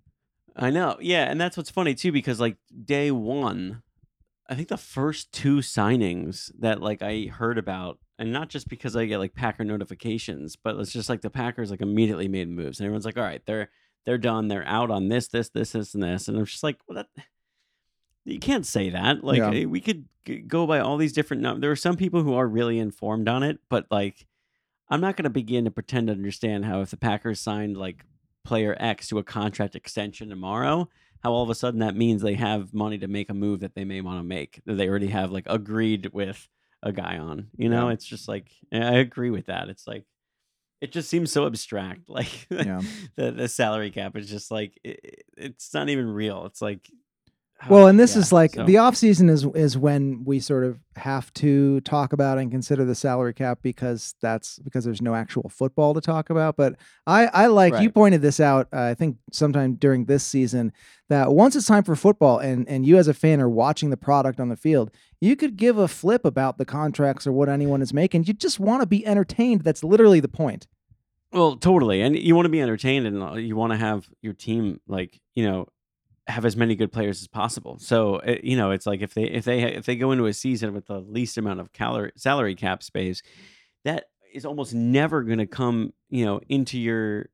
I 0.56 0.70
know. 0.70 0.98
Yeah, 1.02 1.30
and 1.30 1.40
that's 1.40 1.58
what's 1.58 1.70
funny 1.70 1.94
too 1.96 2.12
because 2.12 2.40
like 2.40 2.58
day 2.86 3.12
1, 3.12 3.82
I 4.50 4.56
think 4.56 4.70
the 4.70 4.78
first 4.78 5.32
two 5.32 5.58
signings 5.58 6.52
that 6.60 6.82
like 6.82 7.02
I 7.02 7.32
heard 7.32 7.58
about 7.58 8.00
and 8.18 8.32
not 8.32 8.50
just 8.50 8.70
because 8.70 8.96
I 8.96 9.06
get 9.06 9.20
like 9.20 9.36
Packer 9.36 9.66
notifications, 9.66 10.56
but 10.56 10.78
it's 10.78 10.94
just 10.94 11.10
like 11.10 11.22
the 11.22 11.30
Packers 11.30 11.72
like 11.72 11.82
immediately 11.82 12.28
made 12.28 12.50
moves 12.50 12.80
and 12.80 12.86
everyone's 12.86 13.06
like, 13.06 13.18
"All 13.18 13.24
right, 13.24 13.42
they're 13.46 13.70
they're 14.06 14.18
done. 14.18 14.48
They're 14.48 14.68
out 14.68 14.92
on 14.92 15.10
this 15.10 15.28
this 15.28 15.50
this 15.50 15.72
this 15.72 15.94
and 15.94 16.04
this." 16.04 16.28
And 16.28 16.38
I'm 16.38 16.46
just 16.46 16.64
like, 16.64 16.78
"Well, 16.88 16.96
that 16.96 17.26
you 18.26 18.40
can't 18.40 18.66
say 18.66 18.90
that. 18.90 19.24
Like 19.24 19.38
Yeah. 19.38 19.52
eh, 19.52 19.66
we 19.66 19.80
could 19.80 20.06
go 20.48 20.66
by 20.68 20.80
all 20.80 20.98
these 20.98 21.14
different 21.14 21.44
numbers. 21.44 21.62
There 21.62 21.72
are 21.72 21.76
some 21.76 21.96
people 21.98 22.24
who 22.24 22.34
are 22.34 22.48
really 22.48 22.80
informed 22.80 23.28
on 23.30 23.44
it, 23.44 23.60
but 23.70 23.86
like 23.92 24.26
I'm 24.90 25.02
not 25.02 25.16
going 25.16 25.24
to 25.24 25.30
begin 25.30 25.66
to 25.66 25.72
pretend 25.72 26.08
to 26.08 26.14
understand 26.14 26.66
how 26.66 26.82
if 26.82 26.92
the 26.92 26.98
Packers 26.98 27.40
signed 27.40 27.78
like 27.78 28.04
player 28.44 28.76
X 28.80 29.08
to 29.10 29.18
a 29.20 29.24
contract 29.24 29.76
extension 29.76 30.30
tomorrow, 30.30 30.90
how 31.24 31.32
all 31.32 31.42
of 31.44 31.50
a 31.50 31.56
sudden 31.56 31.80
that 31.80 31.96
means 31.96 32.22
they 32.22 32.36
have 32.36 32.74
money 32.74 32.98
to 33.00 33.08
make 33.08 33.30
a 33.30 33.34
move 33.34 33.62
that 33.62 33.74
they 33.76 33.84
may 33.86 34.02
want 34.02 34.20
to 34.20 34.24
make 34.24 34.62
that 34.66 34.76
they 34.76 34.88
already 34.88 35.08
have 35.08 35.32
like 35.32 35.46
agreed 35.48 36.12
with 36.14 36.48
a 36.84 36.92
guy 36.92 37.18
on. 37.18 37.48
You 37.58 37.70
know, 37.70 37.88
Yeah. 37.88 37.94
it's 37.94 38.06
just 38.06 38.28
like 38.28 38.52
I 38.72 38.96
agree 38.98 39.32
with 39.32 39.48
that. 39.48 39.70
It's 39.70 39.88
like 39.88 40.06
it 40.82 40.92
just 40.92 41.10
seems 41.10 41.32
so 41.32 41.46
abstract. 41.48 42.02
Like 42.10 42.48
Yeah. 42.52 42.82
the 43.16 43.32
the 43.32 43.48
salary 43.48 43.90
cap 43.92 44.16
is 44.16 44.30
just 44.30 44.52
like 44.52 44.80
it, 44.84 45.24
it's 45.38 45.74
not 45.74 45.90
even 45.90 46.08
real. 46.08 46.46
It's 46.46 46.62
like 46.62 46.90
Well, 47.70 47.88
and 47.88 48.00
this 48.00 48.16
yeah, 48.16 48.22
is 48.22 48.32
like 48.32 48.54
so- 48.54 48.66
the 48.66 48.78
off 48.78 48.96
season 48.96 49.30
is 49.30 49.46
is 49.56 49.78
when 49.78 50.24
we 50.26 50.40
sort 50.40 50.66
of 50.66 50.78
have 50.98 51.34
to 51.36 51.82
talk 51.82 52.14
about 52.14 52.38
and 52.38 52.52
consider 52.52 52.86
the 52.86 52.96
salary 52.96 53.34
cap 53.34 53.60
because 53.62 54.14
that's 54.22 54.60
because 54.60 54.84
there's 54.86 55.02
no 55.02 55.16
actual 55.16 55.50
football 55.50 55.94
to 55.94 56.02
talk 56.02 56.30
about. 56.30 56.58
But 56.58 56.76
I 57.08 57.28
I 57.28 57.48
like 57.48 57.82
you 57.82 57.90
pointed 57.90 58.22
this 58.22 58.40
out. 58.40 58.68
Uh, 58.74 58.82
I 58.82 58.94
think 58.94 59.18
sometime 59.32 59.76
during 59.76 60.06
this 60.06 60.24
season 60.24 60.74
that 61.10 61.32
once 61.32 61.56
it's 61.56 61.66
time 61.66 61.84
for 61.84 61.96
football 61.96 62.40
and 62.40 62.68
and 62.68 62.86
you 62.86 62.98
as 62.98 63.08
a 63.08 63.14
fan 63.14 63.42
are 63.42 63.50
watching 63.50 63.90
the 63.90 63.98
product 63.98 64.40
on 64.40 64.50
the 64.50 64.58
field, 64.58 64.92
you 65.22 65.36
could 65.36 65.56
give 65.56 65.78
a 65.78 65.88
flip 65.88 66.26
about 66.26 66.58
the 66.58 66.66
contracts 66.66 67.26
or 67.26 67.32
what 67.32 67.50
anyone 67.50 67.82
is 67.82 67.94
making. 67.94 68.26
You 68.26 68.34
just 68.34 68.60
want 68.60 68.82
to 68.82 68.86
be 68.86 69.06
entertained. 69.08 69.62
That's 69.62 69.84
literally 69.84 70.20
the 70.20 70.28
point. 70.28 70.68
Well, 71.32 71.58
totally. 71.58 72.02
And 72.02 72.18
you 72.18 72.36
want 72.36 72.46
to 72.46 72.50
be 72.50 72.62
entertained 72.62 73.08
and 73.08 73.22
uh, 73.22 73.34
you 73.34 73.56
want 73.56 73.74
to 73.74 73.78
have 73.78 74.08
your 74.22 74.34
team 74.34 74.80
like, 74.88 75.20
you 75.34 75.46
know, 75.46 75.68
have 76.28 76.46
as 76.46 76.58
many 76.58 76.76
good 76.76 76.92
players 76.92 77.22
as 77.22 77.28
possible. 77.28 77.78
So, 77.80 78.16
uh, 78.16 78.38
you 78.44 78.58
know, 78.58 78.72
it's 78.72 78.86
like 78.86 79.02
if 79.02 79.14
they 79.14 79.24
if 79.24 79.46
they 79.46 79.64
if 79.64 79.86
they 79.86 79.96
go 79.96 80.12
into 80.12 80.26
a 80.26 80.34
season 80.34 80.74
with 80.74 80.88
the 80.88 81.00
least 81.00 81.38
amount 81.38 81.60
of 81.60 81.72
calorie 81.72 82.12
salary 82.16 82.56
cap 82.56 82.82
space, 82.82 83.22
that 83.84 84.10
is 84.34 84.46
almost 84.46 84.74
never 84.74 85.24
going 85.24 85.38
to 85.38 85.46
come, 85.46 85.94
you 86.10 86.26
know, 86.26 86.42
into 86.50 86.80
your 86.80 87.30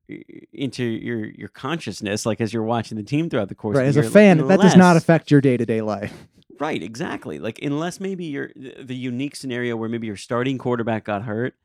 into 0.53 0.83
your 0.83 1.25
your 1.25 1.47
consciousness 1.47 2.25
like 2.25 2.41
as 2.41 2.53
you're 2.53 2.63
watching 2.63 2.97
the 2.97 3.03
team 3.03 3.29
throughout 3.29 3.49
the 3.49 3.55
course 3.55 3.77
Right. 3.77 3.87
As 3.87 3.97
a 3.97 4.03
fan, 4.03 4.45
that 4.47 4.59
does 4.59 4.75
not 4.75 4.97
affect 4.97 5.31
your 5.31 5.41
day 5.41 5.57
to 5.57 5.65
day 5.65 5.81
life. 5.81 6.13
Right, 6.59 6.83
exactly. 6.83 7.39
Like 7.39 7.59
unless 7.63 7.99
maybe 7.99 8.25
you're 8.25 8.51
the 8.55 8.83
the 8.83 8.95
unique 8.95 9.35
scenario 9.35 9.75
where 9.77 9.89
maybe 9.89 10.05
your 10.05 10.17
starting 10.17 10.57
quarterback 10.57 11.05
got 11.05 11.23
hurt 11.23 11.55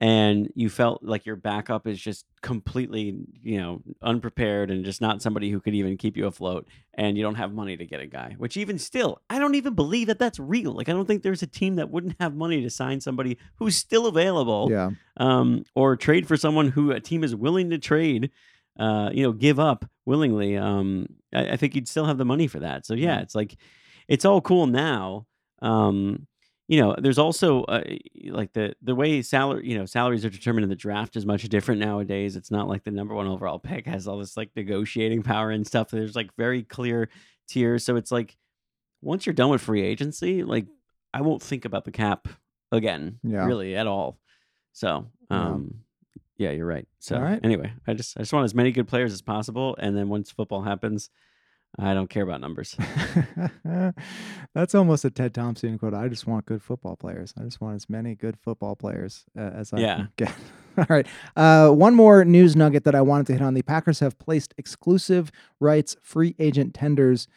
and 0.00 0.52
you 0.54 0.68
felt 0.68 1.02
like 1.02 1.24
your 1.24 1.36
backup 1.36 1.86
is 1.86 1.98
just 1.98 2.26
completely, 2.42 3.16
you 3.42 3.58
know, 3.58 3.80
unprepared 4.02 4.70
and 4.70 4.84
just 4.84 5.00
not 5.00 5.22
somebody 5.22 5.50
who 5.50 5.58
could 5.58 5.74
even 5.74 5.96
keep 5.96 6.16
you 6.18 6.26
afloat 6.26 6.68
and 6.94 7.16
you 7.16 7.22
don't 7.22 7.36
have 7.36 7.52
money 7.54 7.76
to 7.78 7.86
get 7.86 8.00
a 8.00 8.06
guy. 8.06 8.34
Which 8.36 8.56
even 8.58 8.78
still, 8.78 9.22
I 9.30 9.38
don't 9.38 9.54
even 9.54 9.72
believe 9.74 10.08
that 10.08 10.18
that's 10.18 10.38
real. 10.38 10.72
Like 10.72 10.88
I 10.90 10.92
don't 10.92 11.06
think 11.06 11.22
there's 11.22 11.42
a 11.42 11.46
team 11.46 11.76
that 11.76 11.90
wouldn't 11.90 12.16
have 12.20 12.34
money 12.34 12.60
to 12.62 12.68
sign 12.70 13.00
somebody 13.00 13.38
who's 13.56 13.76
still 13.76 14.06
available 14.06 14.68
Yeah. 14.70 14.90
um, 15.16 15.64
or 15.74 15.96
trade 15.96 16.28
for 16.28 16.36
someone 16.36 16.68
who 16.68 16.90
a 16.90 17.00
team 17.00 17.24
is 17.24 17.34
willing 17.34 17.70
to 17.70 17.78
trade, 17.78 18.30
uh, 18.78 19.08
you 19.14 19.22
know, 19.22 19.32
give 19.32 19.58
up 19.58 19.86
willingly. 20.04 20.58
Um, 20.58 21.06
I, 21.34 21.52
I 21.52 21.56
think 21.56 21.74
you'd 21.74 21.88
still 21.88 22.04
have 22.04 22.18
the 22.18 22.24
money 22.26 22.48
for 22.48 22.60
that. 22.60 22.84
So 22.84 22.92
yeah, 22.92 23.16
Yeah. 23.16 23.20
it's 23.22 23.34
like 23.34 23.56
it's 24.08 24.26
all 24.26 24.42
cool 24.42 24.66
now. 24.66 25.26
Um, 25.62 26.26
you 26.68 26.80
know, 26.80 26.96
there's 26.98 27.18
also 27.18 27.62
uh, 27.64 27.82
like 28.30 28.52
the 28.52 28.74
the 28.82 28.94
way 28.94 29.22
salary, 29.22 29.68
you 29.68 29.78
know, 29.78 29.86
salaries 29.86 30.24
are 30.24 30.30
determined 30.30 30.64
in 30.64 30.68
the 30.70 30.74
draft 30.76 31.14
is 31.16 31.24
much 31.24 31.42
different 31.48 31.80
nowadays. 31.80 32.34
It's 32.36 32.50
not 32.50 32.68
like 32.68 32.82
the 32.84 32.90
number 32.90 33.14
one 33.14 33.26
overall 33.28 33.58
pick 33.70 33.86
has 33.86 34.08
all 34.08 34.18
this 34.18 34.36
like 34.36 34.50
negotiating 34.56 35.22
power 35.22 35.50
and 35.50 35.66
stuff. 35.66 35.90
There's 35.90 36.16
like 36.16 36.30
very 36.36 36.62
clear 36.62 37.08
tiers. 37.48 37.84
So 37.84 37.96
it's 37.96 38.10
like 38.10 38.36
once 39.00 39.26
you're 39.26 39.34
done 39.34 39.50
with 39.50 39.60
free 39.62 39.82
agency, 39.82 40.42
like 40.42 40.66
I 41.14 41.20
won't 41.20 41.42
think 41.42 41.64
about 41.64 41.84
the 41.84 41.92
cap 41.92 42.26
again, 42.72 43.20
Yeah. 43.22 43.46
really 43.46 43.76
at 43.76 43.86
all. 43.86 44.18
So, 44.72 45.06
Yeah. 45.30 45.46
um, 45.52 45.80
yeah, 46.36 46.50
you're 46.50 46.66
right. 46.66 46.86
So 46.98 47.18
right. 47.18 47.40
anyway, 47.44 47.72
I 47.86 47.94
just 47.94 48.16
I 48.18 48.20
just 48.22 48.32
want 48.32 48.44
as 48.44 48.54
many 48.54 48.72
good 48.72 48.88
players 48.88 49.12
as 49.12 49.22
possible, 49.22 49.76
and 49.78 49.96
then 49.96 50.08
once 50.08 50.30
football 50.32 50.62
happens, 50.62 51.08
I 51.78 51.92
don't 51.94 52.08
care 52.08 52.22
about 52.22 52.40
numbers. 52.40 52.76
That's 54.54 54.74
almost 54.74 55.04
a 55.04 55.10
Ted 55.10 55.34
Thompson 55.34 55.78
quote. 55.78 55.94
I 55.94 56.08
just 56.08 56.26
want 56.26 56.46
good 56.46 56.62
football 56.62 56.96
players. 56.96 57.34
I 57.38 57.42
just 57.44 57.60
want 57.60 57.76
as 57.76 57.88
many 57.90 58.14
good 58.14 58.38
football 58.38 58.76
players 58.76 59.24
uh, 59.38 59.42
as 59.42 59.72
I 59.72 59.78
Yeah. 59.80 59.96
can 59.96 60.08
get. 60.16 60.34
All 60.78 60.86
right. 60.88 61.06
Uh, 61.36 61.70
one 61.70 61.94
more 61.94 62.24
news 62.24 62.56
nugget 62.56 62.84
that 62.84 62.94
I 62.94 63.02
wanted 63.02 63.26
to 63.28 63.32
hit 63.34 63.42
on. 63.42 63.54
The 63.54 63.62
Packers 63.62 64.00
have 64.00 64.18
placed 64.18 64.54
exclusive 64.58 65.30
rights 65.60 65.96
free 66.02 66.34
agent 66.38 66.74
tenders 66.74 67.28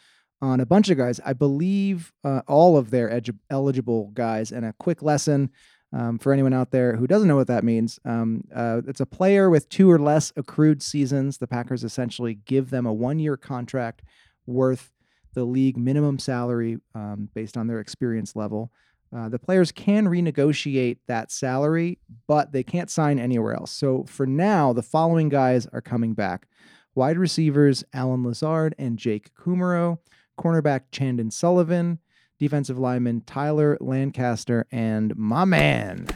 on 0.42 0.60
a 0.60 0.66
bunch 0.66 0.88
of 0.88 0.96
guys. 0.96 1.20
I 1.24 1.32
believe 1.34 2.12
uh, 2.24 2.42
all 2.48 2.76
of 2.78 2.90
their 2.90 3.20
eligible 3.50 4.10
guys. 4.14 4.52
And 4.52 4.64
a 4.64 4.74
quick 4.78 5.02
lesson 5.02 5.50
um, 5.92 6.18
for 6.18 6.32
anyone 6.32 6.52
out 6.54 6.70
there 6.70 6.96
who 6.96 7.06
doesn't 7.06 7.28
know 7.28 7.36
what 7.36 7.48
that 7.48 7.64
means. 7.64 7.98
Um, 8.04 8.44
uh, 8.54 8.80
it's 8.86 9.00
a 9.00 9.06
player 9.06 9.50
with 9.50 9.68
two 9.68 9.90
or 9.90 9.98
less 9.98 10.32
accrued 10.36 10.82
seasons. 10.82 11.38
The 11.38 11.46
Packers 11.46 11.82
essentially 11.84 12.34
give 12.34 12.70
them 12.70 12.86
a 12.86 12.92
one 12.92 13.18
year 13.18 13.36
contract 13.36 14.02
worth 14.50 14.92
the 15.34 15.44
league 15.44 15.76
minimum 15.76 16.18
salary 16.18 16.78
um, 16.94 17.28
based 17.34 17.56
on 17.56 17.66
their 17.68 17.80
experience 17.80 18.34
level. 18.36 18.70
Uh, 19.16 19.28
the 19.28 19.38
players 19.38 19.72
can 19.72 20.06
renegotiate 20.06 20.98
that 21.06 21.32
salary, 21.32 21.98
but 22.26 22.52
they 22.52 22.62
can't 22.62 22.90
sign 22.90 23.18
anywhere 23.18 23.54
else. 23.54 23.72
So 23.72 24.04
for 24.04 24.26
now, 24.26 24.72
the 24.72 24.82
following 24.82 25.28
guys 25.28 25.66
are 25.72 25.80
coming 25.80 26.14
back 26.14 26.46
wide 26.94 27.18
receivers 27.18 27.84
Allen 27.92 28.24
Lazard 28.24 28.74
and 28.78 28.98
Jake 28.98 29.34
Kumerow, 29.34 29.98
cornerback 30.38 30.82
Chandon 30.92 31.30
Sullivan, 31.30 31.98
defensive 32.38 32.78
lineman 32.78 33.22
Tyler 33.26 33.76
Lancaster, 33.80 34.66
and 34.70 35.16
my 35.16 35.44
man. 35.44 36.06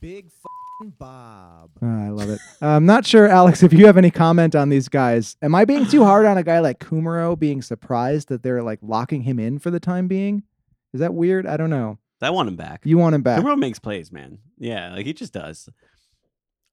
Big 0.00 0.26
f***ing 0.26 0.37
Bob. 0.80 1.70
Oh, 1.82 1.86
I 1.86 2.08
love 2.10 2.30
it. 2.30 2.40
Uh, 2.62 2.68
I'm 2.68 2.86
not 2.86 3.04
sure, 3.04 3.26
Alex, 3.26 3.62
if 3.62 3.72
you 3.72 3.86
have 3.86 3.96
any 3.96 4.10
comment 4.10 4.54
on 4.54 4.68
these 4.68 4.88
guys. 4.88 5.36
Am 5.42 5.54
I 5.54 5.64
being 5.64 5.86
too 5.86 6.04
hard 6.04 6.24
on 6.26 6.38
a 6.38 6.42
guy 6.42 6.60
like 6.60 6.78
Kumerow 6.78 7.38
being 7.38 7.62
surprised 7.62 8.28
that 8.28 8.42
they're 8.42 8.62
like 8.62 8.78
locking 8.82 9.22
him 9.22 9.38
in 9.38 9.58
for 9.58 9.70
the 9.70 9.80
time 9.80 10.06
being? 10.08 10.44
Is 10.92 11.00
that 11.00 11.14
weird? 11.14 11.46
I 11.46 11.56
don't 11.56 11.70
know. 11.70 11.98
I 12.22 12.30
want 12.30 12.48
him 12.48 12.56
back. 12.56 12.82
You 12.84 12.98
want 12.98 13.14
him 13.14 13.22
back. 13.22 13.42
Kumerow 13.42 13.58
makes 13.58 13.78
plays, 13.78 14.12
man. 14.12 14.38
Yeah, 14.58 14.94
like 14.94 15.06
he 15.06 15.12
just 15.12 15.32
does. 15.32 15.68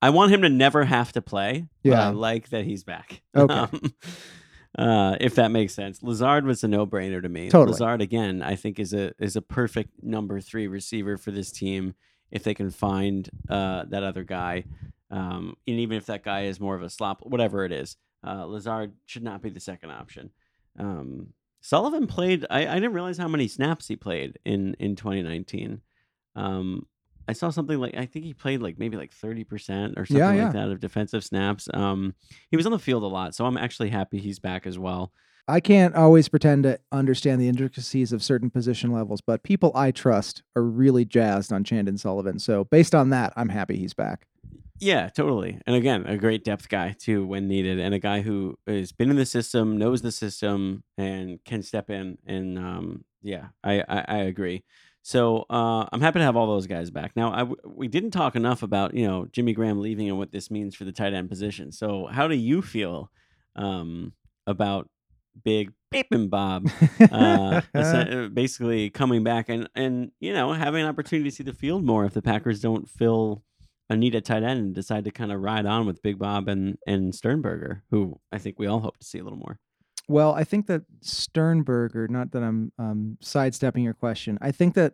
I 0.01 0.11
want 0.11 0.31
him 0.31 0.41
to 0.43 0.49
never 0.49 0.85
have 0.85 1.11
to 1.13 1.21
play. 1.21 1.65
but 1.83 1.89
Yeah. 1.89 2.07
I 2.07 2.09
like 2.11 2.49
that 2.49 2.65
he's 2.65 2.83
back. 2.83 3.21
Okay. 3.35 3.53
Um, 3.53 3.93
uh, 4.77 5.15
if 5.21 5.35
that 5.35 5.51
makes 5.51 5.73
sense. 5.73 6.03
Lazard 6.03 6.45
was 6.45 6.63
a 6.63 6.67
no-brainer 6.67 7.21
to 7.21 7.29
me. 7.29 7.49
Totally. 7.49 7.71
Lazard 7.71 8.01
again, 8.01 8.41
I 8.41 8.55
think 8.55 8.77
is 8.79 8.93
a 8.93 9.13
is 9.19 9.35
a 9.35 9.41
perfect 9.41 10.03
number 10.03 10.41
three 10.41 10.67
receiver 10.67 11.17
for 11.17 11.31
this 11.31 11.51
team 11.51 11.95
if 12.31 12.43
they 12.43 12.53
can 12.53 12.71
find 12.71 13.29
uh, 13.49 13.85
that 13.89 14.03
other 14.03 14.23
guy. 14.23 14.65
Um, 15.11 15.55
and 15.67 15.79
even 15.79 15.97
if 15.97 16.07
that 16.07 16.23
guy 16.23 16.43
is 16.43 16.59
more 16.59 16.75
of 16.75 16.81
a 16.81 16.89
slop, 16.89 17.21
whatever 17.21 17.63
it 17.63 17.71
is, 17.71 17.97
uh, 18.25 18.45
Lazard 18.45 18.93
should 19.05 19.23
not 19.23 19.41
be 19.41 19.49
the 19.49 19.59
second 19.59 19.91
option. 19.91 20.31
Um, 20.77 21.33
Sullivan 21.61 22.07
played. 22.07 22.45
I, 22.49 22.67
I 22.67 22.75
didn't 22.75 22.93
realize 22.93 23.17
how 23.17 23.27
many 23.27 23.47
snaps 23.47 23.87
he 23.87 23.95
played 23.95 24.37
in 24.45 24.75
in 24.79 24.95
2019. 24.95 25.81
Um, 26.35 26.85
I 27.27 27.33
saw 27.33 27.49
something 27.49 27.79
like 27.79 27.95
I 27.95 28.05
think 28.05 28.25
he 28.25 28.33
played 28.33 28.61
like 28.61 28.77
maybe 28.77 28.97
like 28.97 29.11
30 29.11 29.43
percent 29.45 29.93
or 29.97 30.05
something 30.05 30.35
Yeah, 30.37 30.43
like 30.43 30.53
that 30.53 30.69
of 30.69 30.79
defensive 30.79 31.23
snaps. 31.23 31.67
Um, 31.73 32.13
he 32.51 32.57
was 32.57 32.65
on 32.65 32.71
the 32.71 32.79
field 32.79 33.03
a 33.03 33.07
lot, 33.07 33.33
so 33.33 33.45
I'm 33.45 33.57
actually 33.57 33.89
happy 33.89 34.19
he's 34.19 34.39
back 34.39 34.67
as 34.67 34.77
well. 34.77 35.11
I 35.47 35.59
can't 35.59 35.95
always 35.95 36.27
pretend 36.27 36.63
to 36.63 36.79
understand 36.91 37.39
the 37.39 37.47
intricacies 37.47 38.11
of 38.11 38.23
certain 38.23 38.49
position 38.49 38.91
levels, 38.91 39.21
but 39.21 39.43
people 39.43 39.71
I 39.75 39.91
trust 39.91 40.41
are 40.55 40.63
really 40.63 41.05
jazzed 41.05 41.53
on 41.53 41.63
Chandon 41.63 41.97
Sullivan. 41.97 42.39
So 42.39 42.63
based 42.65 42.95
on 42.95 43.09
that, 43.11 43.31
I'm 43.35 43.49
happy 43.49 43.77
he's 43.77 43.93
back. 43.93 44.27
Yeah, 44.79 45.09
totally. 45.09 45.59
And 45.65 45.75
again, 45.75 46.05
a 46.05 46.17
great 46.17 46.43
depth 46.43 46.67
guy 46.67 46.95
too 46.97 47.25
when 47.25 47.47
needed, 47.47 47.79
and 47.79 47.93
a 47.93 47.99
guy 47.99 48.21
who 48.21 48.57
has 48.67 48.91
been 48.91 49.09
in 49.09 49.15
the 49.15 49.25
system, 49.25 49.77
knows 49.77 50.01
the 50.01 50.11
system, 50.11 50.83
and 50.97 51.41
can 51.45 51.63
step 51.63 51.89
in. 51.89 52.17
And 52.25 52.59
um, 52.59 53.05
yeah, 53.21 53.47
I, 53.63 53.83
I 53.87 54.05
I 54.07 54.17
agree. 54.17 54.63
So 55.01 55.45
uh, 55.49 55.85
I'm 55.91 56.01
happy 56.01 56.19
to 56.19 56.25
have 56.25 56.35
all 56.35 56.47
those 56.47 56.67
guys 56.67 56.89
back. 56.89 57.15
Now, 57.15 57.53
we 57.63 57.87
didn't 57.87 58.09
talk 58.11 58.35
enough 58.35 58.63
about 58.63 58.95
you 58.95 59.07
know 59.07 59.27
Jimmy 59.31 59.53
Graham 59.53 59.79
leaving 59.79 60.09
and 60.09 60.17
what 60.17 60.31
this 60.31 60.51
means 60.51 60.75
for 60.75 60.83
the 60.83 60.91
tight 60.91 61.13
end 61.13 61.29
position. 61.29 61.71
So 61.71 62.07
how 62.07 62.27
do 62.27 62.35
you 62.35 62.61
feel 62.61 63.11
um, 63.55 64.13
about 64.45 64.89
Big 65.43 65.71
Pippin 65.91 66.27
Bob 66.27 66.69
uh, 67.11 67.61
basically 68.33 68.89
coming 68.89 69.23
back 69.23 69.49
and 69.49 69.69
and 69.75 70.11
you 70.19 70.33
know 70.33 70.53
having 70.53 70.81
an 70.81 70.87
opportunity 70.87 71.29
to 71.29 71.35
see 71.35 71.43
the 71.43 71.53
field 71.53 71.83
more 71.83 72.05
if 72.05 72.13
the 72.13 72.21
Packers 72.21 72.59
don't 72.61 72.89
fill 72.89 73.43
a 73.89 73.95
need 73.95 74.15
at 74.15 74.25
tight 74.25 74.43
end 74.43 74.59
and 74.59 74.75
decide 74.75 75.05
to 75.05 75.11
kind 75.11 75.31
of 75.31 75.41
ride 75.41 75.65
on 75.65 75.85
with 75.85 76.01
Big 76.01 76.17
Bob 76.17 76.47
and 76.47 76.77
and 76.87 77.13
Sternberger, 77.13 77.83
who 77.91 78.19
I 78.31 78.37
think 78.37 78.59
we 78.59 78.67
all 78.67 78.79
hope 78.79 78.97
to 78.97 79.05
see 79.05 79.19
a 79.19 79.23
little 79.23 79.39
more. 79.39 79.59
Well, 80.07 80.33
I 80.33 80.43
think 80.43 80.67
that 80.67 80.83
Sternberger, 81.01 82.07
not 82.07 82.31
that 82.31 82.43
I'm 82.43 82.71
um, 82.77 83.17
sidestepping 83.21 83.83
your 83.83 83.93
question, 83.93 84.37
I 84.41 84.51
think 84.51 84.75
that 84.75 84.93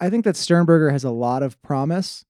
I 0.00 0.10
think 0.10 0.24
that 0.24 0.36
Sternberger 0.36 0.90
has 0.90 1.04
a 1.04 1.10
lot 1.10 1.42
of 1.42 1.60
promise. 1.62 2.24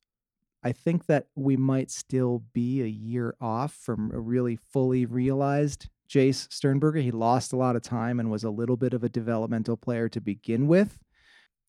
I 0.63 0.73
think 0.73 1.07
that 1.07 1.27
we 1.35 1.57
might 1.57 1.91
still 1.91 2.43
be 2.53 2.83
a 2.83 2.87
year 2.87 3.37
off 3.41 3.73
from 3.73 4.11
a 4.13 4.19
really 4.19 4.57
fully 4.57 5.07
realized 5.07 5.89
Jace 6.09 6.53
Sternberger. 6.53 7.01
He 7.01 7.11
lost 7.11 7.53
a 7.53 7.57
lot 7.57 7.77
of 7.77 7.83
time 7.83 8.21
and 8.21 8.31
was 8.31 8.45
a 8.45 8.51
little 8.51 8.77
bit 8.77 8.95
of 8.95 9.05
a 9.05 9.09
developmental 9.09 9.77
player 9.77 10.09
to 10.11 10.21
begin 10.21 10.67
with. 10.67 10.99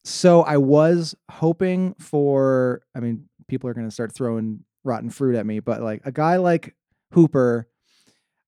So 0.04 0.42
I 0.44 0.58
was 0.58 1.16
hoping 1.30 1.96
for, 2.00 2.82
I 2.96 3.00
mean, 3.00 3.28
people 3.48 3.70
are 3.70 3.74
going 3.74 3.88
to 3.88 3.94
start 3.94 4.14
throwing 4.14 4.64
rotten 4.84 5.10
fruit 5.10 5.36
at 5.36 5.46
me, 5.46 5.60
but 5.60 5.82
like 5.82 6.02
a 6.06 6.12
guy 6.12 6.38
like 6.38 6.76
Hooper, 7.12 7.68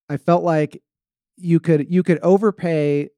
I 0.10 0.18
felt 0.18 0.44
like 0.44 0.82
you 1.38 1.60
could 1.60 1.90
you 1.90 2.04
could 2.04 2.20
overpay 2.20 3.10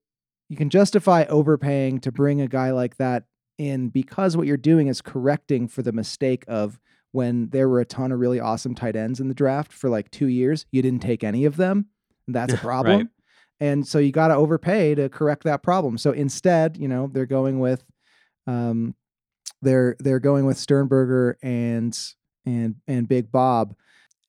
you 0.50 0.58
can 0.58 0.70
justify 0.70 1.24
overpaying 1.26 2.00
to 2.02 2.12
bring 2.12 2.42
a 2.42 2.48
guy 2.48 2.72
like 2.72 2.98
that 2.98 3.24
in 3.58 3.90
because 3.90 4.36
what 4.36 4.46
you're 4.46 4.58
doing 4.58 4.88
is 4.88 5.02
correcting 5.02 5.68
for 5.68 5.82
the 5.82 5.92
mistake 5.92 6.44
of 6.48 6.80
when 7.14 7.50
there 7.50 7.68
were 7.70 7.80
a 7.80 7.86
ton 7.86 8.12
of 8.12 8.20
really 8.20 8.40
awesome 8.40 8.76
tight 8.76 8.96
ends 8.96 9.20
in 9.20 9.28
the 9.28 9.34
draft 9.34 9.72
for 9.74 9.90
like 9.90 10.12
2 10.12 10.28
years 10.28 10.66
you 10.72 10.82
didn't 10.82 11.02
take 11.02 11.24
any 11.24 11.46
of 11.46 11.58
them 11.58 11.88
that's 12.28 12.54
a 12.54 12.58
problem 12.70 12.98
Right. 12.98 13.08
and 13.60 13.88
so 13.88 14.00
you 14.00 14.12
got 14.12 14.30
to 14.30 14.36
overpay 14.36 14.96
to 14.96 15.10
correct 15.10 15.44
that 15.44 15.64
problem 15.64 15.98
so 15.98 16.12
instead 16.12 16.78
you 16.78 16.88
know 16.88 17.08
they're 17.12 17.26
going 17.26 17.60
with 17.60 17.84
um 18.48 18.96
they're 19.62 19.96
they're 20.00 20.20
going 20.20 20.46
with 20.46 20.58
Sternberger 20.58 21.38
and 21.44 21.98
and 22.46 22.76
and 22.88 23.08
Big 23.08 23.32
Bob 23.32 23.76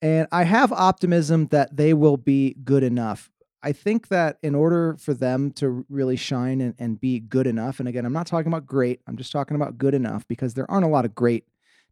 and 0.03 0.27
I 0.33 0.43
have 0.45 0.73
optimism 0.73 1.47
that 1.49 1.77
they 1.77 1.95
will 1.95 2.17
be 2.17 2.57
good 2.65 2.83
enough. 2.83 3.31
I 3.63 3.71
think 3.71 4.09
that 4.09 4.39
in 4.43 4.57
order 4.57 4.97
for 4.99 5.15
them 5.15 5.53
to 5.53 5.87
really 5.89 6.17
shine 6.17 6.61
and, 6.61 6.75
and 6.77 7.01
be 7.01 7.21
good 7.21 7.47
enough, 7.47 7.79
and 7.79 7.89
again, 7.89 8.05
I'm 8.05 8.13
not 8.13 8.27
talking 8.27 8.53
about 8.53 8.67
great, 8.67 9.01
I'm 9.07 9.17
just 9.17 9.31
talking 9.31 9.55
about 9.55 9.79
good 9.79 9.95
enough 9.95 10.27
because 10.27 10.55
there 10.55 10.69
aren't 10.69 10.85
a 10.85 10.89
lot 10.89 11.05
of 11.05 11.15
great 11.15 11.45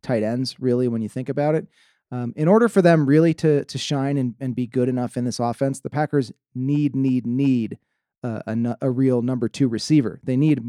tight 0.03 0.25
ends, 0.25 0.59
really, 0.59 0.89
when 0.89 1.03
you 1.03 1.09
think 1.09 1.29
about 1.29 1.55
it. 1.55 1.69
Um, 2.13 2.33
in 2.37 2.49
order 2.49 2.69
for 2.69 2.83
them 2.83 3.07
really 3.07 3.35
to 3.35 3.65
to 3.65 3.79
shine 3.79 4.17
and, 4.17 4.35
and 4.41 4.55
be 4.55 4.67
good 4.67 4.89
enough 4.89 5.17
in 5.17 5.25
this 5.25 5.39
offense, 5.39 5.81
the 5.81 5.91
Packers 5.91 6.33
need, 6.55 6.97
need, 6.97 7.27
need 7.27 7.79
uh, 8.23 8.41
a, 8.47 8.77
a 8.83 8.91
real 8.91 9.23
number 9.23 9.49
two 9.49 9.69
receiver. 9.69 10.21
They 10.25 10.37
need 10.37 10.61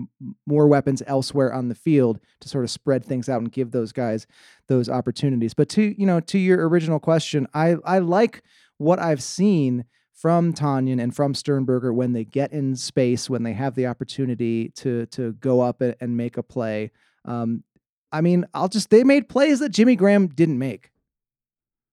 more 0.46 0.68
weapons 0.68 1.04
elsewhere 1.06 1.54
on 1.54 1.68
the 1.68 1.76
field 1.76 2.20
to 2.40 2.50
sort 2.50 2.64
of 2.64 2.70
spread 2.70 3.06
things 3.06 3.28
out 3.28 3.42
and 3.42 3.52
give 3.52 3.72
those 3.72 3.92
guys 3.92 4.28
those 4.68 4.88
opportunities. 4.88 5.54
But 5.54 5.70
to 5.70 6.00
you 6.00 6.06
know, 6.06 6.20
to 6.22 6.38
your 6.38 6.68
original 6.68 7.00
question, 7.00 7.48
I 7.54 7.76
I 7.84 8.00
like 8.00 8.44
what 8.78 9.00
I've 9.00 9.22
seen 9.24 9.86
from 10.14 10.54
Tonyan 10.54 11.02
and 11.02 11.16
from 11.16 11.34
Sternberger 11.34 11.92
when 11.92 12.14
they 12.14 12.24
get 12.24 12.52
in 12.52 12.76
space, 12.76 13.30
when 13.30 13.44
they 13.44 13.54
have 13.54 13.76
the 13.76 13.88
opportunity 13.88 14.70
to 14.76 15.08
to 15.08 15.34
go 15.34 15.62
up 15.62 15.82
and, 15.82 16.16
make 16.16 16.38
a 16.38 16.44
play. 16.44 16.92
Um, 17.26 17.64
I 18.12 18.22
mean, 18.22 18.46
I'll 18.54 18.68
just 18.68 18.90
they 18.92 19.04
made 19.04 19.30
plays 19.30 19.60
that 19.60 19.70
Jimmy 19.70 19.96
Graham 19.96 20.28
didn't 20.28 20.60
make. 20.60 20.91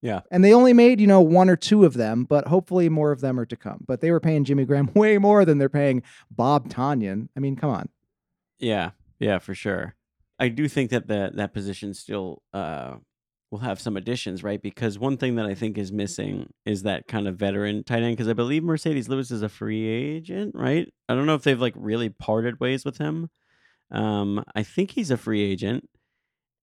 Yeah. 0.01 0.21
And 0.31 0.45
they 0.45 0.55
only 0.55 0.73
made, 0.73 1.01
you 1.01 1.07
know, 1.07 1.21
one 1.21 1.51
or 1.51 1.57
two 1.57 1.85
of 1.85 1.95
them, 1.95 2.25
but 2.25 2.47
hopefully 2.47 2.89
more 2.89 3.11
of 3.11 3.21
them 3.21 3.39
are 3.39 3.47
to 3.47 3.57
come. 3.57 3.85
But 3.87 4.01
they 4.01 4.11
were 4.11 4.21
paying 4.21 4.45
Jimmy 4.45 4.65
Graham 4.65 4.91
way 4.95 5.19
more 5.19 5.45
than 5.45 5.59
they're 5.59 5.69
paying 5.69 6.03
Bob 6.31 6.69
Tonyan. 6.69 7.29
I 7.37 7.41
mean, 7.41 7.57
come 7.57 7.71
on. 7.71 7.89
Yeah, 8.59 8.91
yeah, 9.19 9.39
for 9.39 9.55
sure. 9.55 9.95
I 10.39 10.49
do 10.49 10.69
think 10.69 10.91
that 10.91 11.09
that 11.09 11.37
that 11.37 11.53
position 11.53 11.95
still 11.95 12.43
uh, 12.53 12.97
will 13.51 13.59
have 13.59 13.81
some 13.81 13.97
additions, 13.97 14.45
right? 14.45 14.63
Because 14.63 14.99
one 14.99 15.17
thing 15.17 15.37
that 15.37 15.47
I 15.47 15.55
think 15.55 15.77
is 15.77 15.91
missing 15.91 16.53
is 16.65 16.83
that 16.83 17.09
kind 17.09 17.27
of 17.27 17.37
veteran 17.37 17.83
tight 17.83 18.03
end. 18.03 18.17
Because 18.17 18.29
I 18.29 18.35
believe 18.35 18.63
Marcedes 18.63 19.09
Lewis 19.09 19.31
is 19.31 19.43
a 19.43 19.49
free 19.49 19.87
agent, 19.87 20.55
right? 20.55 20.93
I 21.09 21.15
don't 21.15 21.27
know 21.27 21.35
if 21.35 21.43
they've 21.43 21.61
like 21.61 21.75
really 21.77 22.09
parted 22.09 22.61
ways 22.61 22.85
with 22.85 22.99
him. 22.99 23.31
Um, 23.91 24.45
I 24.55 24.63
think 24.63 24.93
he's 24.93 25.11
a 25.11 25.17
free 25.17 25.43
agent, 25.43 25.89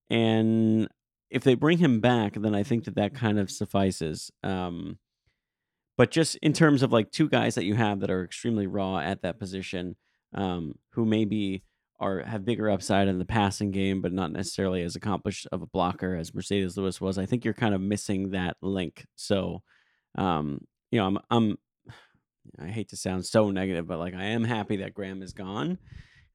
and 0.09 0.87
if 1.29 1.43
they 1.43 1.55
bring 1.55 1.77
him 1.79 1.99
back, 1.99 2.33
then 2.35 2.55
I 2.55 2.63
think 2.63 2.85
that 2.85 2.95
that 2.95 3.15
kind 3.15 3.39
of 3.39 3.51
suffices. 3.51 4.31
Um, 4.43 4.99
but 5.97 6.11
just 6.11 6.35
in 6.37 6.53
terms 6.53 6.83
of 6.83 6.91
like 6.91 7.11
two 7.11 7.29
guys 7.29 7.55
that 7.55 7.65
you 7.65 7.75
have 7.75 8.01
that 8.01 8.11
are 8.11 8.23
extremely 8.23 8.67
raw 8.67 8.99
at 8.99 9.21
that 9.21 9.39
position, 9.39 9.95
um, 10.33 10.75
who 10.91 11.05
maybe 11.05 11.63
are 11.99 12.19
have 12.23 12.43
bigger 12.43 12.69
upside 12.69 13.07
in 13.07 13.19
the 13.19 13.25
passing 13.25 13.71
game, 13.71 14.01
but 14.01 14.11
not 14.11 14.31
necessarily 14.31 14.81
as 14.81 14.95
accomplished 14.95 15.47
of 15.51 15.61
a 15.61 15.67
blocker 15.67 16.15
as 16.15 16.31
Marcedes 16.31 16.75
Lewis 16.75 16.99
was. 16.99 17.17
I 17.17 17.25
think 17.25 17.45
you're 17.45 17.53
kind 17.53 17.73
of 17.73 17.81
missing 17.81 18.31
that 18.31 18.57
link. 18.61 19.05
So, 19.15 19.61
um, 20.17 20.59
you 20.91 20.99
know, 20.99 21.07
I'm 21.07 21.17
I'm 21.29 21.57
I 22.59 22.67
hate 22.67 22.89
to 22.89 22.97
sound 22.97 23.25
so 23.25 23.49
negative, 23.49 23.87
but 23.87 23.99
like 23.99 24.13
I 24.13 24.25
am 24.25 24.43
happy 24.43 24.77
that 24.77 24.93
Graham 24.93 25.21
is 25.21 25.33
gone. 25.33 25.77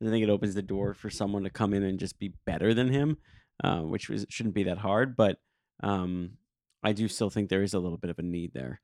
I 0.02 0.08
think 0.08 0.22
it 0.24 0.30
opens 0.30 0.54
the 0.54 0.62
door 0.62 0.94
for 0.94 1.10
someone 1.10 1.44
to 1.44 1.50
come 1.50 1.74
in 1.74 1.82
and 1.82 1.98
just 1.98 2.18
be 2.18 2.32
better 2.46 2.72
than 2.72 2.88
him, 2.88 3.18
uh, 3.62 3.80
which 3.80 4.08
was, 4.08 4.26
shouldn't 4.28 4.54
be 4.54 4.64
that 4.64 4.78
hard. 4.78 5.16
But 5.16 5.38
um, 5.82 6.32
I 6.82 6.92
do 6.92 7.08
still 7.08 7.30
think 7.30 7.48
there 7.48 7.62
is 7.62 7.74
a 7.74 7.78
little 7.78 7.98
bit 7.98 8.10
of 8.10 8.18
a 8.18 8.22
need 8.22 8.52
there. 8.54 8.80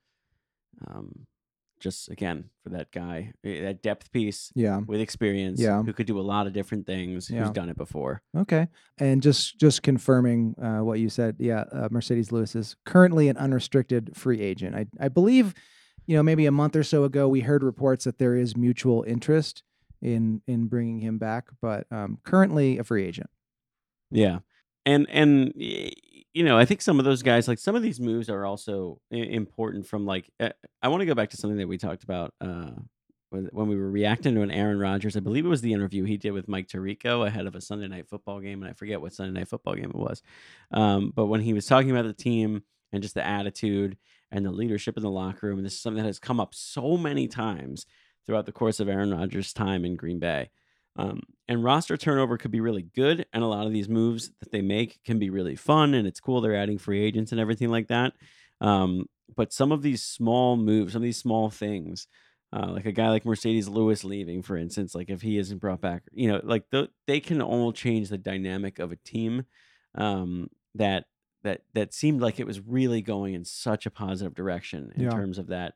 Um, 0.87 1.27
just 1.79 2.09
again 2.11 2.49
for 2.63 2.71
that 2.71 2.91
guy, 2.91 3.33
eh, 3.45 3.61
that 3.63 3.83
depth 3.83 4.11
piece 4.11 4.51
Yeah. 4.55 4.79
with 4.87 4.99
experience, 5.01 5.61
Yeah. 5.61 5.83
who 5.83 5.93
could 5.93 6.07
do 6.07 6.19
a 6.19 6.23
lot 6.23 6.47
of 6.47 6.55
different 6.55 6.87
things, 6.87 7.29
Yeah. 7.31 7.43
who's 7.43 7.51
done 7.53 7.69
it 7.69 7.77
before. 7.77 8.23
Okay. 8.35 8.69
And 8.99 9.23
just 9.23 9.59
just 9.61 9.83
confirming 9.83 10.55
uh, 10.59 10.81
what 10.81 11.01
you 11.01 11.11
said, 11.11 11.37
yeah, 11.39 11.65
uh, 11.73 11.89
Marcedes 11.91 12.33
Lewis 12.33 12.55
is 12.57 12.77
currently 12.87 13.29
an 13.29 13.37
unrestricted 13.37 14.17
free 14.17 14.41
agent. 14.41 14.75
I 14.75 14.87
I 14.99 15.09
believe, 15.09 15.53
you 16.07 16.17
know, 16.17 16.23
maybe 16.23 16.47
a 16.47 16.51
month 16.51 16.77
or 16.77 16.83
so 16.83 17.05
ago 17.05 17.29
we 17.29 17.41
heard 17.41 17.63
reports 17.63 18.05
that 18.05 18.17
there 18.19 18.35
is 18.35 18.57
mutual 18.57 19.03
interest 19.07 19.63
in 20.01 20.41
in 20.47 20.69
bringing 20.69 21.01
him 21.01 21.19
back, 21.19 21.49
but 21.61 21.87
um, 21.93 22.19
currently 22.25 22.79
a 22.79 22.85
free 22.85 23.05
agent. 23.05 23.29
Yeah, 24.11 24.39
and 24.87 25.07
and 25.11 25.53
you 25.57 26.45
know, 26.45 26.57
I 26.57 26.65
think 26.65 26.81
some 26.81 26.99
of 26.99 27.05
those 27.05 27.23
guys, 27.23 27.49
like 27.49 27.59
some 27.59 27.75
of 27.75 27.83
these 27.83 27.99
moves, 27.99 28.31
are 28.31 28.47
also 28.47 29.01
important. 29.11 29.87
From 29.87 30.07
like, 30.07 30.31
uh, 30.39 30.51
I 30.83 30.89
want 30.89 31.01
to 31.01 31.07
go 31.07 31.15
back 31.15 31.31
to 31.31 31.37
something 31.37 31.59
that 31.59 31.67
we 31.69 31.77
talked 31.77 32.05
about 32.05 32.33
uh, 32.41 32.71
when 33.31 33.49
when 33.53 33.69
we 33.69 33.77
were 33.77 33.91
reacting 33.91 34.35
to 34.35 34.43
an 34.43 34.51
Aaron 34.51 34.79
Rodgers. 34.79 35.17
I 35.17 35.21
believe 35.21 35.45
it 35.45 35.51
was 35.51 35.61
the 35.61 35.73
interview 35.73 36.05
he 36.05 36.17
did 36.17 36.31
with 36.33 36.47
Mike 36.47 36.69
Tirico 36.69 37.27
ahead 37.27 37.47
of 37.47 37.55
a 37.55 37.61
Sunday 37.61 37.89
night 37.89 38.09
football 38.09 38.41
game, 38.41 38.63
and 38.63 38.71
I 38.71 38.75
forget 38.75 39.01
what 39.01 39.13
Sunday 39.13 39.39
night 39.39 39.49
football 39.49 39.75
game 39.75 39.91
it 39.91 39.97
was. 39.97 40.23
Um, 40.71 41.13
but 41.15 41.27
when 41.27 41.41
he 41.41 41.53
was 41.53 41.67
talking 41.67 41.91
about 41.91 42.05
the 42.05 42.13
team 42.13 42.63
and 42.93 43.03
just 43.03 43.15
the 43.15 43.27
attitude 43.27 43.97
and 44.31 44.45
the 44.45 44.53
leadership 44.53 44.97
in 44.97 45.03
the 45.03 45.11
locker 45.11 45.49
room, 45.49 45.59
and 45.59 45.67
this 45.67 45.75
is 45.75 45.81
something 45.81 46.03
that 46.03 46.09
has 46.09 46.19
come 46.19 46.39
up 46.39 46.55
so 46.55 46.97
many 46.97 47.27
times 47.27 47.87
throughout 48.27 48.47
the 48.47 48.53
course 48.53 48.79
of 48.79 48.89
Aaron 48.89 49.13
Rodgers' 49.13 49.53
time 49.53 49.85
in 49.85 49.97
Green 49.97 50.19
Bay. 50.19 50.51
Um, 50.97 51.21
and 51.49 51.63
roster 51.63 51.97
turnover 51.97 52.39
could 52.39 52.51
be 52.51 52.61
really 52.61 52.83
good, 52.83 53.27
and 53.33 53.43
a 53.43 53.47
lot 53.47 53.67
of 53.67 53.73
these 53.73 53.89
moves 53.89 54.31
that 54.41 54.51
they 54.51 54.63
make 54.63 55.03
can 55.05 55.19
be 55.19 55.31
really 55.31 55.57
fun, 55.57 55.95
and 55.95 56.07
it's 56.07 56.21
cool 56.21 56.41
they're 56.41 56.57
adding 56.57 56.79
free 56.79 57.03
agents 57.05 57.33
and 57.33 57.41
everything 57.41 57.69
like 57.71 57.89
that. 57.89 58.15
Um, 58.61 59.07
but 59.35 59.53
some 59.53 59.73
of 59.73 59.83
these 59.83 60.03
small 60.03 60.57
moves, 60.57 60.93
some 60.93 61.01
of 61.03 61.05
these 61.05 61.19
small 61.19 61.51
things, 61.51 62.09
uh, 62.53 62.71
like 62.73 62.87
a 62.87 62.93
guy 62.93 63.11
like 63.11 63.25
Marcedes 63.25 63.69
Lewis 63.69 64.05
leaving, 64.05 64.43
for 64.43 64.57
instance, 64.57 64.95
like 64.95 65.11
if 65.11 65.21
he 65.21 65.37
isn't 65.39 65.59
brought 65.59 65.81
back, 65.81 66.05
you 66.13 66.29
know, 66.29 66.41
like 66.43 66.65
the, 66.71 66.89
they 67.07 67.21
can 67.21 67.43
all 67.43 67.73
change 67.73 68.09
the 68.09 68.19
dynamic 68.19 68.79
of 68.79 68.93
a 68.93 68.97
team 68.97 69.45
um, 69.95 70.49
that 70.75 71.07
that 71.43 71.63
that 71.75 71.93
seemed 71.93 72.21
like 72.21 72.41
it 72.41 72.47
was 72.47 72.61
really 72.61 73.03
going 73.03 73.35
in 73.35 73.45
such 73.45 73.87
a 73.87 73.91
positive 73.91 74.35
direction 74.35 74.93
in 74.97 75.09
Yeah. 75.09 75.09
terms 75.09 75.39
of 75.39 75.49
that, 75.49 75.75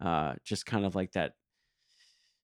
uh, 0.00 0.34
just 0.44 0.66
kind 0.66 0.84
of 0.84 0.94
like 0.94 1.12
that 1.12 1.34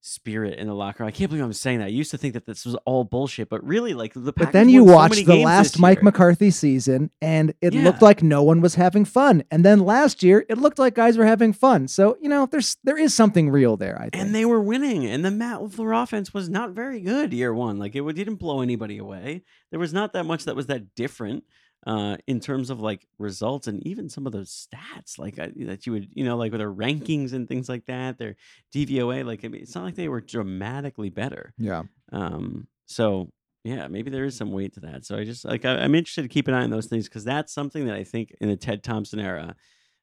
spirit 0.07 0.59
in 0.59 0.69
the 0.69 0.75
locker 0.75 1.03
room. 1.03 1.09
I 1.09 1.11
can't 1.11 1.29
believe 1.29 1.45
I'm 1.45 1.53
saying 1.53 1.81
that. 1.81 1.87
I 1.87 1.89
used 1.89 2.13
to 2.13 2.19
think 2.19 2.35
that 2.35 2.47
this 2.47 2.65
was 2.65 2.77
all 2.85 3.03
bullshit, 3.05 3.49
but 3.49 3.65
really, 3.67 3.93
like 3.93 4.13
the 4.15 4.33
But 4.33 4.53
then 4.53 4.69
you 4.69 4.85
won 4.85 4.93
so 4.93 4.95
watched 4.97 5.27
the 5.27 5.43
last 5.45 5.79
Mike. 5.81 6.03
McCarthy 6.03 6.51
season, 6.51 7.11
and 7.21 7.53
it 7.61 7.75
Yeah. 7.75 7.83
looked 7.85 8.03
like 8.03 8.23
no 8.23 8.43
one 8.43 8.61
was 8.61 8.77
having 8.77 9.05
fun. 9.05 9.43
And 9.51 9.65
then 9.65 9.81
last 9.81 10.23
year, 10.23 10.47
it 10.49 10.59
looked 10.59 10.79
like 10.79 10.95
guys 10.95 11.19
were 11.19 11.27
having 11.27 11.53
fun. 11.53 11.89
So 11.89 12.17
you 12.21 12.29
know, 12.29 12.47
there's 12.47 12.77
there 12.85 12.97
is 12.99 13.13
something 13.15 13.51
real 13.51 13.77
there. 13.77 13.97
I 13.99 14.05
think. 14.11 14.17
and 14.23 14.35
they 14.35 14.45
were 14.45 14.61
winning, 14.61 15.07
and 15.07 15.25
the 15.25 15.31
Matt 15.31 15.59
LaFleur 15.61 16.03
offense 16.03 16.33
was 16.33 16.49
not 16.49 16.71
very 16.71 17.01
good 17.01 17.33
year 17.33 17.53
one. 17.53 17.79
Like 17.79 17.97
it 17.97 18.03
didn't 18.15 18.37
blow 18.37 18.61
anybody 18.61 18.99
away. 18.99 19.43
There 19.71 19.81
was 19.81 19.93
not 19.93 20.13
that 20.13 20.25
much 20.25 20.45
that 20.45 20.55
was 20.55 20.67
that 20.67 20.95
different 20.95 21.45
uh, 21.87 22.17
in 22.27 22.41
terms 22.41 22.69
of 22.69 22.81
like 22.81 23.07
results 23.19 23.69
and 23.69 23.87
even 23.87 24.09
some 24.09 24.27
of 24.27 24.33
those 24.33 24.69
stats, 24.69 25.19
like 25.19 25.39
uh, 25.39 25.49
that 25.57 25.87
you 25.87 25.93
would, 25.93 26.09
you 26.13 26.25
know, 26.25 26.37
like 26.37 26.51
with 26.51 26.59
their 26.59 26.73
rankings 26.73 27.33
and 27.33 27.49
things 27.49 27.69
like 27.69 27.87
that. 27.87 28.19
Their 28.19 28.35
DVOA, 28.75 29.25
like 29.25 29.45
I 29.45 29.49
mean, 29.49 29.63
it's 29.63 29.75
not 29.75 29.85
like 29.85 29.95
they 29.95 30.09
were 30.09 30.21
dramatically 30.21 31.11
better. 31.11 31.55
yeah. 31.59 31.85
Um, 32.13 32.67
so 32.87 33.31
yeah, 33.63 33.89
maybe 33.89 34.11
there 34.11 34.25
is 34.25 34.37
some 34.37 34.53
weight 34.53 34.75
to 34.75 34.81
that. 34.81 35.05
So 35.05 35.17
I 35.17 35.25
just 35.25 35.45
like 35.45 35.65
I, 35.65 35.77
I'm 35.79 35.95
interested 35.95 36.23
to 36.23 36.29
keep 36.29 36.49
an 36.49 36.55
eye 36.55 36.63
on 36.63 36.71
those 36.71 36.87
things 36.87 37.09
because 37.09 37.25
that's 37.25 37.53
something 37.53 37.87
that 37.87 37.97
I 37.97 38.05
think 38.05 38.35
in 38.41 38.49
the 38.49 38.57
Ted 38.57 38.83
Thompson 38.83 39.21
era, 39.21 39.57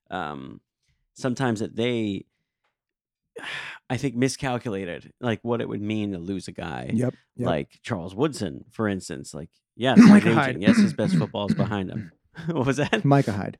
um, 0.09 0.61
sometimes 1.13 1.59
that 1.59 1.75
they, 1.75 2.25
I 3.89 3.97
think 3.97 4.15
miscalculated 4.15 5.11
like 5.19 5.39
what 5.43 5.61
it 5.61 5.67
would 5.69 5.81
mean 5.81 6.11
to 6.11 6.17
lose 6.19 6.47
a 6.47 6.51
guy 6.51 6.91
Yep. 6.93 7.13
yep. 7.37 7.47
like 7.47 7.79
Charles 7.83 8.13
Woodson, 8.15 8.65
for 8.71 8.87
instance. 8.87 9.33
Like 9.33 9.49
yes, 9.75 9.97
Micah. 10.01 10.33
Hyde. 10.33 10.61
yes, 10.61 10.77
his 10.77 10.93
best 10.93 11.15
football 11.19 11.47
is 11.47 11.55
behind 11.55 11.89
him. 11.89 12.11
what 12.51 12.65
was 12.65 12.77
that? 12.77 13.03
Micah 13.05 13.33
Hyde. 13.33 13.57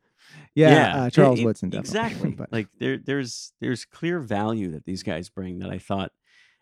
Yeah. 0.55 1.03
uh, 1.03 1.07
e- 1.07 1.11
Charles 1.11 1.39
e- 1.39 1.45
Woodson. 1.45 1.69
Definitely. 1.69 1.89
Exactly. 2.09 2.31
but 2.31 2.51
like 2.51 2.67
there, 2.79 2.97
there's 2.97 3.53
there's 3.61 3.85
clear 3.85 4.19
value 4.19 4.71
that 4.71 4.85
these 4.85 5.03
guys 5.03 5.29
bring 5.29 5.59
that 5.59 5.69
I 5.69 5.77
thought 5.79 6.11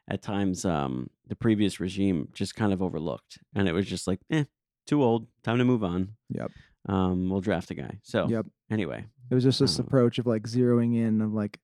at 0.10 0.22
times 0.22 0.66
um, 0.66 1.10
the 1.28 1.36
previous 1.36 1.80
regime 1.80 2.30
just 2.34 2.56
kind 2.56 2.74
of 2.74 2.82
overlooked, 2.82 3.40
and 3.56 3.68
it 3.68 3.72
was 3.74 3.86
just 3.86 4.08
like, 4.08 4.20
eh, 4.32 4.44
too 4.88 5.04
old, 5.04 5.28
time 5.44 5.58
to 5.60 5.64
move 5.66 5.84
on. 5.84 6.16
Yep. 6.30 6.52
Um, 6.90 7.30
we'll 7.30 7.40
draft 7.42 7.70
a 7.72 7.76
guy. 7.76 8.00
So 8.04 8.28
Yep. 8.28 8.48
anyway, 8.72 9.06
It 9.30 9.36
was 9.36 9.44
just 9.44 9.60
this 9.60 9.80
Um, 9.80 9.86
approach 9.86 10.18
of 10.18 10.26
like 10.26 10.44
zeroing 10.44 10.96
in 10.98 11.22
of 11.22 11.32
like 11.34 11.60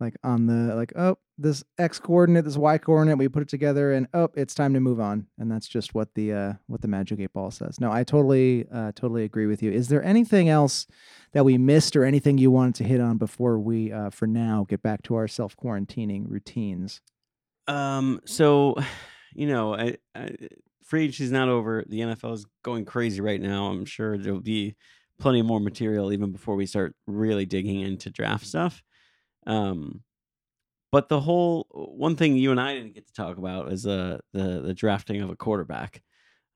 like 0.00 0.16
on 0.24 0.46
the 0.46 0.74
like 0.74 0.92
oh 0.96 1.16
this 1.38 1.62
x 1.78 1.98
coordinate 1.98 2.44
this 2.44 2.56
y 2.56 2.78
coordinate 2.78 3.18
we 3.18 3.28
put 3.28 3.42
it 3.42 3.48
together 3.48 3.92
and 3.92 4.06
oh 4.14 4.28
it's 4.34 4.54
time 4.54 4.74
to 4.74 4.80
move 4.80 5.00
on 5.00 5.26
and 5.38 5.50
that's 5.50 5.68
just 5.68 5.94
what 5.94 6.14
the 6.14 6.32
uh 6.32 6.52
what 6.66 6.80
the 6.80 6.88
magic 6.88 7.20
eight 7.20 7.32
ball 7.32 7.50
says 7.50 7.80
no 7.80 7.90
i 7.92 8.02
totally 8.04 8.66
uh 8.72 8.92
totally 8.92 9.24
agree 9.24 9.46
with 9.46 9.62
you 9.62 9.70
is 9.70 9.88
there 9.88 10.02
anything 10.02 10.48
else 10.48 10.86
that 11.32 11.44
we 11.44 11.56
missed 11.56 11.96
or 11.96 12.04
anything 12.04 12.38
you 12.38 12.50
wanted 12.50 12.74
to 12.74 12.84
hit 12.84 13.00
on 13.00 13.16
before 13.18 13.58
we 13.58 13.92
uh 13.92 14.10
for 14.10 14.26
now 14.26 14.66
get 14.68 14.82
back 14.82 15.02
to 15.02 15.14
our 15.14 15.28
self 15.28 15.56
quarantining 15.56 16.24
routines 16.28 17.00
Um. 17.68 18.20
So, 18.26 18.76
you 19.34 19.46
know, 19.46 19.74
I, 19.74 19.96
I, 20.14 20.30
free 20.84 21.04
agency's 21.04 21.30
not 21.30 21.48
over. 21.48 21.84
The 21.88 22.00
NFL 22.00 22.34
is 22.34 22.46
going 22.62 22.84
crazy 22.84 23.20
right 23.20 23.40
now. 23.40 23.66
I'm 23.66 23.84
sure 23.84 24.18
there'll 24.18 24.40
be 24.40 24.74
plenty 25.18 25.42
more 25.42 25.60
material 25.60 26.12
even 26.12 26.32
before 26.32 26.56
we 26.56 26.66
start 26.66 26.94
really 27.06 27.46
digging 27.46 27.80
into 27.80 28.10
draft 28.10 28.46
stuff. 28.46 28.82
Um, 29.50 30.02
but 30.92 31.08
the 31.08 31.20
whole 31.20 31.66
one 31.70 32.16
thing 32.16 32.36
you 32.36 32.50
and 32.50 32.60
I 32.60 32.74
didn't 32.74 32.94
get 32.94 33.06
to 33.06 33.12
talk 33.12 33.36
about 33.36 33.72
is 33.72 33.86
uh, 33.86 34.18
the 34.32 34.60
the 34.60 34.74
drafting 34.74 35.20
of 35.22 35.30
a 35.30 35.36
quarterback. 35.36 36.02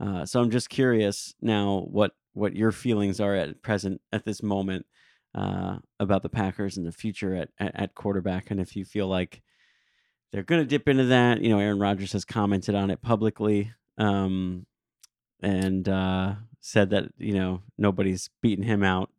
Uh, 0.00 0.24
so 0.24 0.40
I'm 0.40 0.50
just 0.50 0.70
curious 0.70 1.34
now 1.40 1.86
what 1.90 2.12
what 2.32 2.54
your 2.54 2.72
feelings 2.72 3.20
are 3.20 3.34
at 3.34 3.62
present 3.62 4.00
at 4.12 4.24
this 4.24 4.42
moment 4.42 4.86
uh, 5.34 5.78
about 6.00 6.22
the 6.22 6.28
Packers 6.28 6.76
and 6.76 6.86
the 6.86 6.92
future 6.92 7.34
at, 7.34 7.48
at 7.58 7.74
at 7.74 7.94
quarterback, 7.94 8.50
and 8.50 8.60
if 8.60 8.76
you 8.76 8.84
feel 8.84 9.08
like 9.08 9.42
they're 10.32 10.42
going 10.42 10.62
to 10.62 10.66
dip 10.66 10.88
into 10.88 11.04
that. 11.06 11.40
You 11.42 11.50
know, 11.50 11.60
Aaron 11.60 11.78
Rodgers 11.78 12.12
has 12.12 12.24
commented 12.24 12.74
on 12.74 12.90
it 12.90 13.02
publicly 13.02 13.72
um, 13.98 14.66
and 15.40 15.88
uh, 15.88 16.34
said 16.60 16.90
that 16.90 17.04
you 17.18 17.34
know 17.34 17.62
nobody's 17.78 18.30
beaten 18.42 18.64
him 18.64 18.82
out 18.82 19.10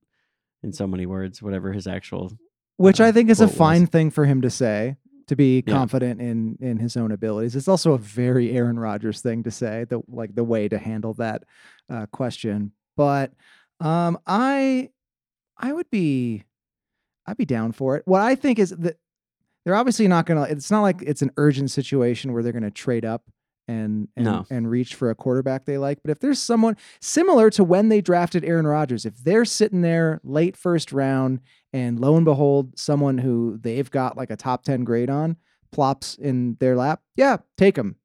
in 0.61 0.73
so 0.73 0.87
many 0.87 1.05
words, 1.05 1.41
whatever 1.41 1.71
his 1.71 1.87
actual 1.87 2.37
which 2.77 2.99
uh, 2.99 3.05
i 3.05 3.11
think 3.11 3.29
is 3.29 3.41
a 3.41 3.47
fine 3.47 3.85
thing 3.87 4.09
for 4.11 4.25
him 4.25 4.41
to 4.41 4.49
say 4.49 4.95
to 5.27 5.35
be 5.35 5.63
Yeah. 5.65 5.73
confident 5.73 6.21
in 6.21 6.57
in 6.61 6.77
his 6.77 6.95
own 6.97 7.11
abilities 7.11 7.55
it's 7.55 7.67
also 7.67 7.93
a 7.93 7.97
very 7.97 8.51
aaron 8.51 8.77
rodgers 8.79 9.21
thing 9.21 9.43
to 9.43 9.51
say 9.51 9.85
the 9.89 10.01
like 10.07 10.35
the 10.35 10.43
way 10.43 10.67
to 10.67 10.77
handle 10.77 11.13
that 11.15 11.43
uh, 11.89 12.05
question 12.07 12.71
but 12.97 13.31
um 13.79 14.17
i 14.27 14.89
i 15.57 15.71
would 15.73 15.89
be 15.89 16.43
i'd 17.27 17.37
be 17.37 17.45
down 17.45 17.71
for 17.71 17.97
it 17.97 18.03
what 18.05 18.21
i 18.21 18.35
think 18.35 18.59
is 18.59 18.69
that 18.71 18.97
they're 19.65 19.75
obviously 19.75 20.07
not 20.07 20.25
gonna 20.25 20.43
it's 20.43 20.69
not 20.69 20.81
like 20.81 21.01
it's 21.01 21.21
an 21.23 21.31
urgent 21.37 21.71
situation 21.71 22.33
where 22.33 22.43
they're 22.43 22.53
gonna 22.53 22.69
trade 22.71 23.03
up 23.05 23.23
and 23.67 24.07
and, 24.15 24.25
No. 24.25 24.45
and 24.51 24.69
reach 24.69 24.93
for 24.93 25.09
a 25.09 25.15
quarterback 25.15 25.65
they 25.65 25.79
like 25.79 25.97
but 26.03 26.11
if 26.11 26.19
there's 26.19 26.39
someone 26.39 26.77
similar 27.01 27.49
to 27.51 27.63
when 27.63 27.89
they 27.89 27.99
drafted 27.99 28.45
aaron 28.45 28.67
rodgers 28.67 29.07
if 29.07 29.17
they're 29.23 29.43
sitting 29.45 29.81
there 29.81 30.21
late 30.23 30.55
first 30.55 30.91
round 30.93 31.39
and 31.75 31.99
lo 31.99 32.15
and 32.15 32.23
behold, 32.23 32.79
someone 32.79 33.17
who 33.17 33.57
they've 33.61 33.91
got 33.91 34.15
like 34.15 34.29
a 34.29 34.37
top 34.37 34.63
10 34.63 34.85
grade 34.85 35.09
on 35.09 35.35
plops 35.73 36.15
in 36.15 36.55
their 36.61 36.75
lap. 36.75 37.01
Yeah, 37.17 37.37
take 37.57 37.77
him. 37.77 37.97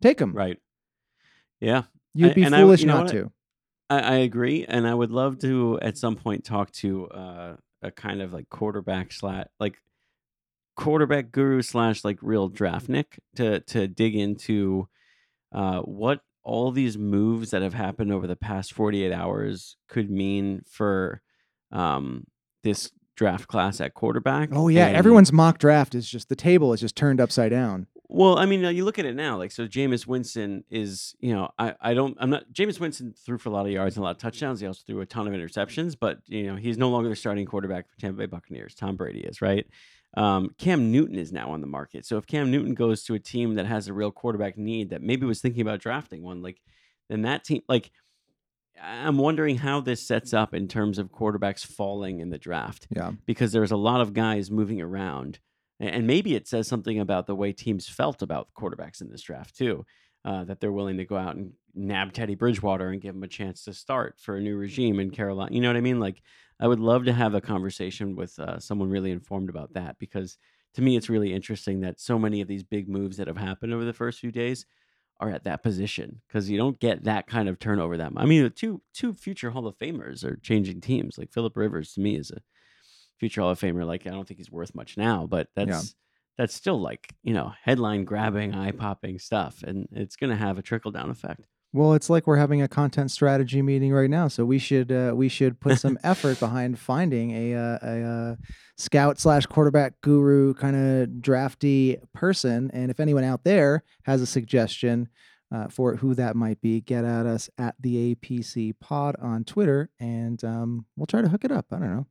Take 0.00 0.18
him. 0.18 0.32
right. 0.32 0.58
Yeah, 1.60 1.82
You'd 2.14 2.34
be 2.34 2.46
I- 2.46 2.48
foolish 2.50 2.80
you 2.80 2.86
not 2.86 3.08
to. 3.08 3.30
I, 3.90 3.98
I 4.00 4.14
agree, 4.18 4.64
and 4.66 4.86
I 4.86 4.94
would 4.94 5.10
love 5.10 5.38
to 5.40 5.78
at 5.82 5.98
some 5.98 6.16
point 6.16 6.42
talk 6.44 6.70
to 6.84 7.08
uh, 7.08 7.56
a 7.82 7.90
kind 7.90 8.22
of 8.22 8.32
like 8.32 8.48
quarterback 8.48 9.12
slash 9.12 9.46
like 9.58 9.76
quarterback 10.76 11.32
guru 11.32 11.60
slash 11.60 12.02
like 12.02 12.18
real 12.22 12.48
draft 12.48 12.88
Nick 12.88 13.18
to 13.36 13.60
to 13.60 13.86
dig 13.88 14.14
into 14.16 14.88
uh, 15.52 15.80
what 15.80 16.20
all 16.42 16.70
these 16.70 16.96
moves 16.96 17.50
that 17.50 17.60
have 17.60 17.74
happened 17.74 18.10
over 18.10 18.26
the 18.26 18.36
past 18.36 18.72
48 18.72 19.12
hours 19.12 19.76
could 19.88 20.10
mean 20.10 20.62
for 20.66 21.20
um, 21.72 22.24
this 22.62 22.92
draft 23.16 23.48
class 23.48 23.80
at 23.80 23.94
quarterback. 23.94 24.48
Oh, 24.52 24.68
yeah. 24.68 24.86
and- 24.88 24.96
Everyone's 24.96 25.32
mock 25.32 25.58
draft 25.58 25.94
is 25.94 26.08
just 26.08 26.28
the 26.28 26.36
table 26.36 26.72
is 26.72 26.80
just 26.80 26.96
turned 26.96 27.20
upside 27.20 27.50
down. 27.50 27.86
Well, 28.12 28.38
I 28.38 28.44
mean, 28.46 28.64
you 28.74 28.84
look 28.84 28.98
at 28.98 29.04
it 29.04 29.14
now, 29.14 29.36
like 29.38 29.52
so. 29.52 29.68
Jameis 29.68 30.04
Winston 30.04 30.64
is, 30.68 31.14
you 31.20 31.32
know, 31.32 31.50
I, 31.60 31.74
I 31.80 31.94
don't, 31.94 32.16
I'm 32.18 32.28
not. 32.30 32.42
Jameis 32.52 32.80
Winston 32.80 33.14
threw 33.16 33.38
for 33.38 33.50
a 33.50 33.52
lot 33.52 33.66
of 33.66 33.72
yards 33.72 33.96
and 33.96 34.02
a 34.02 34.04
lot 34.04 34.10
of 34.16 34.18
touchdowns. 34.18 34.58
He 34.58 34.66
also 34.66 34.82
threw 34.84 35.00
a 35.00 35.06
ton 35.06 35.28
of 35.28 35.32
interceptions, 35.32 35.96
but 35.98 36.18
you 36.26 36.48
know, 36.48 36.56
he's 36.56 36.76
no 36.76 36.88
longer 36.90 37.08
the 37.08 37.14
starting 37.14 37.46
quarterback 37.46 37.88
for 37.88 37.96
Tampa 38.00 38.18
Bay 38.18 38.26
Buccaneers. 38.26 38.74
Tom 38.74 38.96
Brady 38.96 39.20
is 39.20 39.40
right. 39.40 39.64
Um, 40.16 40.50
Cam 40.58 40.90
Newton 40.90 41.14
is 41.18 41.30
now 41.30 41.52
on 41.52 41.60
the 41.60 41.68
market. 41.68 42.04
So 42.04 42.16
if 42.16 42.26
Cam 42.26 42.50
Newton 42.50 42.74
goes 42.74 43.04
to 43.04 43.14
a 43.14 43.20
team 43.20 43.54
that 43.54 43.66
has 43.66 43.86
a 43.86 43.92
real 43.92 44.10
quarterback 44.10 44.58
need, 44.58 44.90
that 44.90 45.02
maybe 45.02 45.24
was 45.24 45.40
thinking 45.40 45.62
about 45.62 45.78
drafting 45.78 46.24
one, 46.24 46.42
like 46.42 46.60
then 47.08 47.22
that 47.22 47.44
team, 47.44 47.62
like 47.68 47.92
I'm 48.82 49.18
wondering 49.18 49.56
how 49.58 49.80
this 49.80 50.06
sets 50.06 50.32
up 50.32 50.54
in 50.54 50.68
terms 50.68 50.98
of 50.98 51.10
quarterbacks 51.12 51.64
falling 51.64 52.20
in 52.20 52.30
the 52.30 52.38
draft 52.38 52.86
Yeah. 52.94 53.12
because 53.26 53.52
there's 53.52 53.72
a 53.72 53.76
lot 53.76 54.00
of 54.00 54.12
guys 54.14 54.50
moving 54.50 54.80
around. 54.80 55.38
And 55.78 56.06
maybe 56.06 56.34
it 56.34 56.46
says 56.46 56.68
something 56.68 56.98
about 57.00 57.26
the 57.26 57.34
way 57.34 57.52
teams 57.52 57.88
felt 57.88 58.20
about 58.22 58.48
quarterbacks 58.58 59.00
in 59.00 59.10
this 59.10 59.22
draft, 59.22 59.56
too. 59.56 59.84
Uh, 60.22 60.44
that 60.44 60.60
they're 60.60 60.72
willing 60.72 60.98
to 60.98 61.06
go 61.06 61.16
out 61.16 61.34
and 61.36 61.52
nab 61.74 62.12
Teddy 62.12 62.34
Bridgewater 62.34 62.90
and 62.90 63.00
give 63.00 63.14
him 63.14 63.22
a 63.22 63.28
chance 63.28 63.64
to 63.64 63.72
start 63.72 64.16
for 64.18 64.36
a 64.36 64.40
new 64.40 64.54
regime 64.56 65.00
in 65.00 65.10
Carolina. 65.10 65.54
You 65.54 65.62
know 65.62 65.68
what 65.70 65.78
I 65.78 65.80
mean? 65.80 65.98
Like, 65.98 66.20
I 66.60 66.68
would 66.68 66.80
love 66.80 67.06
to 67.06 67.12
have 67.14 67.34
a 67.34 67.40
conversation 67.40 68.14
with 68.16 68.38
uh, 68.38 68.58
someone 68.58 68.90
really 68.90 69.12
informed 69.12 69.48
about 69.48 69.72
that 69.72 69.98
because 69.98 70.36
to 70.74 70.82
me, 70.82 70.94
it's 70.98 71.08
really 71.08 71.32
interesting 71.32 71.80
that 71.80 71.98
so 71.98 72.18
many 72.18 72.42
of 72.42 72.48
these 72.48 72.62
big 72.62 72.86
moves 72.86 73.16
that 73.16 73.28
have 73.28 73.38
happened 73.38 73.72
over 73.72 73.84
the 73.86 73.94
first 73.94 74.18
few 74.20 74.30
days 74.30 74.66
are 75.20 75.30
at 75.30 75.44
that 75.44 75.62
position 75.62 76.22
because 76.26 76.50
you 76.50 76.56
don't 76.56 76.80
get 76.80 77.04
that 77.04 77.26
kind 77.26 77.48
of 77.48 77.58
turnover 77.58 77.98
that 77.98 78.12
much. 78.12 78.24
I 78.24 78.26
mean, 78.26 78.50
two 78.52 78.80
two 78.94 79.12
future 79.12 79.50
Hall 79.50 79.66
of 79.66 79.78
Famers 79.78 80.24
are 80.24 80.36
changing 80.36 80.80
teams. 80.80 81.18
Like 81.18 81.32
Philip 81.32 81.56
Rivers 81.56 81.92
to 81.94 82.00
me 82.00 82.16
is 82.16 82.30
a 82.30 82.40
future 83.18 83.42
Hall 83.42 83.50
of 83.50 83.60
Famer. 83.60 83.86
Like 83.86 84.06
I 84.06 84.10
don't 84.10 84.26
think 84.26 84.38
he's 84.38 84.50
worth 84.50 84.74
much 84.74 84.96
now, 84.96 85.26
but 85.26 85.48
that's 85.54 85.68
that's 86.38 86.54
still 86.54 86.80
like 86.80 87.14
you 87.22 87.34
know 87.34 87.52
headline 87.62 88.04
grabbing, 88.04 88.54
eye 88.54 88.72
popping 88.72 89.18
stuff, 89.18 89.62
and 89.62 89.88
it's 89.92 90.16
going 90.16 90.30
to 90.30 90.36
have 90.36 90.58
a 90.58 90.62
trickle 90.62 90.90
down 90.90 91.10
effect. 91.10 91.44
Well, 91.72 91.94
it's 91.94 92.10
like 92.10 92.26
we're 92.26 92.36
having 92.36 92.62
a 92.62 92.68
content 92.68 93.12
strategy 93.12 93.62
meeting 93.62 93.92
right 93.92 94.10
now, 94.10 94.26
so 94.26 94.44
we 94.44 94.58
should 94.58 94.90
uh, 94.90 95.12
we 95.14 95.28
should 95.28 95.60
put 95.60 95.78
some 95.78 95.98
effort 96.04 96.40
behind 96.40 96.80
finding 96.80 97.30
a 97.30 97.54
uh, 97.54 97.78
a 97.82 98.02
uh, 98.02 98.36
scout 98.76 99.20
slash 99.20 99.46
quarterback 99.46 100.00
guru 100.00 100.52
kind 100.54 100.74
of 100.74 101.22
drafty 101.22 101.98
person. 102.12 102.70
And 102.74 102.90
if 102.90 102.98
anyone 102.98 103.22
out 103.22 103.44
there 103.44 103.84
has 104.04 104.20
a 104.20 104.26
suggestion 104.26 105.08
uh, 105.52 105.68
for 105.68 105.96
who 105.96 106.14
that 106.14 106.34
might 106.34 106.60
be, 106.60 106.80
get 106.80 107.04
at 107.04 107.26
us 107.26 107.48
at 107.56 107.76
the 107.78 108.14
APC 108.16 108.74
Pod 108.80 109.14
on 109.22 109.44
Twitter, 109.44 109.90
and 110.00 110.42
um, 110.42 110.86
we'll 110.96 111.06
try 111.06 111.22
to 111.22 111.28
hook 111.28 111.44
it 111.44 111.52
up. 111.52 111.66
I 111.70 111.78
don't 111.78 111.94
know. 111.94 112.06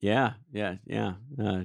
Yeah, 0.00 0.34
yeah, 0.50 0.76
yeah. 0.86 1.14
Uh, 1.38 1.64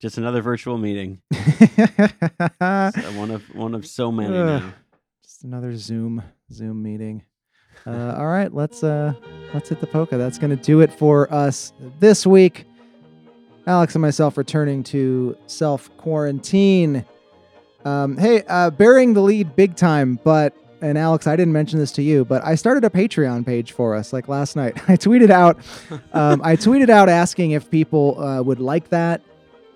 just 0.00 0.18
another 0.18 0.42
virtual 0.42 0.78
meeting. 0.78 1.20
One 2.60 3.30
of 3.30 3.42
one 3.54 3.74
of 3.74 3.86
so 3.86 4.12
many 4.12 4.34
now. 4.34 4.72
Another 5.46 5.76
Zoom 5.76 6.24
Zoom 6.52 6.82
meeting. 6.82 7.22
Uh, 7.86 8.16
all 8.18 8.26
right, 8.26 8.52
let's 8.52 8.82
uh 8.82 9.12
let's 9.54 9.68
hit 9.68 9.78
the 9.78 9.86
polka. 9.86 10.18
That's 10.18 10.38
gonna 10.38 10.56
do 10.56 10.80
it 10.80 10.92
for 10.92 11.32
us 11.32 11.72
this 12.00 12.26
week. 12.26 12.64
Alex 13.68 13.94
and 13.94 14.02
myself 14.02 14.36
returning 14.36 14.82
to 14.82 15.36
self 15.46 15.96
quarantine. 15.98 17.04
Um, 17.84 18.18
hey, 18.18 18.42
uh, 18.48 18.70
bearing 18.70 19.14
the 19.14 19.20
lead 19.20 19.54
big 19.54 19.76
time, 19.76 20.18
but 20.24 20.52
and 20.80 20.98
Alex, 20.98 21.28
I 21.28 21.36
didn't 21.36 21.52
mention 21.52 21.78
this 21.78 21.92
to 21.92 22.02
you, 22.02 22.24
but 22.24 22.44
I 22.44 22.56
started 22.56 22.82
a 22.84 22.90
Patreon 22.90 23.46
page 23.46 23.70
for 23.70 23.94
us 23.94 24.12
like 24.12 24.26
last 24.26 24.56
night. 24.56 24.76
I 24.90 24.96
tweeted 24.96 25.30
out, 25.30 25.58
um, 26.12 26.40
I 26.42 26.56
tweeted 26.56 26.90
out 26.90 27.08
asking 27.08 27.52
if 27.52 27.70
people 27.70 28.20
uh, 28.20 28.42
would 28.42 28.58
like 28.58 28.88
that. 28.88 29.22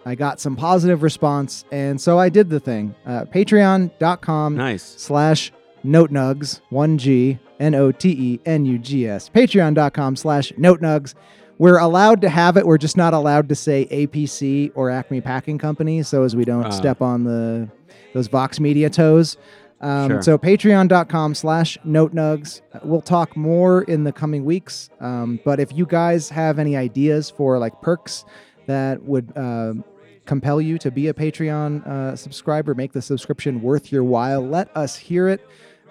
I 0.05 0.17
got 0.17 0.41
some 0.41 0.57
positive 0.57 1.05
response, 1.05 1.65
and 1.71 2.01
so 2.01 2.19
I 2.19 2.29
did 2.29 2.51
the 2.51 2.59
thing. 2.59 2.93
Uh, 3.07 3.25
Patreon.com 3.27 4.57
Nice. 4.57 4.83
slash 4.83 5.53
notenugs, 5.85 6.61
1G, 6.71 7.39
N 7.59 7.75
O 7.75 7.93
T 7.93 8.09
E 8.11 8.41
N 8.47 8.65
U 8.67 8.79
G 8.79 9.07
S. 9.07 9.29
Patreon.com 9.29 10.17
slash 10.17 10.53
notenugs. 10.53 11.15
We're 11.59 11.79
allowed 11.79 12.23
to 12.23 12.31
have 12.31 12.57
it. 12.57 12.67
We're 12.67 12.79
just 12.79 12.97
not 12.97 13.13
allowed 13.13 13.49
to 13.51 13.55
say 13.55 13.87
APC 13.91 14.73
or 14.75 14.89
Acme 14.89 15.21
Packing 15.21 15.59
Company, 15.59 16.03
so 16.03 16.23
as 16.23 16.35
we 16.35 16.45
don't 16.45 16.65
Ah. 16.67 16.71
step 16.71 17.03
on 17.03 17.25
the 17.25 17.69
those 18.15 18.29
Vox 18.29 18.59
Media 18.59 18.89
toes. 18.91 19.37
Um, 19.83 20.09
Sure. 20.09 20.23
So 20.23 20.37
patreon.com 20.39 21.35
slash 21.35 21.79
notenugs. 21.87 22.61
We'll 22.83 23.01
talk 23.01 23.37
more 23.37 23.83
in 23.83 24.05
the 24.05 24.13
coming 24.13 24.45
weeks. 24.45 24.91
Um, 25.01 25.39
but 25.45 25.61
if 25.61 25.75
you 25.75 25.87
guys 25.87 26.29
have 26.31 26.59
any 26.59 26.77
ideas 26.77 27.31
for 27.31 27.59
like 27.59 27.81
perks 27.81 28.25
that 28.67 29.03
would 29.05 29.33
um 29.37 29.85
compel 30.27 30.61
you 30.61 30.79
to 30.79 30.91
be 30.93 31.09
a 31.09 31.15
Patreon 31.15 31.85
uh, 31.87 32.15
subscriber, 32.15 32.75
make 32.75 32.93
the 32.93 33.03
subscription 33.03 33.63
worth 33.63 33.91
your 33.91 34.05
while, 34.05 34.41
let 34.47 34.75
us 34.77 34.97
hear 34.97 35.29
it. 35.29 35.41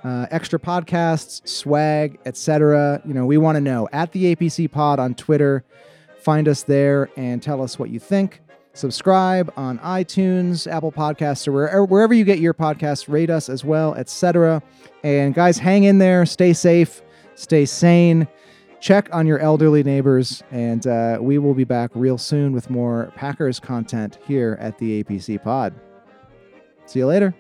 Uh, 0.03 0.27
extra 0.31 0.57
podcasts, 0.57 1.45
swag, 1.47 2.19
etc. 2.25 3.01
You 3.05 3.13
know, 3.13 3.25
we 3.25 3.37
want 3.37 3.55
to 3.57 3.61
know. 3.61 3.87
At 3.91 4.11
the 4.13 4.35
APC 4.35 4.71
Pod 4.71 4.99
on 4.99 5.13
Twitter, 5.13 5.63
find 6.19 6.47
us 6.47 6.63
there 6.63 7.09
and 7.17 7.43
tell 7.43 7.61
us 7.61 7.77
what 7.77 7.89
you 7.89 7.99
think. 7.99 8.41
Subscribe 8.73 9.51
on 9.57 9.77
iTunes, 9.79 10.71
Apple 10.71 10.91
Podcasts, 10.91 11.47
or 11.47 11.51
wherever, 11.51 11.85
wherever 11.85 12.13
you 12.13 12.23
get 12.23 12.39
your 12.39 12.53
podcasts. 12.53 13.11
Rate 13.11 13.29
us 13.29 13.49
as 13.49 13.65
well, 13.65 13.93
etc. 13.95 14.63
And 15.03 15.33
guys, 15.33 15.57
hang 15.57 15.83
in 15.83 15.97
there. 15.97 16.25
Stay 16.25 16.53
safe. 16.53 17.01
Stay 17.35 17.65
sane. 17.65 18.27
check 18.79 19.09
on 19.11 19.27
your 19.27 19.39
elderly 19.39 19.83
neighbors, 19.83 20.41
and 20.51 20.87
uh, 20.87 21.17
we 21.19 21.37
will 21.37 21.53
be 21.53 21.65
back 21.65 21.91
real 21.93 22.17
soon 22.17 22.53
with 22.53 22.69
more 22.69 23.11
Packers 23.15 23.59
content 23.59 24.17
here 24.25 24.57
at 24.61 24.77
the 24.77 25.03
APC 25.03 25.41
Pod. 25.41 25.73
See 26.85 26.99
you 26.99 27.05
later. 27.05 27.35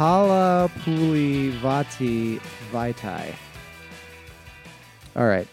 Hala 0.00 0.70
Puli 0.78 1.50
Vati 1.60 2.40
Vaitai. 2.72 3.34
All 5.14 5.26
right. 5.26 5.46